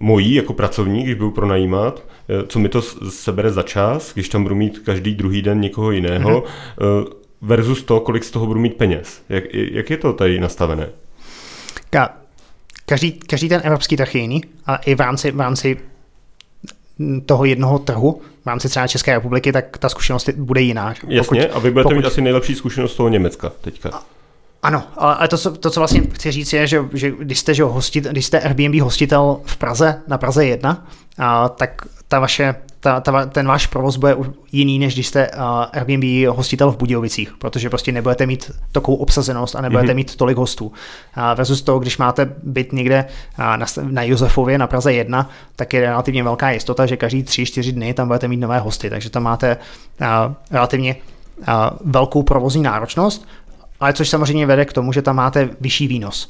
mojí 0.00 0.34
jako 0.34 0.52
pracovník, 0.52 1.04
když 1.04 1.14
budu 1.14 1.30
pronajímat, 1.30 2.02
e, 2.28 2.46
co 2.46 2.58
mi 2.58 2.68
to 2.68 2.82
sebere 3.10 3.52
za 3.52 3.62
čas, 3.62 4.14
když 4.14 4.28
tam 4.28 4.42
budu 4.42 4.54
mít 4.54 4.78
každý 4.78 5.14
druhý 5.14 5.42
den 5.42 5.60
někoho 5.60 5.90
jiného, 5.90 6.40
mm-hmm. 6.40 7.12
e, 7.12 7.18
versus 7.42 7.82
to, 7.82 8.00
kolik 8.00 8.24
z 8.24 8.30
toho 8.30 8.46
budu 8.46 8.60
mít 8.60 8.74
peněz. 8.74 9.22
Jak, 9.28 9.44
jak 9.54 9.90
je 9.90 9.96
to 9.96 10.12
tady 10.12 10.40
nastavené? 10.40 10.88
Ka- 11.92 12.10
každý, 12.86 13.12
každý 13.12 13.48
ten 13.48 13.60
evropský 13.64 13.96
trh 13.96 14.14
je 14.14 14.20
jiný 14.20 14.40
a 14.66 14.76
i 14.76 14.94
v 14.94 15.00
rámci, 15.00 15.30
v 15.30 15.40
rámci 15.40 15.76
toho 17.26 17.44
jednoho 17.44 17.78
trhu 17.78 18.20
rámci 18.48 18.68
třeba 18.68 18.86
České 18.86 19.14
republiky, 19.14 19.52
tak 19.52 19.78
ta 19.78 19.88
zkušenost 19.88 20.28
bude 20.28 20.60
jiná. 20.60 20.94
Jasně, 21.08 21.42
pokud, 21.42 21.56
a 21.56 21.58
vy 21.58 21.70
budete 21.70 21.82
pokud... 21.82 21.96
mít 21.96 22.06
asi 22.06 22.20
nejlepší 22.20 22.54
zkušenost 22.54 22.92
z 22.92 22.96
toho 22.96 23.08
Německa 23.08 23.52
teďka. 23.60 23.88
A, 23.92 24.02
ano, 24.62 24.82
ale 24.96 25.28
to, 25.28 25.38
co, 25.38 25.50
to, 25.50 25.70
co 25.70 25.80
vlastně 25.80 26.00
chci 26.12 26.30
říct, 26.32 26.52
je, 26.52 26.66
že, 26.66 26.84
že 26.92 27.10
když, 27.10 27.38
jste, 27.38 27.54
že 27.54 27.62
hostit, 27.62 28.04
když 28.04 28.26
jste 28.26 28.40
Airbnb 28.40 28.80
hostitel 28.80 29.40
v 29.44 29.56
Praze, 29.56 30.02
na 30.06 30.18
Praze 30.18 30.46
1, 30.46 30.86
a, 31.18 31.48
tak 31.48 31.82
ta 32.08 32.20
vaše, 32.20 32.54
ta, 32.80 33.00
ta, 33.00 33.26
ten 33.26 33.46
váš 33.46 33.66
provoz 33.66 33.96
bude 33.96 34.16
jiný, 34.52 34.78
než 34.78 34.94
když 34.94 35.06
jste 35.06 35.30
uh, 35.30 35.40
Airbnb 35.72 36.28
hostitel 36.28 36.72
v 36.72 36.76
Budějovicích, 36.76 37.32
protože 37.38 37.68
prostě 37.68 37.92
nebudete 37.92 38.26
mít 38.26 38.50
takovou 38.72 38.96
obsazenost 38.96 39.56
a 39.56 39.60
nebudete 39.60 39.92
mm-hmm. 39.92 39.96
mít 39.96 40.16
tolik 40.16 40.36
hostů. 40.36 40.66
Uh, 40.66 40.72
versus 41.34 41.62
to, 41.62 41.78
když 41.78 41.98
máte 41.98 42.32
byt 42.42 42.72
někde 42.72 43.04
uh, 43.38 43.44
na, 43.44 43.66
na 43.82 44.02
Josefově 44.02 44.58
na 44.58 44.66
Praze 44.66 44.92
1, 44.92 45.30
tak 45.56 45.72
je 45.72 45.80
relativně 45.80 46.22
velká 46.24 46.50
jistota, 46.50 46.86
že 46.86 46.96
každý 46.96 47.22
3-4 47.22 47.72
dny 47.72 47.94
tam 47.94 48.06
budete 48.06 48.28
mít 48.28 48.40
nové 48.40 48.58
hosty, 48.58 48.90
takže 48.90 49.10
tam 49.10 49.22
máte 49.22 49.56
uh, 50.00 50.06
relativně 50.50 50.96
uh, 51.38 51.44
velkou 51.84 52.22
provozní 52.22 52.62
náročnost, 52.62 53.28
ale 53.80 53.92
což 53.92 54.08
samozřejmě 54.08 54.46
vede 54.46 54.64
k 54.64 54.72
tomu, 54.72 54.92
že 54.92 55.02
tam 55.02 55.16
máte 55.16 55.50
vyšší 55.60 55.88
výnos 55.88 56.28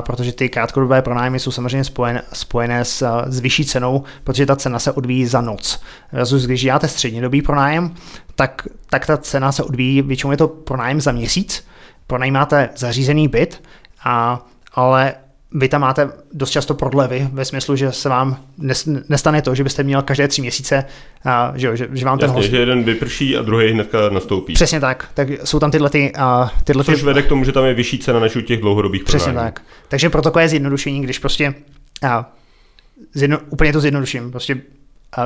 protože 0.00 0.32
ty 0.32 0.48
krátkodobé 0.48 1.02
pronájmy 1.02 1.40
jsou 1.40 1.50
samozřejmě 1.50 1.84
spojené, 1.84 2.22
spojené 2.32 2.84
s, 2.84 3.22
s 3.26 3.40
vyšší 3.40 3.64
cenou, 3.64 4.02
protože 4.24 4.46
ta 4.46 4.56
cena 4.56 4.78
se 4.78 4.92
odvíjí 4.92 5.26
za 5.26 5.40
noc. 5.40 5.80
Versus 6.12 6.46
když 6.46 6.62
děláte 6.62 6.88
střednědobý 6.88 7.42
pronájem, 7.42 7.94
tak, 8.34 8.68
tak 8.90 9.06
ta 9.06 9.16
cena 9.16 9.52
se 9.52 9.62
odvíjí, 9.62 10.02
většinou 10.02 10.30
je 10.30 10.36
to 10.36 10.48
pronájem 10.48 11.00
za 11.00 11.12
měsíc, 11.12 11.66
pronajímáte 12.06 12.68
zařízený 12.76 13.28
byt, 13.28 13.62
a, 14.04 14.46
ale 14.74 15.14
vy 15.54 15.68
tam 15.68 15.80
máte 15.80 16.10
dost 16.32 16.50
často 16.50 16.74
prodlevy 16.74 17.28
ve 17.32 17.44
smyslu, 17.44 17.76
že 17.76 17.92
se 17.92 18.08
vám 18.08 18.36
nestane 19.08 19.42
to, 19.42 19.54
že 19.54 19.62
byste 19.64 19.82
měl 19.82 20.02
každé 20.02 20.28
tři 20.28 20.40
měsíce, 20.40 20.84
a, 21.24 21.52
že, 21.56 21.76
že, 21.76 21.88
že 21.92 22.04
vám 22.04 22.18
ten 22.18 22.26
Jasně, 22.28 22.40
host... 22.40 22.50
že 22.50 22.56
jeden 22.56 22.84
vyprší 22.84 23.36
a 23.36 23.42
druhý 23.42 23.72
hnedka 23.72 23.98
nastoupí. 24.10 24.52
Přesně 24.52 24.80
tak. 24.80 25.08
Tak 25.14 25.28
jsou 25.44 25.58
tam 25.58 25.70
tyhle 25.70 25.90
ty... 25.90 26.12
A, 26.18 26.50
tyhle 26.64 26.84
Což 26.84 27.00
ty... 27.00 27.06
vede 27.06 27.22
k 27.22 27.28
tomu, 27.28 27.44
že 27.44 27.52
tam 27.52 27.64
je 27.64 27.74
vyšší 27.74 27.98
cena 27.98 28.20
než 28.20 28.36
u 28.36 28.40
těch 28.40 28.60
dlouhodobých 28.60 29.04
Přesně 29.04 29.32
prodání. 29.32 29.52
tak. 29.52 29.62
Takže 29.88 30.10
proto 30.10 30.38
je 30.38 30.48
zjednodušení, 30.48 31.02
když 31.02 31.18
prostě 31.18 31.54
a, 32.02 32.32
zjedno, 33.14 33.38
úplně 33.50 33.72
to 33.72 33.80
zjednoduším. 33.80 34.30
Prostě 34.30 34.60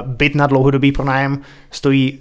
byt 0.02 0.34
na 0.34 0.46
dlouhodobý 0.46 0.92
pronájem 0.92 1.38
stojí, 1.70 2.20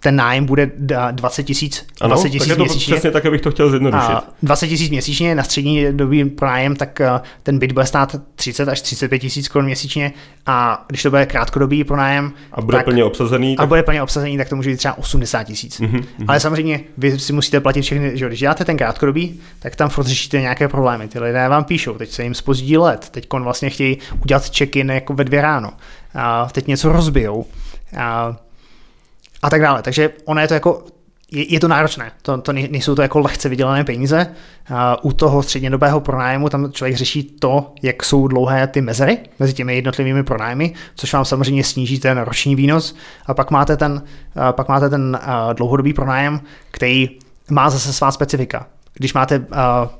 ten 0.00 0.16
nájem 0.16 0.44
bude 0.44 0.70
20 1.10 1.42
tisíc 1.42 1.86
20 2.06 2.30
tisíc 2.30 2.56
měsíčně. 2.56 2.94
Přesně 2.94 3.10
tak, 3.10 3.26
abych 3.26 3.40
to 3.40 3.50
chtěl 3.50 3.70
zjednodušit. 3.70 4.16
20 4.42 4.68
tisíc 4.68 4.90
měsíčně 4.90 5.34
na 5.34 5.42
střední 5.42 5.86
dobý 5.92 6.24
pronájem, 6.24 6.76
tak 6.76 7.00
ten 7.42 7.58
byt 7.58 7.72
bude 7.72 7.86
stát 7.86 8.16
30 8.34 8.68
až 8.68 8.80
35 8.80 9.18
tisíc 9.18 9.48
korun 9.48 9.66
měsíčně 9.66 10.12
a 10.46 10.84
když 10.88 11.02
to 11.02 11.10
bude 11.10 11.26
krátkodobý 11.26 11.84
pronájem 11.84 12.32
a 12.52 12.60
bude 12.60 12.76
tak, 12.76 12.84
plně 12.84 13.04
obsazený, 13.04 13.56
tak... 13.56 13.64
a 13.64 13.66
bude 13.66 13.82
plně 13.82 14.02
obsazený, 14.02 14.36
tak 14.36 14.48
to 14.48 14.56
může 14.56 14.70
být 14.70 14.76
třeba 14.76 14.98
80 14.98 15.44
tisíc. 15.44 15.80
Mm-hmm. 15.80 16.04
Ale 16.28 16.40
samozřejmě 16.40 16.80
vy 16.98 17.18
si 17.18 17.32
musíte 17.32 17.60
platit 17.60 17.82
všechny, 17.82 18.18
že 18.18 18.26
když 18.26 18.40
děláte 18.40 18.64
ten 18.64 18.76
krátkodobý, 18.76 19.40
tak 19.58 19.76
tam 19.76 19.88
furt 19.88 20.06
řešíte 20.06 20.40
nějaké 20.40 20.68
problémy. 20.68 21.08
Ty 21.08 21.18
lidé 21.18 21.48
vám 21.48 21.64
píšou, 21.64 21.94
teď 21.94 22.10
se 22.10 22.22
jim 22.22 22.34
spozdí 22.34 22.76
let, 22.76 23.08
teď 23.10 23.26
vlastně 23.38 23.70
chtějí 23.70 23.98
udělat 24.22 24.56
check-in 24.56 24.90
jako 24.90 25.14
ve 25.14 25.24
dvě 25.24 25.42
ráno 25.42 25.72
a 26.14 26.48
teď 26.52 26.66
něco 26.66 26.92
rozbijou 26.92 27.46
a, 27.96 28.36
a 29.42 29.50
tak 29.50 29.60
dále. 29.60 29.82
Takže 29.82 30.10
ono 30.24 30.40
je 30.40 30.48
to 30.48 30.54
jako, 30.54 30.84
je, 31.32 31.52
je 31.52 31.60
to 31.60 31.68
náročné, 31.68 32.12
to, 32.22 32.38
to 32.38 32.52
nejsou 32.52 32.94
to 32.94 33.02
jako 33.02 33.18
lehce 33.18 33.48
vydělané 33.48 33.84
peníze. 33.84 34.26
A 34.68 35.04
u 35.04 35.12
toho 35.12 35.42
střednědobého 35.42 36.00
pronájmu 36.00 36.48
tam 36.48 36.72
člověk 36.72 36.96
řeší 36.96 37.22
to, 37.22 37.72
jak 37.82 38.04
jsou 38.04 38.28
dlouhé 38.28 38.66
ty 38.66 38.80
mezery 38.80 39.18
mezi 39.38 39.52
těmi 39.52 39.74
jednotlivými 39.74 40.22
pronájmy, 40.24 40.74
což 40.94 41.12
vám 41.12 41.24
samozřejmě 41.24 41.64
sníží 41.64 41.98
ten 41.98 42.18
roční 42.18 42.56
výnos. 42.56 42.96
A 43.26 43.34
pak 43.34 43.50
máte 43.50 43.76
ten, 43.76 44.02
pak 44.52 44.68
máte 44.68 44.90
ten 44.90 45.18
dlouhodobý 45.52 45.92
pronájem, 45.92 46.40
který 46.70 47.18
má 47.50 47.70
zase 47.70 47.92
svá 47.92 48.12
specifika 48.12 48.66
když 48.94 49.14
máte, 49.14 49.38
uh, 49.38 49.46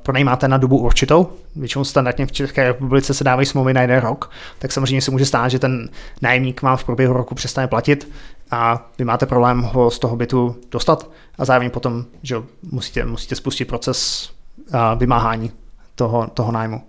pronajímáte 0.03 0.47
na 0.47 0.57
dobu 0.57 0.77
určitou, 0.77 1.29
většinou 1.55 1.83
standardně 1.83 2.25
v 2.25 2.31
České 2.31 2.63
republice 2.63 3.13
se 3.13 3.23
dávají 3.23 3.45
smlouvy 3.45 3.73
na 3.73 3.81
jeden 3.81 4.01
rok, 4.01 4.31
tak 4.59 4.71
samozřejmě 4.71 5.01
se 5.01 5.11
může 5.11 5.25
stát, 5.25 5.47
že 5.47 5.59
ten 5.59 5.89
nájemník 6.21 6.61
vám 6.61 6.77
v 6.77 6.83
průběhu 6.83 7.13
roku 7.13 7.35
přestane 7.35 7.67
platit 7.67 8.11
a 8.51 8.89
vy 8.99 9.05
máte 9.05 9.25
problém 9.25 9.61
ho 9.61 9.91
z 9.91 9.99
toho 9.99 10.15
bytu 10.15 10.55
dostat 10.71 11.09
a 11.37 11.45
zároveň 11.45 11.69
potom 11.69 12.05
že 12.23 12.35
musíte, 12.71 13.05
musíte 13.05 13.35
spustit 13.35 13.65
proces 13.65 14.29
uh, 14.73 14.99
vymáhání 14.99 15.51
toho, 15.95 16.27
toho 16.33 16.51
nájmu. 16.51 16.81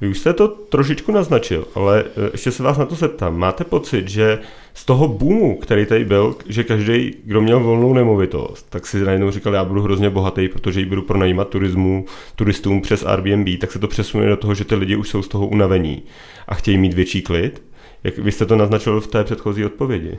Vy 0.00 0.08
už 0.08 0.18
jste 0.18 0.32
to 0.32 0.48
trošičku 0.48 1.12
naznačil, 1.12 1.68
ale 1.74 2.00
e, 2.00 2.30
ještě 2.32 2.50
se 2.50 2.62
vás 2.62 2.78
na 2.78 2.86
to 2.86 2.94
zeptám. 2.94 3.38
Máte 3.38 3.64
pocit, 3.64 4.08
že 4.08 4.38
z 4.74 4.84
toho 4.84 5.08
boomu, 5.08 5.56
který 5.56 5.86
tady 5.86 6.04
byl, 6.04 6.36
že 6.48 6.64
každý, 6.64 7.14
kdo 7.24 7.40
měl 7.40 7.60
volnou 7.60 7.92
nemovitost, 7.92 8.66
tak 8.70 8.86
si 8.86 9.04
najednou 9.04 9.30
říkal, 9.30 9.54
já 9.54 9.64
budu 9.64 9.82
hrozně 9.82 10.10
bohatý, 10.10 10.48
protože 10.48 10.80
ji 10.80 10.86
budu 10.86 11.02
pronajímat 11.02 11.48
turismu, 11.48 12.04
turistům 12.36 12.80
přes 12.80 13.04
Airbnb, 13.04 13.48
tak 13.60 13.72
se 13.72 13.78
to 13.78 13.88
přesune 13.88 14.28
do 14.28 14.36
toho, 14.36 14.54
že 14.54 14.64
ty 14.64 14.74
lidi 14.74 14.96
už 14.96 15.08
jsou 15.08 15.22
z 15.22 15.28
toho 15.28 15.46
unavení 15.46 16.02
a 16.48 16.54
chtějí 16.54 16.78
mít 16.78 16.94
větší 16.94 17.22
klid. 17.22 17.62
Jak 18.04 18.18
vy 18.18 18.32
jste 18.32 18.46
to 18.46 18.56
naznačil 18.56 19.00
v 19.00 19.06
té 19.06 19.24
předchozí 19.24 19.64
odpovědi? 19.64 20.18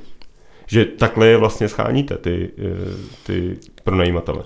Že 0.67 0.85
takhle 0.85 1.27
je 1.27 1.37
vlastně 1.37 1.69
scháníte, 1.69 2.17
ty, 2.17 2.49
e, 2.57 3.23
ty 3.23 3.57
pronajímatele. 3.83 4.43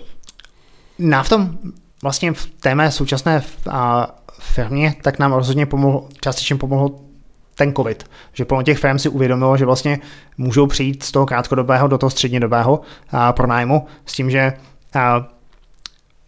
Na 0.99 1.23
v 1.23 1.29
tom 1.29 1.57
vlastně 2.01 2.33
v 2.33 2.45
té 2.45 2.91
současné 2.91 3.43
a 3.69 4.15
firmě, 4.39 4.95
tak 5.01 5.19
nám 5.19 5.33
rozhodně 5.33 5.65
pomohl, 5.65 6.03
částečně 6.21 6.55
pomohl 6.55 6.89
ten 7.55 7.73
covid. 7.73 8.09
Že 8.33 8.45
plno 8.45 8.63
těch 8.63 8.77
firm 8.77 8.99
si 8.99 9.09
uvědomilo, 9.09 9.57
že 9.57 9.65
vlastně 9.65 9.99
můžou 10.37 10.67
přijít 10.67 11.03
z 11.03 11.11
toho 11.11 11.25
krátkodobého 11.25 11.87
do 11.87 11.97
toho 11.97 12.09
střednědobého 12.09 12.81
a, 13.11 13.33
pronájmu 13.33 13.85
s 14.05 14.13
tím, 14.13 14.31
že 14.31 14.53
a, 14.93 15.27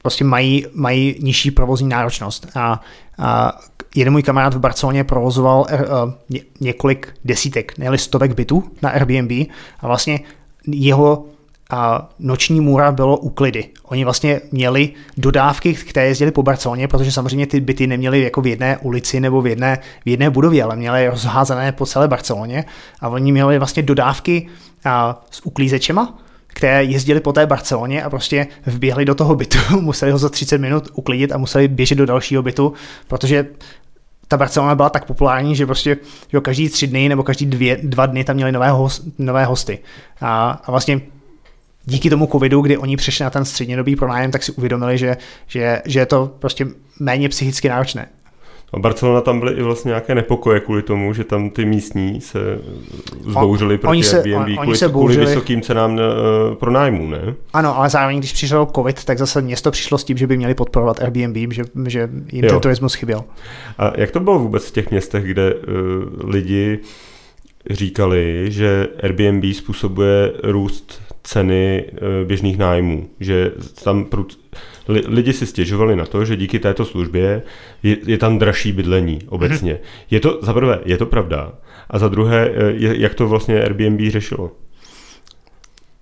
prostě 0.01 0.23
mají, 0.23 0.65
mají 0.73 1.15
nižší 1.19 1.51
provozní 1.51 1.89
náročnost. 1.89 2.47
A, 2.55 2.81
a 3.19 3.51
jeden 3.95 4.13
můj 4.13 4.23
kamarád 4.23 4.53
v 4.53 4.59
Barceloně 4.59 5.03
provozoval 5.03 5.65
a, 5.69 6.13
ně, 6.29 6.41
několik 6.59 7.13
desítek, 7.25 7.77
ne 7.77 7.97
stovek 7.97 8.33
bytů 8.33 8.63
na 8.81 8.89
Airbnb 8.89 9.31
a 9.79 9.87
vlastně 9.87 10.19
jeho 10.67 11.25
a 11.69 12.09
noční 12.19 12.61
můra 12.61 12.91
bylo 12.91 13.17
uklidy. 13.17 13.65
Oni 13.83 14.03
vlastně 14.03 14.41
měli 14.51 14.89
dodávky, 15.17 15.73
které 15.73 16.07
jezdili 16.07 16.31
po 16.31 16.43
Barceloně, 16.43 16.87
protože 16.87 17.11
samozřejmě 17.11 17.47
ty 17.47 17.59
byty 17.59 17.87
neměly 17.87 18.21
jako 18.21 18.41
v 18.41 18.47
jedné 18.47 18.77
ulici 18.77 19.19
nebo 19.19 19.41
v 19.41 19.47
jedné, 19.47 19.79
v 20.05 20.09
jedné 20.09 20.29
budově, 20.29 20.63
ale 20.63 20.75
měly 20.75 21.07
rozházené 21.07 21.71
po 21.71 21.85
celé 21.85 22.07
Barceloně 22.07 22.65
a 22.99 23.09
oni 23.09 23.31
měli 23.31 23.57
vlastně 23.57 23.83
dodávky 23.83 24.47
a, 24.85 25.25
s 25.31 25.45
uklízečema, 25.45 26.17
které 26.47 26.83
jezdili 26.83 27.19
po 27.19 27.33
té 27.33 27.45
Barceloně 27.45 28.03
a 28.03 28.09
prostě 28.09 28.47
vběhli 28.65 29.05
do 29.05 29.15
toho 29.15 29.35
bytu, 29.35 29.57
museli 29.81 30.11
ho 30.11 30.17
za 30.17 30.29
30 30.29 30.57
minut 30.57 30.87
uklidit 30.93 31.31
a 31.31 31.37
museli 31.37 31.67
běžet 31.67 31.95
do 31.95 32.05
dalšího 32.05 32.43
bytu, 32.43 32.73
protože 33.07 33.45
ta 34.27 34.37
Barcelona 34.37 34.75
byla 34.75 34.89
tak 34.89 35.05
populární, 35.05 35.55
že 35.55 35.65
prostě 35.65 35.97
jo, 36.33 36.41
každý 36.41 36.69
tři 36.69 36.87
dny 36.87 37.09
nebo 37.09 37.23
každý 37.23 37.45
dvě, 37.45 37.77
dva 37.83 38.05
dny 38.05 38.23
tam 38.23 38.35
měli 38.35 38.51
nové, 38.51 38.69
host, 38.69 39.03
nové 39.17 39.45
hosty. 39.45 39.79
A, 40.21 40.61
a 40.65 40.71
vlastně 40.71 41.01
díky 41.89 42.09
tomu 42.09 42.27
covidu, 42.27 42.61
kdy 42.61 42.77
oni 42.77 42.97
přišli 42.97 43.23
na 43.23 43.29
ten 43.29 43.45
střednědobý 43.45 43.95
pronájem, 43.95 44.31
tak 44.31 44.43
si 44.43 44.51
uvědomili, 44.51 44.97
že, 44.97 45.17
že, 45.47 45.81
že 45.85 45.99
je 45.99 46.05
to 46.05 46.31
prostě 46.39 46.67
méně 46.99 47.29
psychicky 47.29 47.69
náročné. 47.69 48.07
A 48.73 48.79
Barcelona 48.79 49.21
tam 49.21 49.39
byly 49.39 49.53
i 49.53 49.61
vlastně 49.61 49.89
nějaké 49.89 50.15
nepokoje 50.15 50.59
kvůli 50.59 50.81
tomu, 50.81 51.13
že 51.13 51.23
tam 51.23 51.49
ty 51.49 51.65
místní 51.65 52.21
se 52.21 52.39
zbouřili 53.27 53.77
proti 53.77 53.91
oni 53.91 54.03
se, 54.03 54.17
Airbnb 54.17 54.57
on, 54.57 54.63
kvůli, 54.63 54.77
se 54.77 54.87
kvůli 54.87 55.17
vysokým 55.17 55.61
cenám 55.61 55.93
uh, 55.93 55.99
pro 56.55 56.71
nájmu, 56.71 57.07
ne? 57.07 57.35
Ano, 57.53 57.77
ale 57.77 57.89
zároveň, 57.89 58.19
když 58.19 58.33
přišel 58.33 58.67
covid, 58.75 59.05
tak 59.05 59.17
zase 59.17 59.41
město 59.41 59.71
přišlo 59.71 59.97
s 59.97 60.03
tím, 60.03 60.17
že 60.17 60.27
by 60.27 60.37
měli 60.37 60.53
podporovat 60.53 61.01
Airbnb, 61.01 61.53
že, 61.53 61.63
že 61.87 62.09
jim 62.31 62.45
jo. 62.45 62.51
ten 62.51 62.59
turismus 62.59 62.93
chyběl. 62.93 63.23
A 63.77 63.91
jak 63.95 64.11
to 64.11 64.19
bylo 64.19 64.39
vůbec 64.39 64.65
v 64.67 64.71
těch 64.71 64.91
městech, 64.91 65.23
kde 65.23 65.53
uh, 65.53 65.61
lidi 66.29 66.79
říkali, 67.69 68.45
že 68.47 68.87
Airbnb 69.03 69.53
způsobuje 69.53 70.33
růst 70.43 71.01
ceny 71.23 71.85
eh, 71.85 72.25
běžných 72.25 72.57
nájmů, 72.57 73.09
že 73.19 73.51
tam 73.83 74.05
lidi 74.87 75.33
si 75.33 75.45
stěžovali 75.45 75.95
na 75.95 76.05
to, 76.05 76.25
že 76.25 76.35
díky 76.35 76.59
této 76.59 76.85
službě 76.85 77.41
je, 77.83 77.97
je 78.05 78.17
tam 78.17 78.39
dražší 78.39 78.71
bydlení 78.71 79.19
obecně. 79.27 79.73
Mm-hmm. 79.73 80.05
Je 80.11 80.19
to, 80.19 80.39
za 80.41 80.53
prvé, 80.53 80.79
je 80.85 80.97
to 80.97 81.05
pravda, 81.05 81.53
a 81.89 81.99
za 81.99 82.07
druhé, 82.07 82.49
eh, 82.49 82.71
je, 82.71 83.01
jak 83.01 83.13
to 83.13 83.27
vlastně 83.27 83.63
Airbnb 83.63 84.11
řešilo? 84.11 84.51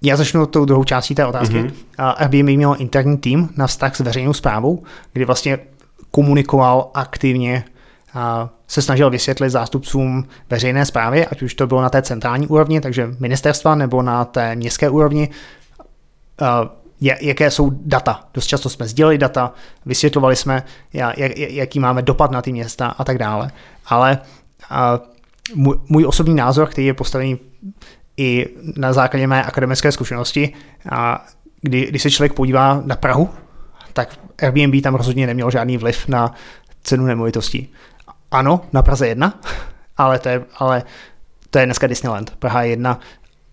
Já 0.01 0.15
začnu 0.15 0.45
tou 0.45 0.65
druhou 0.65 0.83
částí 0.83 1.15
té 1.15 1.25
otázky. 1.25 1.55
Mm-hmm. 1.55 1.71
Airbnb 1.97 2.49
měl 2.49 2.75
interní 2.79 3.17
tým 3.17 3.49
na 3.57 3.67
vztah 3.67 3.95
s 3.95 3.99
veřejnou 3.99 4.33
zprávou, 4.33 4.83
kdy 5.13 5.25
vlastně 5.25 5.59
komunikoval 6.11 6.91
aktivně 6.93 7.63
se 8.67 8.81
snažil 8.81 9.09
vysvětlit 9.09 9.49
zástupcům 9.49 10.27
veřejné 10.49 10.85
zprávy, 10.85 11.27
ať 11.27 11.41
už 11.41 11.53
to 11.53 11.67
bylo 11.67 11.81
na 11.81 11.89
té 11.89 12.01
centrální 12.01 12.47
úrovni, 12.47 12.81
takže 12.81 13.09
ministerstva, 13.19 13.75
nebo 13.75 14.01
na 14.01 14.25
té 14.25 14.55
městské 14.55 14.89
úrovni, 14.89 15.29
jaké 17.21 17.51
jsou 17.51 17.69
data. 17.69 18.23
Dost 18.33 18.47
často 18.47 18.69
jsme 18.69 18.87
sdělili 18.87 19.17
data, 19.17 19.53
vysvětlovali 19.85 20.35
jsme, 20.35 20.63
jaký 21.33 21.79
máme 21.79 22.01
dopad 22.01 22.31
na 22.31 22.41
ty 22.41 22.51
města 22.51 22.87
a 22.87 23.03
tak 23.03 23.17
dále. 23.17 23.51
Ale 23.85 24.19
můj 25.89 26.05
osobní 26.05 26.35
názor, 26.35 26.67
který 26.67 26.87
je 26.87 26.93
postavený 26.93 27.39
i 28.17 28.47
na 28.77 28.93
základě 28.93 29.27
mé 29.27 29.43
akademické 29.43 29.91
zkušenosti, 29.91 30.53
a 30.91 31.25
kdy, 31.61 31.85
když 31.85 32.01
se 32.01 32.11
člověk 32.11 32.33
podívá 32.33 32.81
na 32.85 32.95
Prahu, 32.95 33.29
tak 33.93 34.19
Airbnb 34.41 34.83
tam 34.83 34.95
rozhodně 34.95 35.27
neměl 35.27 35.51
žádný 35.51 35.77
vliv 35.77 36.07
na 36.07 36.33
cenu 36.83 37.05
nemovitostí. 37.05 37.73
Ano, 38.31 38.61
na 38.73 38.81
Praze 38.81 39.07
1, 39.07 39.39
ale 39.97 40.19
to 40.19 40.29
je, 40.29 40.45
ale 40.57 40.83
to 41.49 41.59
je 41.59 41.65
dneska 41.65 41.87
Disneyland. 41.87 42.31
Praha 42.39 42.61
1 42.61 42.99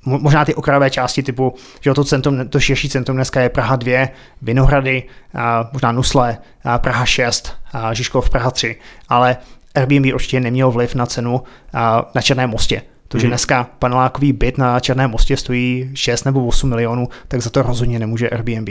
možná 0.07 0.45
ty 0.45 0.55
okrajové 0.55 0.91
části 0.91 1.23
typu, 1.23 1.55
že 1.81 1.95
to, 1.95 2.05
centrum, 2.05 2.49
to 2.49 2.61
širší 2.61 2.89
centrum 2.89 3.17
dneska 3.17 3.41
je 3.41 3.49
Praha 3.49 3.77
2, 3.77 4.09
Vinohrady, 4.43 5.03
a 5.35 5.71
možná 5.73 5.93
Nusle, 5.93 6.39
a 6.65 6.79
Praha 6.79 7.05
6, 7.05 7.53
a 7.73 7.95
Žižkov 7.95 8.31
Praha 8.31 8.51
3, 8.51 8.77
ale 9.09 9.37
Airbnb 9.75 10.15
určitě 10.15 10.41
neměl 10.41 10.71
vliv 10.71 10.95
na 10.95 11.07
cenu 11.07 11.43
a, 11.73 12.11
na 12.15 12.23
Černém 12.23 12.51
mostě. 12.51 12.83
To, 13.09 13.19
že 13.19 13.27
mhm. 13.27 13.31
dneska 13.31 13.71
panelákový 13.79 14.33
byt 14.33 14.59
na 14.59 14.81
Černém 14.81 15.11
mostě 15.11 15.37
stojí 15.37 15.91
6 15.95 16.25
nebo 16.25 16.47
8 16.47 16.71
milionů, 16.71 17.09
tak 17.29 17.41
za 17.41 17.51
to 17.51 17.63
rozhodně 17.63 17.99
nemůže 17.99 18.31
Airbnb. 18.31 18.69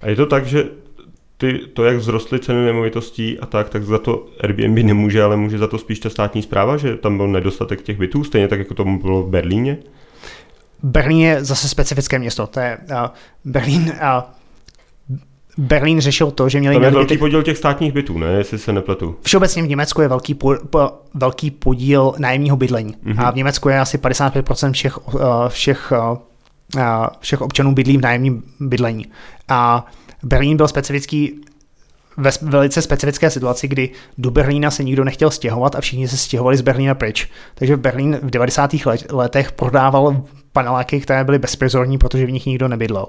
A 0.00 0.08
je 0.08 0.16
to 0.16 0.26
tak, 0.26 0.46
že 0.46 0.64
ty, 1.38 1.60
to, 1.72 1.84
jak 1.84 1.98
vzrostly 1.98 2.38
ceny 2.38 2.64
nemovitostí 2.64 3.38
a 3.38 3.46
tak, 3.46 3.68
tak 3.68 3.84
za 3.84 3.98
to 3.98 4.26
Airbnb 4.40 4.78
nemůže, 4.78 5.22
ale 5.22 5.36
může 5.36 5.58
za 5.58 5.66
to 5.66 5.78
spíš 5.78 5.98
ta 5.98 6.10
státní 6.10 6.42
zpráva, 6.42 6.76
že 6.76 6.96
tam 6.96 7.16
byl 7.16 7.28
nedostatek 7.28 7.82
těch 7.82 7.98
bytů, 7.98 8.24
stejně 8.24 8.48
tak, 8.48 8.58
jako 8.58 8.74
tomu 8.74 9.00
bylo 9.02 9.22
v 9.22 9.28
Berlíně? 9.30 9.78
Berlín 10.82 11.20
je 11.20 11.44
zase 11.44 11.68
specifické 11.68 12.18
město. 12.18 12.46
To 12.46 12.60
je 12.60 12.78
uh, 12.90 12.96
Berlín 13.44 13.82
uh, 13.82 14.22
Berlín 15.58 16.00
řešil 16.00 16.30
to, 16.30 16.48
že 16.48 16.60
měli... 16.60 16.74
Tam 16.74 16.82
je 16.82 16.90
velký 16.90 17.14
byty- 17.14 17.18
podíl 17.18 17.42
těch 17.42 17.58
státních 17.58 17.92
bytů, 17.92 18.18
ne? 18.18 18.26
Jestli 18.26 18.58
se 18.58 18.72
nepletu. 18.72 19.16
Všeobecně 19.22 19.62
v 19.62 19.68
Německu 19.68 20.00
je 20.00 20.08
velký, 20.08 20.34
po, 20.34 20.54
po, 20.70 20.90
velký 21.14 21.50
podíl 21.50 22.14
nájemního 22.18 22.56
bydlení. 22.56 22.94
Mhm. 23.02 23.16
Mm-hmm. 23.16 23.26
A 23.26 23.30
v 23.30 23.36
Německu 23.36 23.68
je 23.68 23.80
asi 23.80 23.98
55% 23.98 24.72
všech, 24.72 25.14
uh, 25.14 25.20
všech, 25.48 25.92
uh, 25.92 26.16
všech 27.20 27.40
občanů 27.40 27.74
bydlí 27.74 27.96
v 27.96 28.00
nájemním 28.00 28.42
bydlení. 28.60 29.06
A 29.48 29.86
Berlín 30.22 30.56
byl 30.56 30.68
specifický 30.68 31.40
ve 32.16 32.30
velice 32.42 32.82
specifické 32.82 33.30
situaci, 33.30 33.68
kdy 33.68 33.90
do 34.18 34.30
Berlína 34.30 34.70
se 34.70 34.84
nikdo 34.84 35.04
nechtěl 35.04 35.30
stěhovat 35.30 35.74
a 35.74 35.80
všichni 35.80 36.08
se 36.08 36.16
stěhovali 36.16 36.56
z 36.56 36.60
Berlína 36.60 36.94
pryč. 36.94 37.28
Takže 37.54 37.76
Berlín 37.76 38.18
v 38.22 38.30
90. 38.30 38.86
let- 38.86 39.12
letech 39.12 39.52
prodával 39.52 40.22
paneláky, 40.52 41.00
které 41.00 41.24
byly 41.24 41.38
bezprizorní, 41.38 41.98
protože 41.98 42.26
v 42.26 42.30
nich 42.30 42.46
nikdo 42.46 42.68
nebydlel. 42.68 43.06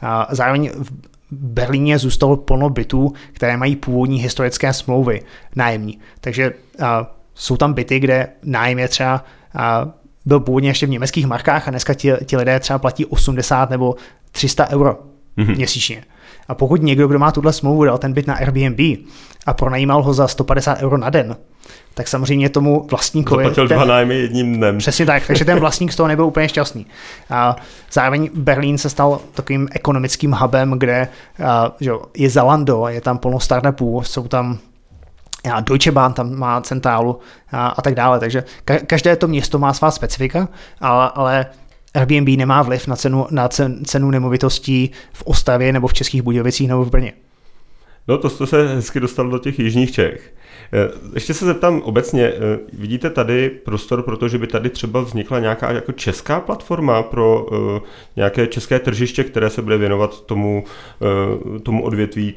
A 0.00 0.28
zároveň 0.30 0.70
v 0.80 0.92
Berlíně 1.30 1.98
zůstalo 1.98 2.36
plno 2.36 2.70
bytů, 2.70 3.12
které 3.32 3.56
mají 3.56 3.76
původní 3.76 4.18
historické 4.18 4.72
smlouvy 4.72 5.22
nájemní. 5.56 5.98
Takže 6.20 6.52
a, 6.82 7.16
jsou 7.34 7.56
tam 7.56 7.72
byty, 7.72 8.00
kde 8.00 8.28
nájem 8.44 8.78
je 8.78 8.88
třeba 8.88 9.24
a, 9.54 9.88
byl 10.26 10.40
původně 10.40 10.70
ještě 10.70 10.86
v 10.86 10.90
německých 10.90 11.26
markách 11.26 11.68
a 11.68 11.70
dneska 11.70 11.94
ti, 11.94 12.12
ti 12.26 12.36
lidé 12.36 12.60
třeba 12.60 12.78
platí 12.78 13.06
80 13.06 13.70
nebo 13.70 13.94
300 14.30 14.68
euro 14.70 14.98
Mhm. 15.36 15.46
mm-hmm. 15.46 15.56
měsíčně. 15.56 16.04
A 16.48 16.54
pokud 16.54 16.82
někdo, 16.82 17.08
kdo 17.08 17.18
má 17.18 17.32
tuhle 17.32 17.52
smlouvu, 17.52 17.84
dal 17.84 17.98
ten 17.98 18.12
byt 18.12 18.26
na 18.26 18.34
Airbnb 18.34 18.80
a 19.46 19.54
pronajímal 19.54 20.02
ho 20.02 20.14
za 20.14 20.28
150 20.28 20.78
euro 20.82 20.96
na 20.98 21.10
den, 21.10 21.36
tak 21.94 22.08
samozřejmě 22.08 22.48
tomu 22.48 22.86
vlastníkovi... 22.90 23.44
Zaplatil 23.44 23.68
ten- 23.68 23.76
dva 23.76 23.84
nájmy 23.84 24.14
jedním 24.14 24.56
dnem. 24.56 24.78
Přesně 24.78 25.06
tak, 25.06 25.26
takže 25.26 25.44
ten 25.44 25.60
vlastník 25.60 25.92
z 25.92 25.96
toho 25.96 26.08
nebyl 26.08 26.24
úplně 26.24 26.48
šťastný. 26.48 26.86
A 27.30 27.56
zároveň 27.92 28.30
Berlín 28.34 28.78
se 28.78 28.90
stal 28.90 29.20
takovým 29.32 29.68
ekonomickým 29.72 30.32
hubem, 30.32 30.74
kde 30.78 31.08
a, 31.44 31.72
že 31.80 31.90
jo, 31.90 32.02
je 32.16 32.30
Zalando, 32.30 32.88
je 32.88 33.00
tam 33.00 33.18
plno 33.18 33.40
startupů, 33.40 34.02
jsou 34.02 34.28
tam 34.28 34.58
a 35.52 35.60
Deutsche 35.60 35.92
Bahn 35.92 36.12
tam 36.12 36.34
má 36.38 36.60
centrálu 36.60 37.18
a, 37.52 37.66
a 37.68 37.82
tak 37.82 37.94
dále, 37.94 38.20
takže 38.20 38.44
ka- 38.66 38.86
každé 38.86 39.16
to 39.16 39.28
město 39.28 39.58
má 39.58 39.72
svá 39.72 39.90
specifika, 39.90 40.48
ale, 40.80 41.10
ale 41.14 41.46
Airbnb 41.94 42.28
nemá 42.36 42.62
vliv 42.62 42.86
na 42.86 42.96
cenu, 42.96 43.26
na 43.30 43.48
cen, 43.48 43.84
cenu 43.84 44.10
nemovitostí 44.10 44.90
v 45.12 45.22
Ostavě 45.26 45.72
nebo 45.72 45.86
v 45.86 45.94
Českých 45.94 46.22
Budějovicích 46.22 46.68
nebo 46.68 46.84
v 46.84 46.90
Brně. 46.90 47.12
No 48.08 48.18
to 48.18 48.30
jste 48.30 48.46
se 48.46 48.74
hezky 48.74 49.00
dostal 49.00 49.28
do 49.28 49.38
těch 49.38 49.58
jižních 49.58 49.92
Čech. 49.92 50.34
Eh, 50.72 50.88
Ještě 51.14 51.34
se 51.34 51.44
zeptám 51.44 51.82
obecně, 51.82 52.24
eh, 52.24 52.58
vidíte 52.72 53.10
tady 53.10 53.50
prostor 53.50 54.02
pro 54.02 54.16
to, 54.16 54.28
že 54.28 54.38
by 54.38 54.46
tady 54.46 54.70
třeba 54.70 55.00
vznikla 55.00 55.38
nějaká 55.38 55.72
jako 55.72 55.92
česká 55.92 56.40
platforma 56.40 57.02
pro 57.02 57.46
eh, 57.52 57.80
nějaké 58.16 58.46
české 58.46 58.78
tržiště, 58.78 59.24
které 59.24 59.50
se 59.50 59.62
bude 59.62 59.78
věnovat 59.78 60.20
tomu, 60.20 60.64
tomu 61.62 61.84
odvětví 61.84 62.34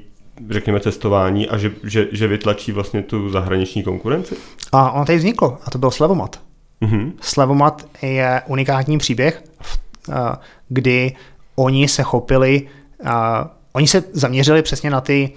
řekněme 0.50 0.80
cestování 0.80 1.50
a 1.50 1.58
že, 1.58 1.72
že, 1.84 2.08
že 2.12 2.28
vytlačí 2.28 2.72
vlastně 2.72 3.02
tu 3.02 3.30
zahraniční 3.30 3.84
konkurenci? 3.84 4.36
A 4.72 4.92
ono 4.92 5.06
tady 5.06 5.18
vzniklo, 5.18 5.58
a 5.66 5.72
to 5.72 5.78
byl 5.78 5.92
Slevomat. 5.92 6.45
Mhm. 6.82 7.14
Slevomat 7.22 7.86
je 8.02 8.42
unikátní 8.48 8.98
příběh, 8.98 9.44
a, 10.14 10.40
kdy 10.70 11.16
oni 11.56 11.88
se 11.88 12.04
chopili, 12.04 12.68
a, 13.06 13.48
oni 13.74 13.88
se 13.88 14.04
zaměřili 14.14 14.62
přesně 14.62 14.90
na 14.90 15.02
ty 15.02 15.32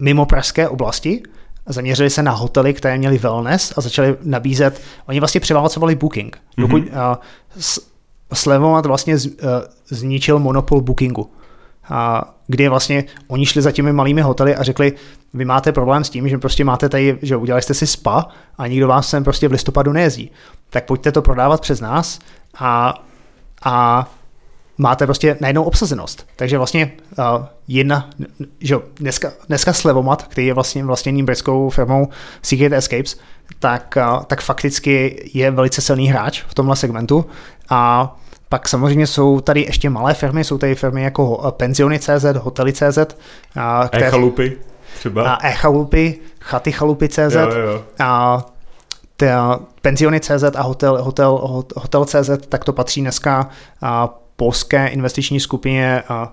mimo 0.00 0.26
pražské 0.26 0.68
oblasti, 0.68 1.22
zaměřili 1.66 2.10
se 2.10 2.22
na 2.22 2.32
hotely, 2.32 2.74
které 2.74 2.98
měly 2.98 3.18
wellness 3.18 3.72
a 3.76 3.80
začali 3.80 4.16
nabízet, 4.22 4.80
oni 5.06 5.20
vlastně 5.20 5.40
převálcovali 5.40 5.94
booking. 5.94 6.38
Dokud 6.58 6.82
mm-hmm. 6.82 7.18
Slevomat 8.32 8.86
vlastně 8.86 9.16
zničil 9.88 10.38
monopol 10.38 10.80
bookingu. 10.80 11.30
A 11.90 12.30
kdy 12.46 12.68
vlastně 12.68 13.04
oni 13.28 13.46
šli 13.46 13.62
za 13.62 13.72
těmi 13.72 13.92
malými 13.92 14.20
hotely 14.20 14.56
a 14.56 14.62
řekli, 14.62 14.92
vy 15.34 15.44
máte 15.44 15.72
problém 15.72 16.04
s 16.04 16.10
tím, 16.10 16.28
že 16.28 16.38
prostě 16.38 16.64
máte 16.64 16.88
tady, 16.88 17.18
že 17.22 17.36
udělali 17.36 17.62
jste 17.62 17.74
si 17.74 17.86
spa 17.86 18.28
a 18.58 18.66
nikdo 18.66 18.88
vás 18.88 19.08
sem 19.08 19.24
prostě 19.24 19.48
v 19.48 19.52
listopadu 19.52 19.92
nejezdí. 19.92 20.30
Tak 20.70 20.84
pojďte 20.84 21.12
to 21.12 21.22
prodávat 21.22 21.60
přes 21.60 21.80
nás 21.80 22.18
a, 22.58 22.94
a 23.64 24.06
máte 24.78 25.06
prostě 25.06 25.36
najednou 25.40 25.62
obsazenost. 25.62 26.26
Takže 26.36 26.58
vlastně 26.58 26.92
uh, 27.18 27.44
jedna, 27.68 28.10
že 28.60 28.76
dneska, 28.96 29.32
dneska 29.48 29.72
Slevomat, 29.72 30.22
který 30.22 30.46
je 30.46 30.54
vlastně 30.54 30.84
vlastněný 30.84 31.22
britskou 31.22 31.70
firmou 31.70 32.08
Secret 32.42 32.72
Escapes, 32.72 33.16
tak, 33.58 33.98
uh, 34.10 34.22
tak 34.22 34.42
fakticky 34.42 35.22
je 35.34 35.50
velice 35.50 35.80
silný 35.80 36.08
hráč 36.08 36.42
v 36.48 36.54
tomhle 36.54 36.76
segmentu 36.76 37.26
a 37.70 38.16
pak 38.54 38.68
samozřejmě 38.68 39.06
jsou 39.06 39.40
tady 39.40 39.60
ještě 39.60 39.90
malé 39.90 40.14
firmy, 40.14 40.44
jsou 40.44 40.58
tady 40.58 40.74
firmy 40.74 41.02
jako 41.02 41.44
eh, 41.48 41.52
Penziony.cz, 41.52 42.24
Hotely.cz, 42.38 42.98
a, 43.56 43.88
které- 43.88 44.06
E-chalupy 44.06 44.56
třeba? 44.98 45.32
a 45.34 45.46
e-chalupy, 45.46 46.18
chaty 46.40 46.72
chalupy.cz 46.72 47.34
jo, 47.34 47.50
jo. 47.50 47.84
a 47.98 48.40
penziony.cz 49.82 50.44
a 50.56 50.62
hotel, 50.62 51.02
hotel, 51.02 51.40
hot- 51.44 51.72
hotel.cz, 51.76 52.46
tak 52.48 52.64
to 52.64 52.72
patří 52.72 53.00
dneska 53.00 53.48
a, 53.82 54.08
polské 54.36 54.86
investiční 54.88 55.40
skupině 55.40 56.02
a, 56.08 56.32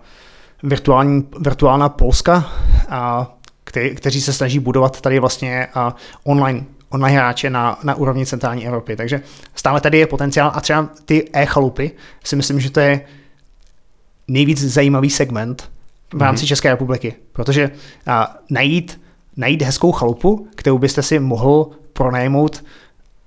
virtuální, 0.63 1.27
virtuálna 1.39 1.89
Polska, 1.89 2.51
a, 2.89 3.31
kte, 3.63 3.89
kteří 3.89 4.21
se 4.21 4.33
snaží 4.33 4.59
budovat 4.59 5.01
tady 5.01 5.19
vlastně 5.19 5.67
a, 5.73 5.95
online 6.23 6.65
online 6.91 7.17
hráče 7.17 7.49
na, 7.49 7.79
na 7.83 7.95
úrovni 7.95 8.25
centrální 8.25 8.67
Evropy. 8.67 8.95
Takže 8.95 9.21
stále 9.55 9.81
tady 9.81 9.97
je 9.97 10.07
potenciál 10.07 10.51
a 10.53 10.61
třeba 10.61 10.89
ty 11.05 11.29
e-chalupy 11.33 11.91
si 12.23 12.35
myslím, 12.35 12.59
že 12.59 12.71
to 12.71 12.79
je 12.79 13.01
nejvíc 14.27 14.63
zajímavý 14.63 15.09
segment 15.09 15.69
v 16.13 16.21
rámci 16.21 16.43
mm-hmm. 16.43 16.47
České 16.47 16.69
republiky, 16.69 17.13
protože 17.33 17.71
a, 18.07 18.35
najít, 18.49 19.01
najít 19.37 19.61
hezkou 19.61 19.91
chalupu, 19.91 20.47
kterou 20.55 20.77
byste 20.77 21.03
si 21.03 21.19
mohl 21.19 21.69
pronajmout 21.93 22.63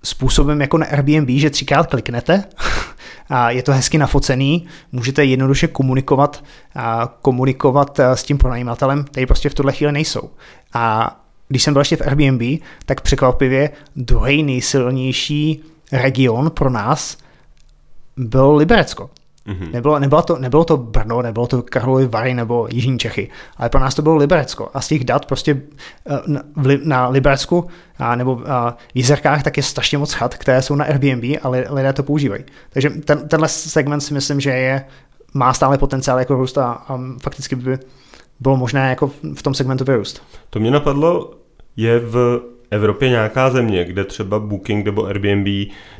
způsobem 0.03 0.61
jako 0.61 0.79
na 0.79 0.87
Airbnb, 0.87 1.29
že 1.31 1.51
třikrát 1.51 1.87
kliknete 1.87 2.45
a 3.29 3.51
je 3.51 3.63
to 3.63 3.73
hezky 3.73 3.99
nafocený, 3.99 4.67
můžete 4.93 5.25
jednoduše 5.25 5.69
komunikovat, 5.69 6.45
a 6.75 7.15
komunikovat 7.23 8.01
s 8.01 8.23
tím 8.23 8.39
pronajímatelem, 8.39 9.05
který 9.05 9.27
prostě 9.27 9.49
v 9.49 9.55
tuhle 9.55 9.73
chvíli 9.73 9.93
nejsou. 9.93 10.31
A 10.75 11.17
když 11.49 11.63
jsem 11.63 11.75
byl 11.75 11.81
ještě 11.81 11.97
v 11.97 12.01
Airbnb, 12.01 12.63
tak 12.87 13.01
překvapivě 13.01 13.71
druhý 13.97 14.43
nejsilnější 14.43 15.63
region 15.93 16.51
pro 16.51 16.71
nás 16.71 17.17
byl 18.17 18.57
Liberecko. 18.57 19.11
Mhm. 19.47 19.73
Nebylo, 19.73 19.99
nebylo, 19.99 20.23
to, 20.23 20.39
nebylo 20.39 20.65
to 20.65 20.77
Brno, 20.77 21.23
nebylo 21.23 21.47
to 21.47 21.63
Karlovy 21.63 22.07
Vary 22.07 22.35
nebo 22.35 22.69
Jižní 22.71 22.99
Čechy, 22.99 23.31
ale 23.57 23.69
pro 23.69 23.81
nás 23.81 23.95
to 23.95 24.03
bylo 24.03 24.17
Liberecko. 24.17 24.71
A 24.75 24.81
z 24.81 24.89
těch 24.89 25.05
dat 25.05 25.27
prostě 25.27 25.63
eh, 26.07 26.19
na, 26.27 26.43
na 26.85 27.09
Liberecku 27.09 27.67
a, 27.99 28.17
nebo 28.17 28.43
a, 28.47 28.71
v 28.71 28.77
Jizerkách 28.95 29.43
tak 29.43 29.57
je 29.57 29.63
strašně 29.63 29.99
moc 29.99 30.13
chat, 30.13 30.35
které 30.35 30.63
jsou 30.63 30.75
na 30.75 30.85
Airbnb 30.85 31.25
a 31.43 31.49
li- 31.49 31.67
lidé 31.71 31.93
to 31.93 32.03
používají. 32.03 32.45
Takže 32.71 32.91
ten, 32.91 33.29
tenhle 33.29 33.49
segment 33.49 34.01
si 34.01 34.15
myslím, 34.15 34.41
že 34.41 34.51
je, 34.51 34.85
má 35.35 35.55
stále 35.55 35.79
potenciál 35.79 36.19
jako 36.19 36.35
růst 36.35 36.59
a, 36.59 36.73
a 36.73 37.01
fakticky 37.23 37.57
by 37.57 37.79
bylo 38.45 38.57
možné 38.57 38.89
jako 38.89 39.11
v 39.35 39.43
tom 39.43 39.55
segmentu 39.55 39.85
vyrůst. 39.85 40.23
To 40.51 40.61
mě 40.61 40.71
napadlo, 40.71 41.31
je 41.77 41.99
v 41.99 42.41
Evropě 42.71 43.09
nějaká 43.09 43.51
země, 43.51 43.85
kde 43.85 44.05
třeba 44.05 44.39
Booking 44.39 44.85
nebo 44.85 45.07
Airbnb 45.07 45.49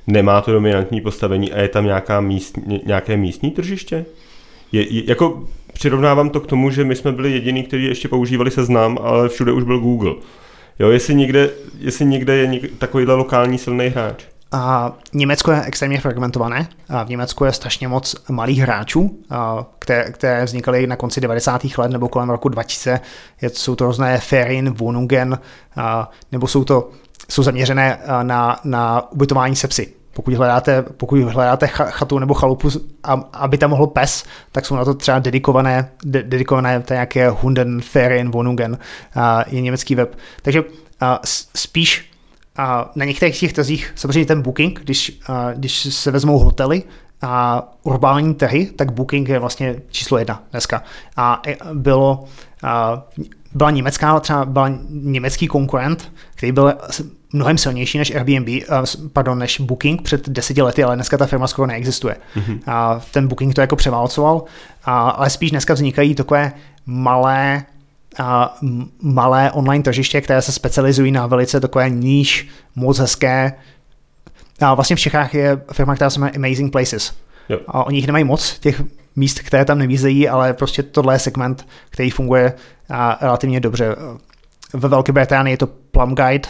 nemá 0.07 0.41
to 0.41 0.53
dominantní 0.53 1.01
postavení 1.01 1.53
a 1.53 1.61
je 1.61 1.69
tam 1.69 1.85
nějaká 1.85 2.21
míst, 2.21 2.57
ně- 2.67 2.81
nějaké 2.87 3.17
místní 3.17 3.51
tržiště? 3.51 4.05
Je, 4.73 4.95
je, 4.95 5.03
jako 5.07 5.45
přirovnávám 5.73 6.31
to 6.31 6.41
k 6.41 6.47
tomu, 6.47 6.71
že 6.71 6.85
my 6.85 6.97
jsme 6.97 7.13
byli 7.13 7.33
jediní, 7.33 7.63
kteří 7.63 7.85
ještě 7.85 8.09
používali 8.09 8.51
seznam, 8.51 8.99
ale 9.03 9.29
všude 9.29 9.53
už 9.53 9.65
byl 9.65 9.81
Google. 9.81 10.15
Jo, 10.79 10.91
jestli 10.91 11.15
někde, 11.15 11.51
jestli 11.79 12.05
někde 12.05 12.37
je 12.37 12.47
něk, 12.47 12.79
takovýhle 12.79 13.15
lokální 13.15 13.59
silný 13.59 13.87
hráč. 13.87 14.25
A 14.55 14.93
Německo 15.13 15.53
je 15.53 15.63
extrémně 15.63 16.01
fragmentované. 16.01 16.69
A 16.89 17.03
v 17.05 17.09
Německu 17.09 17.45
je 17.45 17.53
strašně 17.53 17.89
moc 17.89 18.17
malých 18.29 18.59
hráčů, 18.59 19.19
a 19.31 19.65
které, 19.79 20.13
které 20.13 20.45
vznikaly 20.45 20.87
na 20.87 20.97
konci 20.97 21.21
90. 21.21 21.63
let 21.79 21.91
nebo 21.91 22.09
kolem 22.09 22.31
roku 22.31 22.49
2000. 22.49 23.01
Je, 23.43 23.51
jsou 23.51 23.75
to 23.75 23.87
různé 23.87 24.19
Ferien, 24.19 24.71
Wohnungen, 24.75 25.39
a, 25.77 26.11
nebo 26.33 26.47
jsou 26.47 26.65
to 26.65 26.91
jsou 27.31 27.43
zaměřené 27.43 27.99
na, 28.23 28.61
na 28.65 29.13
ubytování 29.13 29.57
se 29.57 29.69
psy. 29.69 29.93
Pokud 30.13 30.35
hledáte, 30.35 30.83
pokud 30.83 31.21
hledáte 31.21 31.67
cha- 31.67 31.91
chatu 31.91 32.19
nebo 32.19 32.35
chalupu, 32.35 32.69
aby 33.33 33.59
tam 33.59 33.71
mohl 33.71 33.87
pes, 33.87 34.25
tak 34.53 34.67
jsou 34.67 34.77
na 34.77 34.85
to 34.85 34.95
třeba 34.95 35.19
dedikované, 35.19 35.91
de, 36.05 36.23
dedikované 36.23 36.81
to 36.81 36.93
nějaké 36.93 37.29
Hunden, 37.29 37.81
Ferien, 37.81 38.31
Wohnungen, 38.31 38.79
je 39.47 39.61
německý 39.61 39.95
web. 39.95 40.17
Takže 40.43 40.63
spíš 41.55 42.14
a 42.57 42.91
na 42.95 43.05
některých 43.05 43.41
těch 43.41 43.53
trzích, 43.53 43.93
samozřejmě 43.95 44.27
ten 44.27 44.43
booking, 44.43 44.81
když, 44.81 45.21
a, 45.27 45.53
když 45.53 45.95
se 45.95 46.11
vezmou 46.11 46.39
hotely 46.39 46.83
a 47.23 47.63
urbální 47.83 48.35
trhy, 48.35 48.67
tak 48.67 48.93
booking 48.93 49.29
je 49.29 49.39
vlastně 49.39 49.77
číslo 49.91 50.19
jedna 50.19 50.43
dneska. 50.51 50.83
A 51.17 51.43
e, 51.47 51.57
bylo, 51.75 52.25
a, 52.63 53.03
byla 53.55 53.71
německá, 53.71 54.21
třeba 54.21 54.45
byl 54.45 54.79
německý 54.91 55.47
konkurent, 55.47 56.13
který 56.35 56.53
byl 56.53 56.75
mnohem 57.33 57.59
silnější 57.59 57.99
než 57.99 58.15
Airbnb, 58.15 58.49
pardon, 59.13 59.39
než 59.39 59.61
Booking 59.61 60.03
před 60.03 60.29
deseti 60.29 60.63
lety, 60.63 60.85
ale 60.85 60.95
dneska 60.95 61.19
ta 61.19 61.27
firma 61.27 61.47
skoro 61.47 61.67
neexistuje. 61.67 62.17
Mm-hmm. 62.37 62.59
A 62.67 63.01
ten 63.11 63.29
Booking 63.29 63.55
to 63.55 63.61
jako 63.61 63.77
převálcoval, 63.77 64.45
a, 64.85 65.09
ale 65.09 65.31
spíš 65.31 65.51
dneska 65.51 65.75
vznikají 65.75 66.15
takové 66.15 66.53
malé 66.87 67.65
a 68.19 68.59
malé 69.03 69.53
online 69.53 69.85
tržiště, 69.85 70.21
které 70.21 70.43
se 70.43 70.53
specializují 70.53 71.13
na 71.13 71.27
velice 71.27 71.61
takové 71.61 71.91
níž, 71.91 72.49
moc 72.75 72.99
hezké. 72.99 73.53
A 74.61 74.75
vlastně 74.75 74.97
v 74.97 75.01
Čechách 75.01 75.35
je 75.35 75.63
firma, 75.73 75.95
která 75.95 76.11
se 76.11 76.21
jmenuje 76.21 76.37
Amazing 76.37 76.73
Places. 76.73 77.15
Jo. 77.49 77.59
A 77.67 77.87
oni 77.87 77.99
jich 77.99 78.07
nemají 78.07 78.25
moc, 78.25 78.59
těch 78.59 78.83
míst, 79.17 79.39
které 79.39 79.65
tam 79.65 79.79
nevízejí, 79.79 80.29
ale 80.29 80.53
prostě 80.53 80.83
tohle 80.83 81.15
je 81.15 81.19
segment, 81.19 81.67
který 81.91 82.11
funguje 82.11 82.53
a 82.89 83.19
relativně 83.21 83.61
dobře. 83.61 83.97
Ve 84.73 84.89
Velké 84.89 85.13
Británii 85.13 85.53
je 85.53 85.59
to 85.59 85.67
Plum 85.67 86.15
Guide 86.15 86.49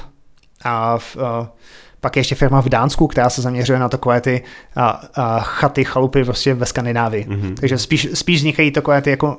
a 0.64 0.98
v, 0.98 1.16
a 1.16 1.52
pak 2.00 2.16
je 2.16 2.20
ještě 2.20 2.34
firma 2.34 2.62
v 2.62 2.68
Dánsku, 2.68 3.06
která 3.06 3.30
se 3.30 3.42
zaměřuje 3.42 3.78
na 3.78 3.88
takové 3.88 4.20
ty 4.20 4.42
a, 4.76 5.02
a 5.14 5.40
chaty, 5.40 5.84
chalupy 5.84 6.24
prostě 6.24 6.54
ve 6.54 6.66
Skandinávii. 6.66 7.26
Mm-hmm. 7.28 7.54
Takže 7.54 7.78
spíš, 7.78 8.08
spíš 8.14 8.38
vznikají 8.38 8.70
takové 8.70 9.02
ty 9.02 9.10
jako 9.10 9.38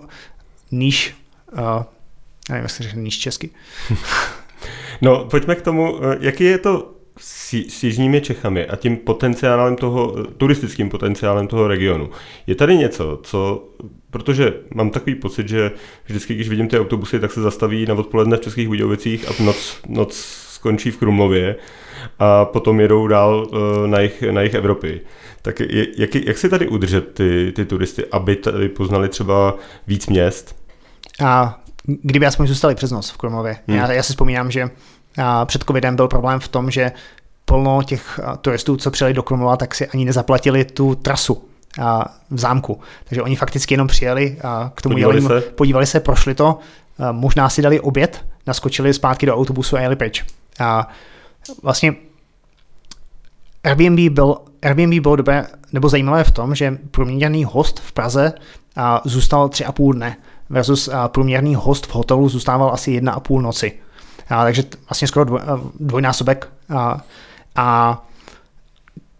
níž, 0.72 1.16
a, 1.56 1.86
nevím, 2.50 2.62
jak 2.64 2.72
se 2.72 2.84
řekne 2.84 3.02
níž 3.02 3.20
česky. 3.20 3.50
no, 5.02 5.26
pojďme 5.26 5.56
k 5.56 5.62
tomu, 5.62 6.00
jaký 6.20 6.44
je 6.44 6.58
to 6.58 6.96
s, 7.18 7.54
s 7.54 7.84
jižními 7.84 8.22
Čechami 8.22 8.66
a 8.66 8.76
tím 8.76 8.98
potenciálem 8.98 9.76
toho, 9.76 10.24
turistickým 10.38 10.90
potenciálem 10.90 11.48
toho 11.48 11.68
regionu. 11.68 12.10
Je 12.48 12.56
tady 12.56 12.78
něco, 12.78 13.20
co, 13.24 13.70
protože 14.10 14.54
mám 14.74 14.90
takový 14.90 15.16
pocit, 15.16 15.50
že 15.50 15.72
vždycky, 16.06 16.36
když 16.36 16.50
vidím 16.50 16.68
ty 16.68 16.80
autobusy, 16.80 17.20
tak 17.20 17.32
se 17.32 17.42
zastaví 17.42 17.86
na 17.86 17.94
odpoledne 17.94 18.38
v 18.38 18.42
Českých 18.42 18.68
Budějovicích 18.68 19.30
a 19.30 19.44
noc, 19.44 19.78
noc 19.88 20.16
skončí 20.50 20.92
v 20.92 20.98
Krumlově 20.98 21.56
a 22.20 22.46
potom 22.46 22.80
jedou 22.80 23.08
dál 23.08 23.48
eh, 23.48 23.88
na 23.88 24.00
jich, 24.00 24.22
na 24.22 24.42
jich 24.42 24.54
Evropy. 24.54 25.02
Tak 25.42 25.60
jak, 25.98 26.16
jak 26.16 26.38
si 26.38 26.50
tady 26.50 26.68
udržet 26.68 27.14
ty, 27.14 27.52
ty 27.56 27.66
turisty, 27.66 28.06
aby 28.12 28.36
tady 28.36 28.70
poznali 28.70 29.10
třeba 29.10 29.58
víc 29.88 30.08
měst? 30.08 30.56
A 31.24 31.64
kdyby 31.88 32.26
aspoň 32.26 32.48
zůstali 32.48 32.76
přes 32.76 32.92
noc 32.92 33.10
v 33.10 33.18
Krumlově. 33.18 33.58
Hmm. 33.68 33.78
Já, 33.78 33.92
já 33.92 34.04
si 34.04 34.14
vzpomínám, 34.14 34.52
že 34.52 34.70
a 35.18 35.46
před 35.46 35.64
covidem 35.64 35.96
byl 35.96 36.08
problém 36.08 36.40
v 36.40 36.48
tom, 36.48 36.72
že 36.72 36.92
plno 37.46 37.84
těch 37.84 38.20
turistů, 38.42 38.78
co 38.78 38.92
přijeli 38.92 39.14
do 39.14 39.24
Krumlova, 39.24 39.58
tak 39.58 39.76
si 39.76 39.88
ani 39.88 40.06
nezaplatili 40.06 40.66
tu 40.66 40.96
trasu 40.96 41.50
a 41.82 42.16
v 42.32 42.40
zámku. 42.40 42.80
Takže 43.04 43.22
oni 43.22 43.36
fakticky 43.36 43.74
jenom 43.74 43.88
přijeli 43.88 44.38
a 44.44 44.72
k 44.76 44.82
tomu 44.82 44.96
podívali, 44.96 45.24
jeli, 45.24 45.42
se. 45.42 45.50
podívali 45.50 45.86
se, 45.86 46.00
prošli 46.00 46.36
to, 46.36 46.60
možná 47.12 47.50
si 47.50 47.62
dali 47.62 47.80
oběd, 47.80 48.26
naskočili 48.48 48.94
zpátky 48.94 49.26
do 49.26 49.36
autobusu 49.36 49.76
a 49.76 49.80
jeli 49.80 49.96
pryč. 49.96 50.26
A 50.60 50.88
vlastně 51.64 51.96
Airbnb 53.64 54.14
byl, 54.14 54.38
Airbnb 54.62 55.02
bylo 55.02 55.16
dobré 55.16 55.46
nebo 55.74 55.90
zajímavé 55.90 56.24
v 56.24 56.32
tom, 56.32 56.56
že 56.56 56.78
průměrný 56.92 57.46
host 57.46 57.80
v 57.80 57.92
Praze 57.92 58.34
a, 58.76 59.02
zůstal 59.06 59.50
tři 59.50 59.66
a 59.66 59.72
půl 59.72 59.94
dne 59.94 60.18
versus 60.50 60.90
průměrný 61.08 61.56
host 61.56 61.86
v 61.86 61.96
hotelu 61.96 62.30
zůstával 62.30 62.74
asi 62.74 62.92
jedna 62.92 63.12
a 63.12 63.20
půl 63.20 63.42
noci. 63.42 63.74
A, 64.30 64.44
takže 64.44 64.64
vlastně 64.90 65.08
skoro 65.08 65.26
dvoj, 65.26 65.40
dvojnásobek. 65.80 66.50
A, 66.76 67.02
a 67.56 68.02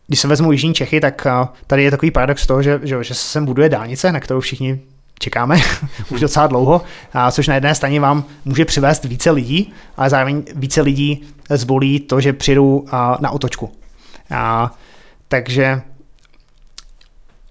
když 0.08 0.20
se 0.20 0.28
vezmu 0.28 0.52
Jižní 0.52 0.74
Čechy, 0.74 1.00
tak 1.00 1.28
tady 1.68 1.84
je 1.84 1.92
takový 1.92 2.12
paradox 2.12 2.48
toho, 2.48 2.62
že, 2.62 2.80
že, 2.84 3.04
že 3.04 3.14
se 3.14 3.28
sem 3.28 3.46
buduje 3.46 3.70
dálnice, 3.70 4.12
na 4.12 4.20
kterou 4.20 4.40
všichni 4.40 4.80
čekáme 5.20 5.58
už 6.10 6.20
docela 6.20 6.48
dlouho, 6.48 6.82
a 7.14 7.32
což 7.32 7.48
na 7.48 7.56
jedné 7.56 7.76
straně 7.76 8.00
vám 8.00 8.24
může 8.46 8.66
přivést 8.66 9.06
více 9.06 9.32
lidí, 9.32 9.74
ale 9.98 10.10
zároveň 10.10 10.44
více 10.56 10.82
lidí 10.82 11.24
zvolí 11.50 12.00
to, 12.00 12.22
že 12.22 12.34
přijdou 12.34 12.86
na 13.20 13.32
otočku. 13.32 13.72
A, 14.32 14.72
takže 15.28 15.82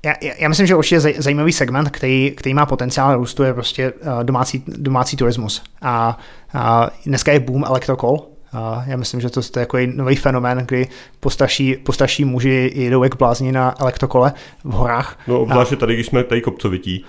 já, 0.04 0.14
já 0.38 0.48
myslím, 0.48 0.66
že 0.66 0.74
určitě 0.74 1.00
zajímavý 1.00 1.52
segment, 1.52 1.90
který, 1.90 2.32
který 2.36 2.54
má 2.54 2.66
potenciál 2.66 3.16
růstu, 3.16 3.42
je 3.42 3.54
prostě 3.54 3.92
domácí, 4.22 4.64
domácí 4.66 5.16
turismus. 5.16 5.62
A, 5.82 6.18
a 6.54 6.90
dneska 7.06 7.32
je 7.32 7.40
boom 7.40 7.64
elektrokol, 7.64 8.26
a 8.52 8.84
já 8.86 8.96
myslím, 8.96 9.20
že 9.20 9.30
to, 9.30 9.42
to 9.42 9.58
je 9.58 9.62
jako 9.62 9.78
nový 9.94 10.16
fenomén, 10.16 10.58
kdy 10.58 10.88
postarší, 11.20 11.76
postarší 11.76 12.24
muži 12.24 12.72
jedou 12.74 13.02
jak 13.02 13.16
blázni 13.16 13.52
na 13.52 13.74
elektrokole 13.80 14.32
v 14.64 14.72
horách. 14.72 15.18
No 15.26 15.40
obzvláště 15.40 15.76
tady, 15.76 15.94
když 15.94 16.06
jsme 16.06 16.24
tady 16.24 16.40
kopcovití. 16.40 17.04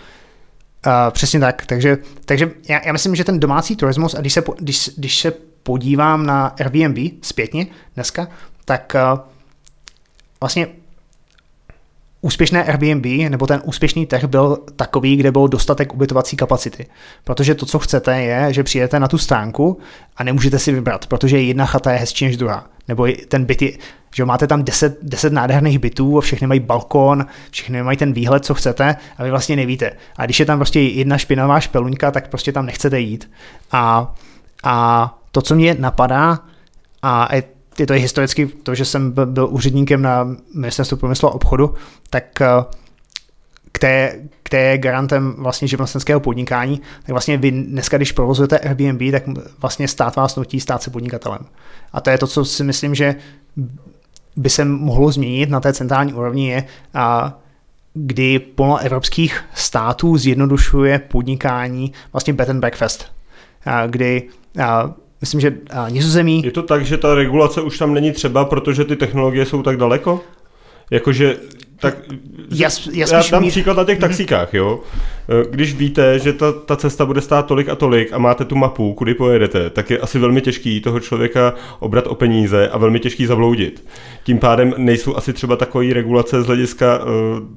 Uh, 0.85 0.91
přesně 1.11 1.39
tak, 1.39 1.65
takže, 1.65 1.97
takže 2.25 2.51
já, 2.69 2.81
já 2.85 2.91
myslím, 2.93 3.15
že 3.15 3.23
ten 3.23 3.39
domácí 3.39 3.75
turismus, 3.75 4.15
a 4.15 4.21
když 4.21 4.33
se, 4.33 4.43
když, 4.59 4.89
když 4.97 5.19
se 5.19 5.33
podívám 5.63 6.25
na 6.25 6.47
Airbnb 6.47 6.97
zpětně 7.21 7.67
dneska, 7.95 8.27
tak 8.65 8.95
uh, 9.13 9.19
vlastně 10.41 10.67
úspěšné 12.25 12.63
Airbnb 12.63 13.05
nebo 13.29 13.47
ten 13.47 13.61
úspěšný 13.65 14.05
trh 14.05 14.23
byl 14.25 14.57
takový, 14.75 15.15
kde 15.15 15.31
byl 15.31 15.47
dostatek 15.47 15.93
ubytovací 15.93 16.37
kapacity. 16.37 16.85
Protože 17.23 17.55
to, 17.55 17.65
co 17.65 17.79
chcete, 17.79 18.21
je, 18.21 18.53
že 18.53 18.63
přijete 18.63 18.99
na 18.99 19.07
tu 19.07 19.17
stránku 19.17 19.79
a 20.17 20.23
nemůžete 20.23 20.59
si 20.59 20.71
vybrat, 20.71 21.07
protože 21.07 21.41
jedna 21.41 21.65
chata 21.65 21.91
je 21.91 21.97
hezčí 21.97 22.25
než 22.25 22.37
druhá. 22.37 22.65
Nebo 22.87 23.07
ten 23.27 23.45
byt 23.45 23.61
je, 23.61 23.71
že 24.15 24.25
máte 24.25 24.47
tam 24.47 24.63
10, 24.63 24.97
10 25.01 25.33
nádherných 25.33 25.79
bytů 25.79 26.17
a 26.17 26.21
všechny 26.21 26.47
mají 26.47 26.59
balkon, 26.59 27.25
všechny 27.51 27.83
mají 27.83 27.97
ten 27.97 28.13
výhled, 28.13 28.45
co 28.45 28.53
chcete 28.53 28.95
a 29.17 29.23
vy 29.23 29.29
vlastně 29.29 29.55
nevíte. 29.55 29.91
A 30.17 30.25
když 30.25 30.39
je 30.39 30.45
tam 30.45 30.57
prostě 30.57 30.81
jedna 30.81 31.17
špinavá 31.17 31.59
špeluňka, 31.59 32.11
tak 32.11 32.27
prostě 32.27 32.51
tam 32.51 32.65
nechcete 32.65 32.99
jít. 32.99 33.31
A, 33.71 34.13
a 34.63 35.17
to, 35.31 35.41
co 35.41 35.55
mě 35.55 35.75
napadá, 35.79 36.39
a 37.01 37.35
to 37.87 37.93
i 37.93 37.99
historicky 37.99 38.47
to, 38.47 38.75
že 38.75 38.85
jsem 38.85 39.13
byl 39.25 39.47
úředníkem 39.51 40.01
na 40.01 40.35
ministerstvu 40.53 40.97
průmyslu 40.97 41.29
a 41.29 41.33
obchodu, 41.33 41.73
tak 42.09 42.41
eh, 42.41 42.47
které 44.43 44.71
je 44.71 44.77
garantem 44.77 45.35
vlastně 45.37 45.67
živnostenského 45.67 46.19
podnikání, 46.19 46.77
tak 46.77 47.09
vlastně 47.09 47.37
vy 47.37 47.51
dneska, 47.51 47.97
když 47.97 48.11
provozujete 48.11 48.59
Airbnb, 48.59 49.11
tak 49.11 49.23
vlastně 49.61 49.87
stát 49.87 50.15
vás 50.15 50.35
nutí 50.35 50.59
stát 50.59 50.83
se 50.83 50.89
podnikatelem. 50.89 51.45
A 51.93 52.01
to 52.01 52.09
je 52.09 52.17
to, 52.17 52.27
co 52.27 52.45
si 52.45 52.63
myslím, 52.63 52.95
že 52.95 53.15
by 54.35 54.49
se 54.49 54.65
mohlo 54.65 55.11
změnit 55.11 55.49
na 55.49 55.59
té 55.59 55.73
centrální 55.73 56.13
úrovni, 56.13 56.49
je, 56.49 56.63
a 56.93 57.37
kdy 57.93 58.39
plno 58.39 58.77
evropských 58.77 59.43
států 59.53 60.17
zjednodušuje 60.17 60.99
podnikání 60.99 61.93
vlastně 62.13 62.33
bed 62.33 62.49
and 62.49 62.59
breakfast, 62.59 63.05
a 63.65 63.87
kdy 63.87 64.29
a 64.63 64.93
Myslím, 65.21 65.41
že 65.41 65.57
nizozemí... 65.89 66.41
Je 66.45 66.51
to 66.51 66.63
tak, 66.63 66.85
že 66.85 66.97
ta 66.97 67.15
regulace 67.15 67.61
už 67.61 67.77
tam 67.77 67.93
není 67.93 68.11
třeba, 68.11 68.45
protože 68.45 68.85
ty 68.85 68.95
technologie 68.95 69.45
jsou 69.45 69.63
tak 69.63 69.77
daleko? 69.77 70.21
Jakože 70.91 71.37
tak 71.79 71.95
já, 72.51 72.69
já, 72.91 73.07
já 73.11 73.23
dám 73.31 73.41
mír... 73.41 73.51
příklad 73.51 73.77
na 73.77 73.83
těch 73.83 73.99
mhm. 73.99 74.07
taxíkách, 74.07 74.53
jo. 74.53 74.79
Eh, 75.29 75.45
když 75.49 75.73
víte, 75.73 76.19
že 76.19 76.33
ta, 76.33 76.51
ta 76.51 76.75
cesta 76.75 77.05
bude 77.05 77.21
stát 77.21 77.45
tolik 77.45 77.69
a 77.69 77.75
tolik 77.75 78.13
a 78.13 78.17
máte 78.17 78.45
tu 78.45 78.55
mapu, 78.55 78.93
kudy 78.93 79.13
pojedete, 79.13 79.69
tak 79.69 79.89
je 79.89 79.99
asi 79.99 80.19
velmi 80.19 80.41
těžký 80.41 80.81
toho 80.81 80.99
člověka 80.99 81.53
obrat 81.79 82.07
o 82.07 82.15
peníze 82.15 82.69
a 82.69 82.77
velmi 82.77 82.99
těžký 82.99 83.25
zavloudit. 83.25 83.83
Tím 84.23 84.39
pádem 84.39 84.73
nejsou 84.77 85.15
asi 85.15 85.33
třeba 85.33 85.55
takové 85.55 85.93
regulace 85.93 86.43
z 86.43 86.45
hlediska 86.45 86.99
uh, 87.03 87.09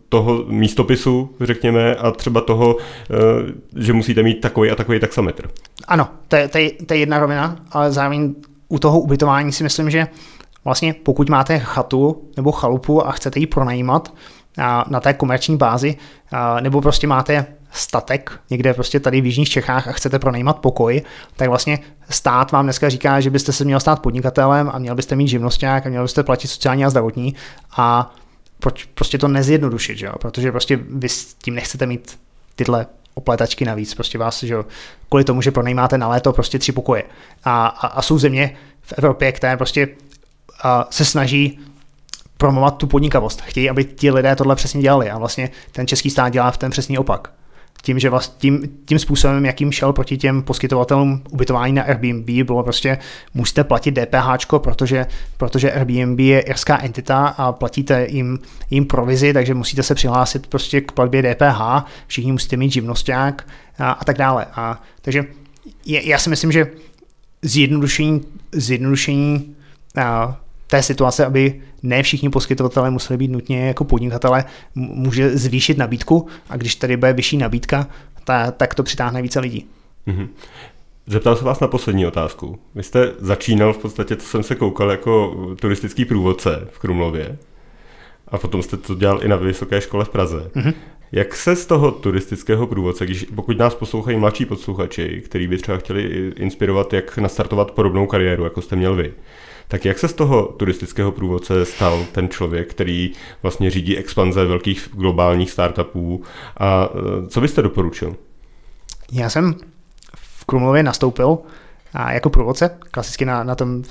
toho 0.09 0.45
místopisu, 0.49 1.31
řekněme, 1.41 1.95
a 1.95 2.11
třeba 2.11 2.41
toho, 2.41 2.75
uh, 2.75 2.83
že 3.77 3.93
musíte 3.93 4.23
mít 4.23 4.41
takový 4.41 4.71
a 4.71 4.75
takový 4.75 5.01
taxametr. 5.01 5.49
Ano, 5.89 6.09
to 6.29 6.37
je, 6.37 6.49
to 6.49 6.59
je, 6.59 6.71
to 6.87 6.95
je 6.95 7.01
jedna 7.01 7.19
rovina, 7.19 7.57
ale 7.71 7.93
zároveň 7.93 8.35
u 8.69 8.79
toho 8.79 9.01
ubytování 9.01 9.53
si 9.53 9.63
myslím, 9.63 9.91
že 9.91 10.07
vlastně 10.69 10.95
pokud 10.95 11.29
máte 11.29 11.59
chatu 11.59 12.29
nebo 12.37 12.53
chalupu 12.53 13.07
a 13.07 13.13
chcete 13.13 13.41
ji 13.41 13.47
pronajímat 13.47 14.15
na 14.89 15.01
té 15.01 15.15
komerční 15.15 15.57
bázi, 15.57 15.97
nebo 16.61 16.81
prostě 16.81 17.07
máte 17.07 17.47
statek 17.71 18.33
někde 18.51 18.75
prostě 18.75 19.01
tady 19.01 19.21
v 19.21 19.27
Jižních 19.27 19.49
Čechách 19.49 19.89
a 19.89 19.93
chcete 19.93 20.19
pronajímat 20.19 20.59
pokoj, 20.59 21.03
tak 21.37 21.49
vlastně 21.49 21.79
stát 22.11 22.53
vám 22.53 22.67
dneska 22.67 22.89
říká, 22.89 23.21
že 23.21 23.31
byste 23.31 23.53
se 23.53 23.65
měl 23.65 23.81
stát 23.81 24.03
podnikatelem 24.03 24.71
a 24.73 24.79
měl 24.79 24.95
byste 24.95 25.17
mít 25.17 25.29
živnosták 25.29 25.87
a 25.87 25.89
měl 25.89 26.03
byste 26.03 26.23
platit 26.23 26.49
sociální 26.49 26.85
a 26.85 26.91
zdravotní 26.91 27.35
a 27.77 28.15
proč 28.59 28.85
prostě 28.85 29.19
to 29.19 29.29
nezjednodušit, 29.29 29.99
že 29.99 30.07
jo? 30.07 30.13
protože 30.21 30.51
prostě 30.51 30.79
vy 30.91 31.09
s 31.09 31.35
tím 31.35 31.55
nechcete 31.55 31.87
mít 31.87 32.19
tyhle 32.57 32.87
opletačky 33.15 33.65
navíc, 33.65 33.95
prostě 33.95 34.19
vás, 34.19 34.43
že 34.43 34.55
jo, 34.55 34.65
kvůli 35.09 35.25
tomu, 35.25 35.43
že 35.43 35.51
pronajímáte 35.51 35.99
na 35.99 36.09
léto 36.09 36.33
prostě 36.33 36.59
tři 36.59 36.73
pokoje. 36.73 37.03
A, 37.45 37.67
a, 37.67 37.87
a 37.87 38.03
jsou 38.03 38.19
země 38.19 38.57
v 38.83 38.93
Evropě, 38.99 39.33
které 39.33 39.57
prostě 39.57 39.89
se 40.91 41.05
snaží 41.05 41.59
promovat 42.39 42.77
tu 42.77 42.87
podnikavost. 42.87 43.41
Chtějí, 43.41 43.71
aby 43.71 43.85
ti 43.85 44.11
lidé 44.11 44.37
tohle 44.37 44.57
přesně 44.57 44.83
dělali 44.83 45.11
a 45.11 45.19
vlastně 45.19 45.51
ten 45.73 45.87
český 45.87 46.11
stát 46.11 46.29
dělá 46.29 46.51
v 46.51 46.59
ten 46.59 46.71
přesný 46.71 46.99
opak. 46.99 47.33
Tím, 47.83 47.99
že 47.99 48.11
vlast, 48.11 48.39
tím, 48.39 48.63
tím 48.85 48.99
způsobem, 48.99 49.47
jakým 49.47 49.73
šel 49.73 49.93
proti 49.93 50.17
těm 50.17 50.43
poskytovatelům 50.43 51.23
ubytování 51.31 51.73
na 51.73 51.83
Airbnb, 51.83 52.31
bylo 52.47 52.63
prostě, 52.63 52.99
musíte 53.35 53.65
platit 53.65 53.91
DPH, 53.91 54.47
protože, 54.59 55.07
protože 55.37 55.73
Airbnb 55.73 56.21
je 56.21 56.41
irská 56.41 56.79
entita 56.83 57.27
a 57.27 57.53
platíte 57.53 58.07
jim, 58.11 58.39
jim 58.71 58.87
provizi, 58.87 59.33
takže 59.33 59.55
musíte 59.55 59.83
se 59.83 59.95
přihlásit 59.95 60.47
prostě 60.47 60.81
k 60.81 60.93
platbě 60.93 61.35
DPH, 61.35 61.61
všichni 62.07 62.33
musíte 62.33 62.57
mít 62.57 62.73
živnosták 62.73 63.49
a, 63.79 63.91
a 63.91 64.05
tak 64.05 64.19
dále. 64.19 64.47
A, 64.55 64.83
takže 65.03 65.25
je, 65.87 66.09
já 66.09 66.19
si 66.19 66.31
myslím, 66.31 66.53
že 66.53 66.67
zjednodušení, 67.43 68.21
zjednodušení 68.53 69.55
té 70.67 70.83
situace, 70.83 71.27
aby 71.27 71.63
ne 71.83 72.03
všichni 72.03 72.31
poskytovatelé 72.31 72.91
museli 72.91 73.17
být 73.17 73.31
nutně 73.31 73.67
jako 73.67 73.85
podnikatele, 73.85 74.45
může 74.75 75.37
zvýšit 75.37 75.79
nabídku 75.79 76.27
a 76.51 76.57
když 76.57 76.75
tady 76.75 76.97
bude 76.97 77.13
vyšší 77.13 77.37
nabídka, 77.37 77.87
ta, 78.25 78.51
tak 78.51 78.75
to 78.75 78.83
přitáhne 78.83 79.23
více 79.23 79.41
lidí. 79.41 79.67
Mm-hmm. 80.07 80.29
Zeptal 81.07 81.37
se 81.37 81.45
vás 81.45 81.61
na 81.61 81.69
poslední 81.69 82.07
otázku. 82.07 82.59
Vy 82.75 82.83
jste 82.83 83.13
začínal 83.19 83.73
v 83.73 83.79
podstatě, 83.79 84.17
co 84.17 84.27
jsem 84.27 84.43
se 84.43 84.55
koukal, 84.55 84.91
jako 84.91 85.37
turistický 85.61 86.05
průvodce 86.05 86.69
v 86.71 86.79
Krumlově. 86.79 87.39
A 88.29 88.39
potom 88.39 88.63
jste 88.63 88.77
to 88.77 88.95
dělal 88.95 89.25
i 89.25 89.29
na 89.29 89.37
Vysoké 89.37 89.81
škole 89.81 90.05
v 90.05 90.09
Praze. 90.09 90.51
Mm-hmm. 90.57 90.75
Jak 91.13 91.35
se 91.35 91.57
z 91.57 91.67
toho 91.67 91.91
turistického 91.91 92.67
průvodce, 92.67 93.05
když, 93.05 93.27
pokud 93.35 93.59
nás 93.59 93.75
poslouchají 93.75 94.17
mladší 94.17 94.45
posluchači, 94.45 95.23
kteří 95.25 95.47
by 95.47 95.57
třeba 95.57 95.79
chtěli 95.79 96.33
inspirovat, 96.37 96.93
jak 96.93 97.19
nastartovat 97.19 97.71
podobnou 97.71 98.07
kariéru, 98.07 98.45
jako 98.45 98.63
jste 98.63 98.77
měl 98.77 98.95
vy, 98.95 99.13
tak 99.69 99.85
jak 99.85 99.99
se 99.99 100.09
z 100.09 100.13
toho 100.13 100.43
turistického 100.43 101.13
průvodce 101.13 101.65
stal 101.65 102.05
ten 102.13 102.29
člověk, 102.29 102.71
který 102.71 103.13
vlastně 103.43 103.71
řídí 103.71 103.97
expanze 103.97 104.45
velkých 104.45 104.89
globálních 104.93 105.51
startupů 105.51 106.23
a 106.57 106.89
e, 107.25 107.29
co 107.29 107.41
byste 107.41 107.63
doporučil? 107.63 108.17
Já 109.13 109.31
jsem 109.31 109.55
v 110.17 110.45
Krumlově 110.45 110.83
nastoupil 110.83 111.39
a 111.95 112.13
jako 112.13 112.31
průvodce, 112.31 112.71
klasicky 112.91 113.25
na, 113.25 113.45
na 113.45 113.55
tom 113.55 113.83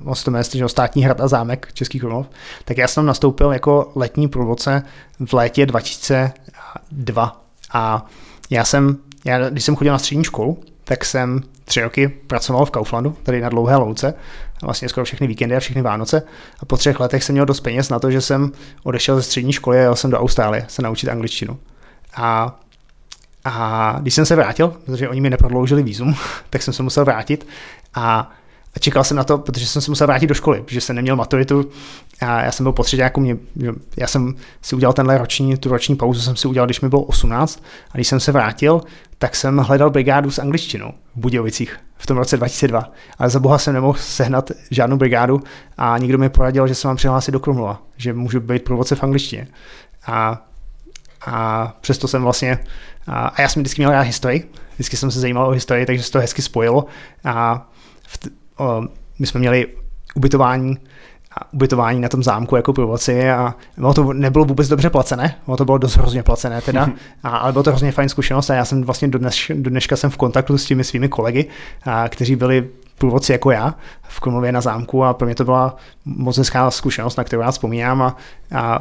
mostu 0.00 0.30
měst, 0.30 0.54
že 0.54 0.68
státní 0.68 1.04
hrad 1.04 1.20
a 1.20 1.28
zámek 1.28 1.68
Český 1.74 2.00
Krumlov, 2.00 2.26
tak 2.64 2.78
já 2.78 2.88
jsem 2.88 3.06
nastoupil 3.06 3.52
jako 3.52 3.92
letní 3.94 4.28
průvodce 4.28 4.82
v 5.26 5.32
létě 5.32 5.66
2002 5.66 7.44
a 7.72 8.06
já 8.50 8.64
jsem, 8.64 8.96
já, 9.24 9.50
když 9.50 9.64
jsem 9.64 9.76
chodil 9.76 9.92
na 9.92 9.98
střední 9.98 10.24
školu, 10.24 10.58
tak 10.84 11.04
jsem 11.04 11.40
tři 11.64 11.82
roky 11.82 12.08
pracoval 12.08 12.66
v 12.66 12.70
Kauflandu, 12.70 13.16
tady 13.22 13.40
na 13.40 13.48
Dlouhé 13.48 13.76
louce, 13.76 14.14
vlastně 14.62 14.88
skoro 14.88 15.04
všechny 15.04 15.26
víkendy 15.26 15.56
a 15.56 15.60
všechny 15.60 15.82
Vánoce. 15.82 16.22
A 16.60 16.64
po 16.64 16.76
třech 16.76 17.00
letech 17.00 17.24
jsem 17.24 17.32
měl 17.32 17.46
dost 17.46 17.60
peněz 17.60 17.88
na 17.88 17.98
to, 17.98 18.10
že 18.10 18.20
jsem 18.20 18.52
odešel 18.82 19.16
ze 19.16 19.22
střední 19.22 19.52
školy 19.52 19.78
a 19.78 19.82
jel 19.82 19.96
jsem 19.96 20.10
do 20.10 20.20
Austrálie 20.20 20.64
se 20.68 20.82
naučit 20.82 21.08
angličtinu. 21.08 21.58
A, 22.14 22.60
a 23.44 23.96
když 24.00 24.14
jsem 24.14 24.26
se 24.26 24.36
vrátil, 24.36 24.68
protože 24.68 25.08
oni 25.08 25.20
mi 25.20 25.30
neprodloužili 25.30 25.82
výzum, 25.82 26.14
tak 26.50 26.62
jsem 26.62 26.74
se 26.74 26.82
musel 26.82 27.04
vrátit 27.04 27.46
a 27.94 28.30
a 28.76 28.78
čekal 28.78 29.04
jsem 29.04 29.16
na 29.16 29.24
to, 29.24 29.38
protože 29.38 29.66
jsem 29.66 29.82
se 29.82 29.90
musel 29.90 30.06
vrátit 30.06 30.26
do 30.26 30.34
školy, 30.34 30.62
protože 30.62 30.80
jsem 30.80 30.96
neměl 30.96 31.16
maturitu 31.16 31.70
a 32.20 32.42
já 32.42 32.52
jsem 32.52 32.64
byl 32.64 32.72
potřeba 32.72 33.02
jako 33.02 33.20
mě, 33.20 33.36
já 33.96 34.06
jsem 34.06 34.34
si 34.62 34.76
udělal 34.76 34.92
tenhle 34.92 35.18
roční, 35.18 35.56
tu 35.56 35.68
roční 35.68 35.96
pauzu 35.96 36.20
jsem 36.20 36.36
si 36.36 36.48
udělal, 36.48 36.66
když 36.66 36.80
mi 36.80 36.88
bylo 36.88 37.02
18 37.02 37.62
a 37.90 37.94
když 37.94 38.08
jsem 38.08 38.20
se 38.20 38.32
vrátil, 38.32 38.80
tak 39.18 39.36
jsem 39.36 39.58
hledal 39.58 39.90
brigádu 39.90 40.30
s 40.30 40.38
angličtinou 40.38 40.92
v 41.14 41.20
Budějovicích 41.20 41.76
v 41.96 42.06
tom 42.06 42.16
roce 42.16 42.36
2002. 42.36 42.92
Ale 43.18 43.30
za 43.30 43.40
boha 43.40 43.58
jsem 43.58 43.74
nemohl 43.74 43.98
sehnat 43.98 44.50
žádnou 44.70 44.96
brigádu 44.96 45.40
a 45.78 45.98
někdo 45.98 46.18
mi 46.18 46.28
poradil, 46.28 46.66
že 46.68 46.74
se 46.74 46.88
mám 46.88 46.96
přihlásit 46.96 47.32
do 47.32 47.40
Krumlova, 47.40 47.82
že 47.96 48.12
můžu 48.12 48.40
být 48.40 48.64
průvodce 48.64 48.94
v 48.94 49.02
angličtině. 49.02 49.48
A, 50.06 50.46
a 51.26 51.66
přesto 51.80 52.08
jsem 52.08 52.22
vlastně, 52.22 52.58
a, 53.06 53.26
a 53.26 53.42
já 53.42 53.48
jsem 53.48 53.62
vždycky 53.62 53.82
měl 53.82 53.90
rád 53.90 54.00
historii, 54.00 54.50
vždycky 54.74 54.96
jsem 54.96 55.10
se 55.10 55.20
zajímal 55.20 55.48
o 55.48 55.50
historii, 55.50 55.86
takže 55.86 56.02
se 56.02 56.12
to 56.12 56.18
hezky 56.18 56.42
spojilo 56.42 56.86
a 57.24 57.68
v, 58.06 58.18
o, 58.58 58.82
my 59.18 59.26
jsme 59.26 59.40
měli 59.40 59.66
ubytování 60.14 60.76
a 61.36 61.52
ubytování 61.52 62.00
na 62.00 62.08
tom 62.08 62.22
zámku 62.22 62.56
jako 62.56 62.72
průvodci 62.72 63.30
a 63.30 63.54
ono 63.78 63.94
to 63.94 64.12
nebylo 64.12 64.44
vůbec 64.44 64.68
dobře 64.68 64.90
placené, 64.90 65.34
ono 65.46 65.56
to 65.56 65.64
bylo 65.64 65.78
dost 65.78 65.96
hrozně 65.96 66.22
placené 66.22 66.60
teda, 66.60 66.88
a, 67.22 67.36
ale 67.36 67.52
bylo 67.52 67.62
to 67.62 67.70
hrozně 67.70 67.92
fajn 67.92 68.08
zkušenost 68.08 68.50
a 68.50 68.54
já 68.54 68.64
jsem 68.64 68.82
vlastně 68.82 69.08
do, 69.08 69.18
dneš, 69.18 69.52
do 69.54 69.70
dneška 69.70 69.96
jsem 69.96 70.10
v 70.10 70.16
kontaktu 70.16 70.58
s 70.58 70.64
těmi 70.64 70.84
svými 70.84 71.08
kolegy, 71.08 71.48
a, 71.84 72.08
kteří 72.08 72.36
byli 72.36 72.68
průvodci 72.98 73.32
jako 73.32 73.50
já 73.50 73.74
v 74.02 74.20
Krumlově 74.20 74.52
na 74.52 74.60
zámku 74.60 75.04
a 75.04 75.14
pro 75.14 75.26
mě 75.26 75.34
to 75.34 75.44
byla 75.44 75.76
moc 76.04 76.38
hezká 76.38 76.70
zkušenost, 76.70 77.16
na 77.16 77.24
kterou 77.24 77.42
já 77.42 77.50
vzpomínám 77.50 78.02
a, 78.02 78.16
a 78.54 78.80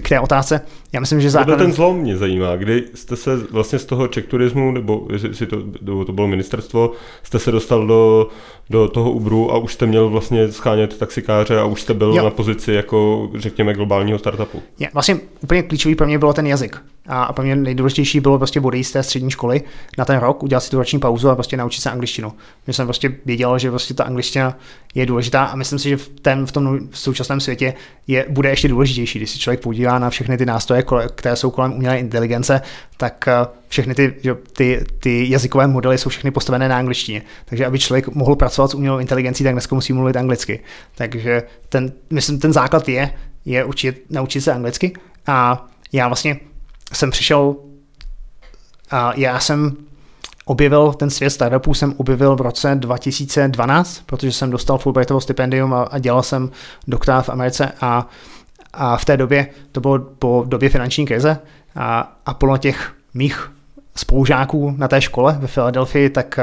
k 0.00 0.08
té 0.08 0.20
otázce. 0.20 0.60
Já 0.92 1.00
myslím, 1.00 1.20
že 1.20 1.30
základem... 1.30 1.66
ten 1.66 1.72
zlom 1.72 1.96
mě 1.96 2.16
zajímá, 2.16 2.56
kdy 2.56 2.84
jste 2.94 3.16
se 3.16 3.36
vlastně 3.50 3.78
z 3.78 3.84
toho 3.84 4.08
Czech 4.08 4.26
turismu, 4.26 4.72
nebo 4.72 5.08
jestli 5.12 5.46
to, 5.46 5.56
to 6.06 6.12
bylo 6.12 6.28
ministerstvo, 6.28 6.92
jste 7.22 7.38
se 7.38 7.52
dostal 7.52 7.86
do, 7.86 8.28
do 8.70 8.88
toho 8.88 9.12
Uberu 9.12 9.52
a 9.52 9.58
už 9.58 9.72
jste 9.72 9.86
měl 9.86 10.08
vlastně 10.08 10.52
schánět 10.52 10.98
taxikáře 10.98 11.58
a 11.58 11.64
už 11.64 11.82
jste 11.82 11.94
byl 11.94 12.14
jo. 12.16 12.24
na 12.24 12.30
pozici 12.30 12.72
jako, 12.72 13.30
řekněme, 13.34 13.74
globálního 13.74 14.18
startupu. 14.18 14.62
Je, 14.78 14.88
vlastně 14.92 15.16
úplně 15.40 15.62
klíčový 15.62 15.94
pro 15.94 16.06
mě 16.06 16.18
bylo 16.18 16.32
ten 16.32 16.46
jazyk. 16.46 16.82
A 17.06 17.32
pro 17.32 17.44
mě 17.44 17.56
nejdůležitější 17.56 18.20
bylo 18.20 18.38
prostě 18.38 18.60
odejít 18.60 18.84
z 18.84 18.92
té 18.92 19.02
střední 19.02 19.30
školy 19.30 19.62
na 19.98 20.04
ten 20.04 20.18
rok, 20.18 20.42
udělat 20.42 20.60
si 20.60 20.70
tu 20.70 20.78
roční 20.78 20.98
pauzu 20.98 21.30
a 21.30 21.34
prostě 21.34 21.56
naučit 21.56 21.80
se 21.80 21.90
angličtinu. 21.90 22.32
Já 22.66 22.72
jsem 22.72 22.86
prostě 22.86 23.14
věděl, 23.24 23.58
že 23.58 23.70
prostě 23.70 23.94
ta 23.94 24.04
angličtina 24.04 24.58
je 24.94 25.06
důležitá 25.06 25.44
a 25.44 25.56
myslím 25.56 25.78
si, 25.78 25.88
že 25.88 25.96
v, 25.96 26.08
ten, 26.08 26.46
v 26.46 26.52
tom 26.52 26.88
v 26.90 26.98
současném 26.98 27.40
světě 27.40 27.74
je, 28.06 28.26
bude 28.28 28.50
ještě 28.50 28.68
důležitější, 28.68 29.18
když 29.18 29.30
si 29.30 29.38
člověk 29.38 29.60
podívá 29.82 29.98
na 29.98 30.10
všechny 30.10 30.38
ty 30.38 30.46
nástroje, 30.46 30.84
které 31.14 31.36
jsou 31.36 31.50
kolem 31.50 31.72
umělé 31.72 31.98
inteligence, 31.98 32.60
tak 32.96 33.28
eh, 33.28 33.32
všechny 33.68 33.94
ty, 33.94 34.14
ty, 34.52 34.84
ty 35.00 35.30
jazykové 35.30 35.66
modely 35.66 35.98
jsou 35.98 36.10
všechny 36.10 36.30
postavené 36.30 36.68
na 36.68 36.78
angličtině. 36.78 37.22
Takže 37.44 37.66
aby 37.66 37.78
člověk 37.78 38.08
mohl 38.08 38.36
pracovat 38.36 38.70
s 38.70 38.74
umělou 38.74 38.98
inteligencí, 38.98 39.44
tak 39.44 39.52
dneska 39.52 39.74
musí 39.74 39.92
mluvit 39.92 40.16
anglicky. 40.16 40.60
Takže 40.94 41.42
ten, 41.68 41.92
myslím, 42.10 42.38
ten 42.38 42.52
základ 42.52 42.88
je, 42.88 43.10
je 43.44 43.64
učit, 43.64 44.04
naučit 44.10 44.40
se 44.40 44.52
anglicky. 44.52 44.92
A 45.26 45.66
já 45.92 46.06
vlastně 46.06 46.36
jsem 46.92 47.10
přišel, 47.10 47.56
a 48.90 49.12
já 49.16 49.40
jsem 49.40 49.76
objevil 50.44 50.92
ten 50.92 51.10
svět 51.10 51.30
startupů 51.30 51.74
jsem 51.74 51.94
objevil 51.96 52.36
v 52.36 52.40
roce 52.40 52.74
2012, 52.74 54.02
protože 54.06 54.32
jsem 54.32 54.50
dostal 54.50 54.78
Fulbrightovo 54.78 55.20
stipendium 55.20 55.74
a, 55.74 55.82
a 55.82 55.98
dělal 55.98 56.22
jsem 56.22 56.50
doktora 56.86 57.22
v 57.22 57.28
Americe 57.28 57.72
a, 57.80 58.08
a 58.72 58.96
v 58.96 59.04
té 59.04 59.16
době, 59.16 59.46
to 59.72 59.80
bylo 59.80 59.98
po 59.98 60.44
době 60.46 60.68
finanční 60.68 61.06
krize 61.06 61.38
a, 61.76 62.16
a 62.26 62.34
plno 62.34 62.58
těch 62.58 62.92
mých 63.14 63.52
spolužáků 63.96 64.74
na 64.76 64.88
té 64.88 65.00
škole 65.00 65.36
ve 65.40 65.46
Filadelfii, 65.46 66.10
tak 66.10 66.38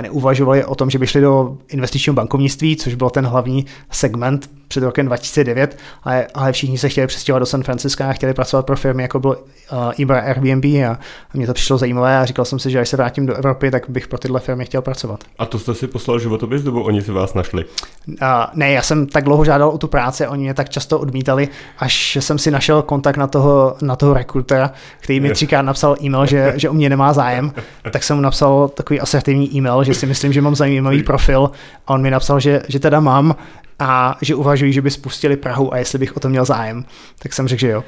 neuvažovali 0.00 0.64
o 0.64 0.74
tom, 0.74 0.90
že 0.90 0.98
by 0.98 1.06
šli 1.06 1.20
do 1.20 1.56
investičního 1.68 2.14
bankovnictví, 2.14 2.76
což 2.76 2.94
byl 2.94 3.10
ten 3.10 3.26
hlavní 3.26 3.66
segment 3.90 4.50
před 4.68 4.82
rokem 4.82 5.06
2009, 5.06 5.78
ale, 6.02 6.26
ale 6.34 6.52
všichni 6.52 6.78
se 6.78 6.88
chtěli 6.88 7.06
přestěhovat 7.06 7.42
do 7.42 7.46
San 7.46 7.62
Francisca 7.62 8.08
a 8.08 8.12
chtěli 8.12 8.34
pracovat 8.34 8.66
pro 8.66 8.76
firmy, 8.76 9.02
jako 9.02 9.20
byl 9.20 9.30
uh, 9.72 10.04
Uber, 10.04 10.16
Airbnb 10.16 10.64
a, 10.64 10.90
a 11.30 11.34
mě 11.34 11.46
to 11.46 11.54
přišlo 11.54 11.78
zajímavé 11.78 12.18
a 12.18 12.24
říkal 12.24 12.44
jsem 12.44 12.58
si, 12.58 12.70
že 12.70 12.80
až 12.80 12.88
se 12.88 12.96
vrátím 12.96 13.26
do 13.26 13.34
Evropy, 13.34 13.70
tak 13.70 13.90
bych 13.90 14.08
pro 14.08 14.18
tyhle 14.18 14.40
firmy 14.40 14.64
chtěl 14.64 14.82
pracovat. 14.82 15.24
A 15.38 15.46
to 15.46 15.58
jste 15.58 15.74
si 15.74 15.86
poslal 15.86 16.18
životopis, 16.18 16.64
nebo 16.64 16.82
oni 16.82 17.02
si 17.02 17.12
vás 17.12 17.34
našli? 17.34 17.64
Uh, 18.08 18.14
ne, 18.54 18.70
já 18.70 18.82
jsem 18.82 19.06
tak 19.06 19.24
dlouho 19.24 19.44
žádal 19.44 19.68
o 19.68 19.78
tu 19.78 19.88
práci, 19.88 20.26
oni 20.26 20.42
mě 20.42 20.54
tak 20.54 20.68
často 20.68 20.98
odmítali, 20.98 21.48
až 21.78 22.16
jsem 22.20 22.38
si 22.38 22.50
našel 22.50 22.82
kontakt 22.82 23.16
na 23.16 23.26
toho, 23.26 23.76
na 23.82 23.96
toho 23.96 24.14
rekrutera, 24.14 24.72
který 25.00 25.20
mi 25.20 25.30
třikrát 25.30 25.62
napsal 25.62 25.96
e-mail, 26.02 26.26
že, 26.26 26.52
že 26.56 26.68
o 26.68 26.72
mě 26.72 26.88
nemá 26.88 27.12
zájem, 27.12 27.52
tak 27.90 28.02
jsem 28.02 28.16
mu 28.16 28.22
napsal 28.22 28.68
takový 28.68 29.00
asertivní 29.00 29.56
e-mail, 29.56 29.84
že 29.84 29.94
si 29.94 30.06
myslím, 30.06 30.32
že 30.32 30.40
mám 30.40 30.54
zajímavý 30.54 31.02
profil 31.02 31.50
a 31.86 31.94
on 31.94 32.02
mi 32.02 32.10
napsal, 32.10 32.40
že, 32.40 32.62
že 32.68 32.78
teda 32.78 33.00
mám 33.00 33.34
a 33.78 34.18
že 34.22 34.34
uvažují, 34.34 34.72
že 34.72 34.82
by 34.82 34.90
spustili 34.90 35.36
Prahu 35.36 35.74
a 35.74 35.78
jestli 35.78 35.98
bych 35.98 36.16
o 36.16 36.20
to 36.20 36.28
měl 36.28 36.44
zájem. 36.44 36.84
Tak 37.18 37.32
jsem 37.32 37.48
řekl, 37.48 37.60
že 37.60 37.68
jo. 37.68 37.84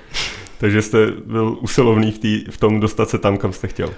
Takže 0.59 0.83
jste 0.83 1.07
byl 1.27 1.59
usilovný 1.61 2.13
v, 2.13 2.19
tý, 2.19 2.45
v 2.51 2.59
tom 2.59 2.81
dostat 2.81 3.09
se 3.09 3.19
tam, 3.19 3.37
kam 3.37 3.53
jste 3.53 3.69
chtěl. 3.69 3.91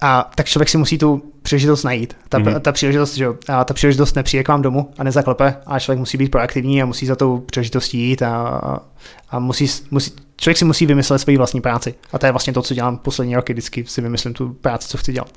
A 0.00 0.30
tak 0.34 0.46
člověk 0.46 0.68
si 0.68 0.78
musí 0.78 0.98
tu 0.98 1.22
příležitost 1.42 1.82
najít. 1.82 2.16
Ta, 2.28 2.38
mm-hmm. 2.38 2.60
ta, 2.60 2.72
příležitost, 2.72 3.14
že, 3.14 3.26
a 3.48 3.64
ta 3.64 3.74
příležitost 3.74 4.16
nepřijde 4.16 4.44
k 4.44 4.48
vám 4.48 4.62
domů 4.62 4.90
a 4.98 5.04
nezaklepe, 5.04 5.56
a 5.66 5.78
člověk 5.78 5.98
musí 5.98 6.18
být 6.18 6.30
proaktivní 6.30 6.82
a 6.82 6.86
musí 6.86 7.06
za 7.06 7.16
tou 7.16 7.38
příležitostí 7.38 7.98
jít 7.98 8.22
a, 8.22 8.60
a 9.30 9.38
musí, 9.38 9.66
musí, 9.90 10.12
člověk 10.36 10.56
si 10.58 10.64
musí 10.64 10.86
vymyslet 10.86 11.18
svoji 11.18 11.36
vlastní 11.36 11.60
práci. 11.60 11.94
A 12.12 12.18
to 12.18 12.26
je 12.26 12.32
vlastně 12.32 12.52
to, 12.52 12.62
co 12.62 12.74
dělám 12.74 12.98
poslední 12.98 13.36
roky, 13.36 13.52
vždycky 13.52 13.84
si 13.86 14.00
vymyslím 14.00 14.34
tu 14.34 14.52
práci, 14.52 14.88
co 14.88 14.98
chci 14.98 15.12
dělat. 15.12 15.30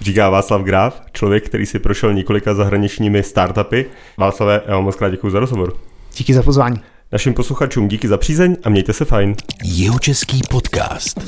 Říká 0.00 0.30
Václav 0.30 0.62
Graf, 0.62 1.02
člověk, 1.12 1.46
který 1.46 1.66
si 1.66 1.78
prošel 1.78 2.14
několika 2.14 2.54
zahraničními 2.54 3.22
startupy. 3.22 3.86
Václave, 4.16 4.62
já 4.66 4.74
vám 4.74 4.84
moc 4.84 4.96
krát 4.96 5.10
děkuji 5.10 5.30
za 5.30 5.40
rozhovor. 5.40 5.76
Díky 6.16 6.34
za 6.34 6.42
pozvání. 6.42 6.80
Našim 7.12 7.34
posluchačům 7.34 7.88
díky 7.88 8.08
za 8.08 8.16
přízeň 8.16 8.56
a 8.64 8.68
mějte 8.68 8.92
se 8.92 9.04
fajn. 9.04 9.34
Jeho 9.64 9.98
český 9.98 10.40
podcast. 10.50 11.20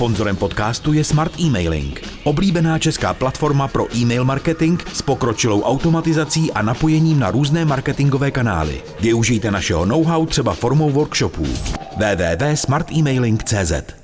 Sponzorem 0.00 0.36
podcastu 0.36 0.92
je 0.92 1.04
Smart 1.04 1.40
Emailing, 1.40 2.02
oblíbená 2.24 2.78
česká 2.78 3.14
platforma 3.14 3.68
pro 3.68 3.96
e-mail 3.96 4.24
marketing 4.24 4.82
s 4.92 5.02
pokročilou 5.02 5.62
automatizací 5.62 6.52
a 6.52 6.62
napojením 6.62 7.18
na 7.18 7.30
různé 7.30 7.64
marketingové 7.64 8.30
kanály. 8.30 8.82
Využijte 9.00 9.50
našeho 9.50 9.84
know-how 9.84 10.26
třeba 10.26 10.54
formou 10.54 10.90
workshopů. 10.90 11.46
www.smartemailing.cz 11.96 14.00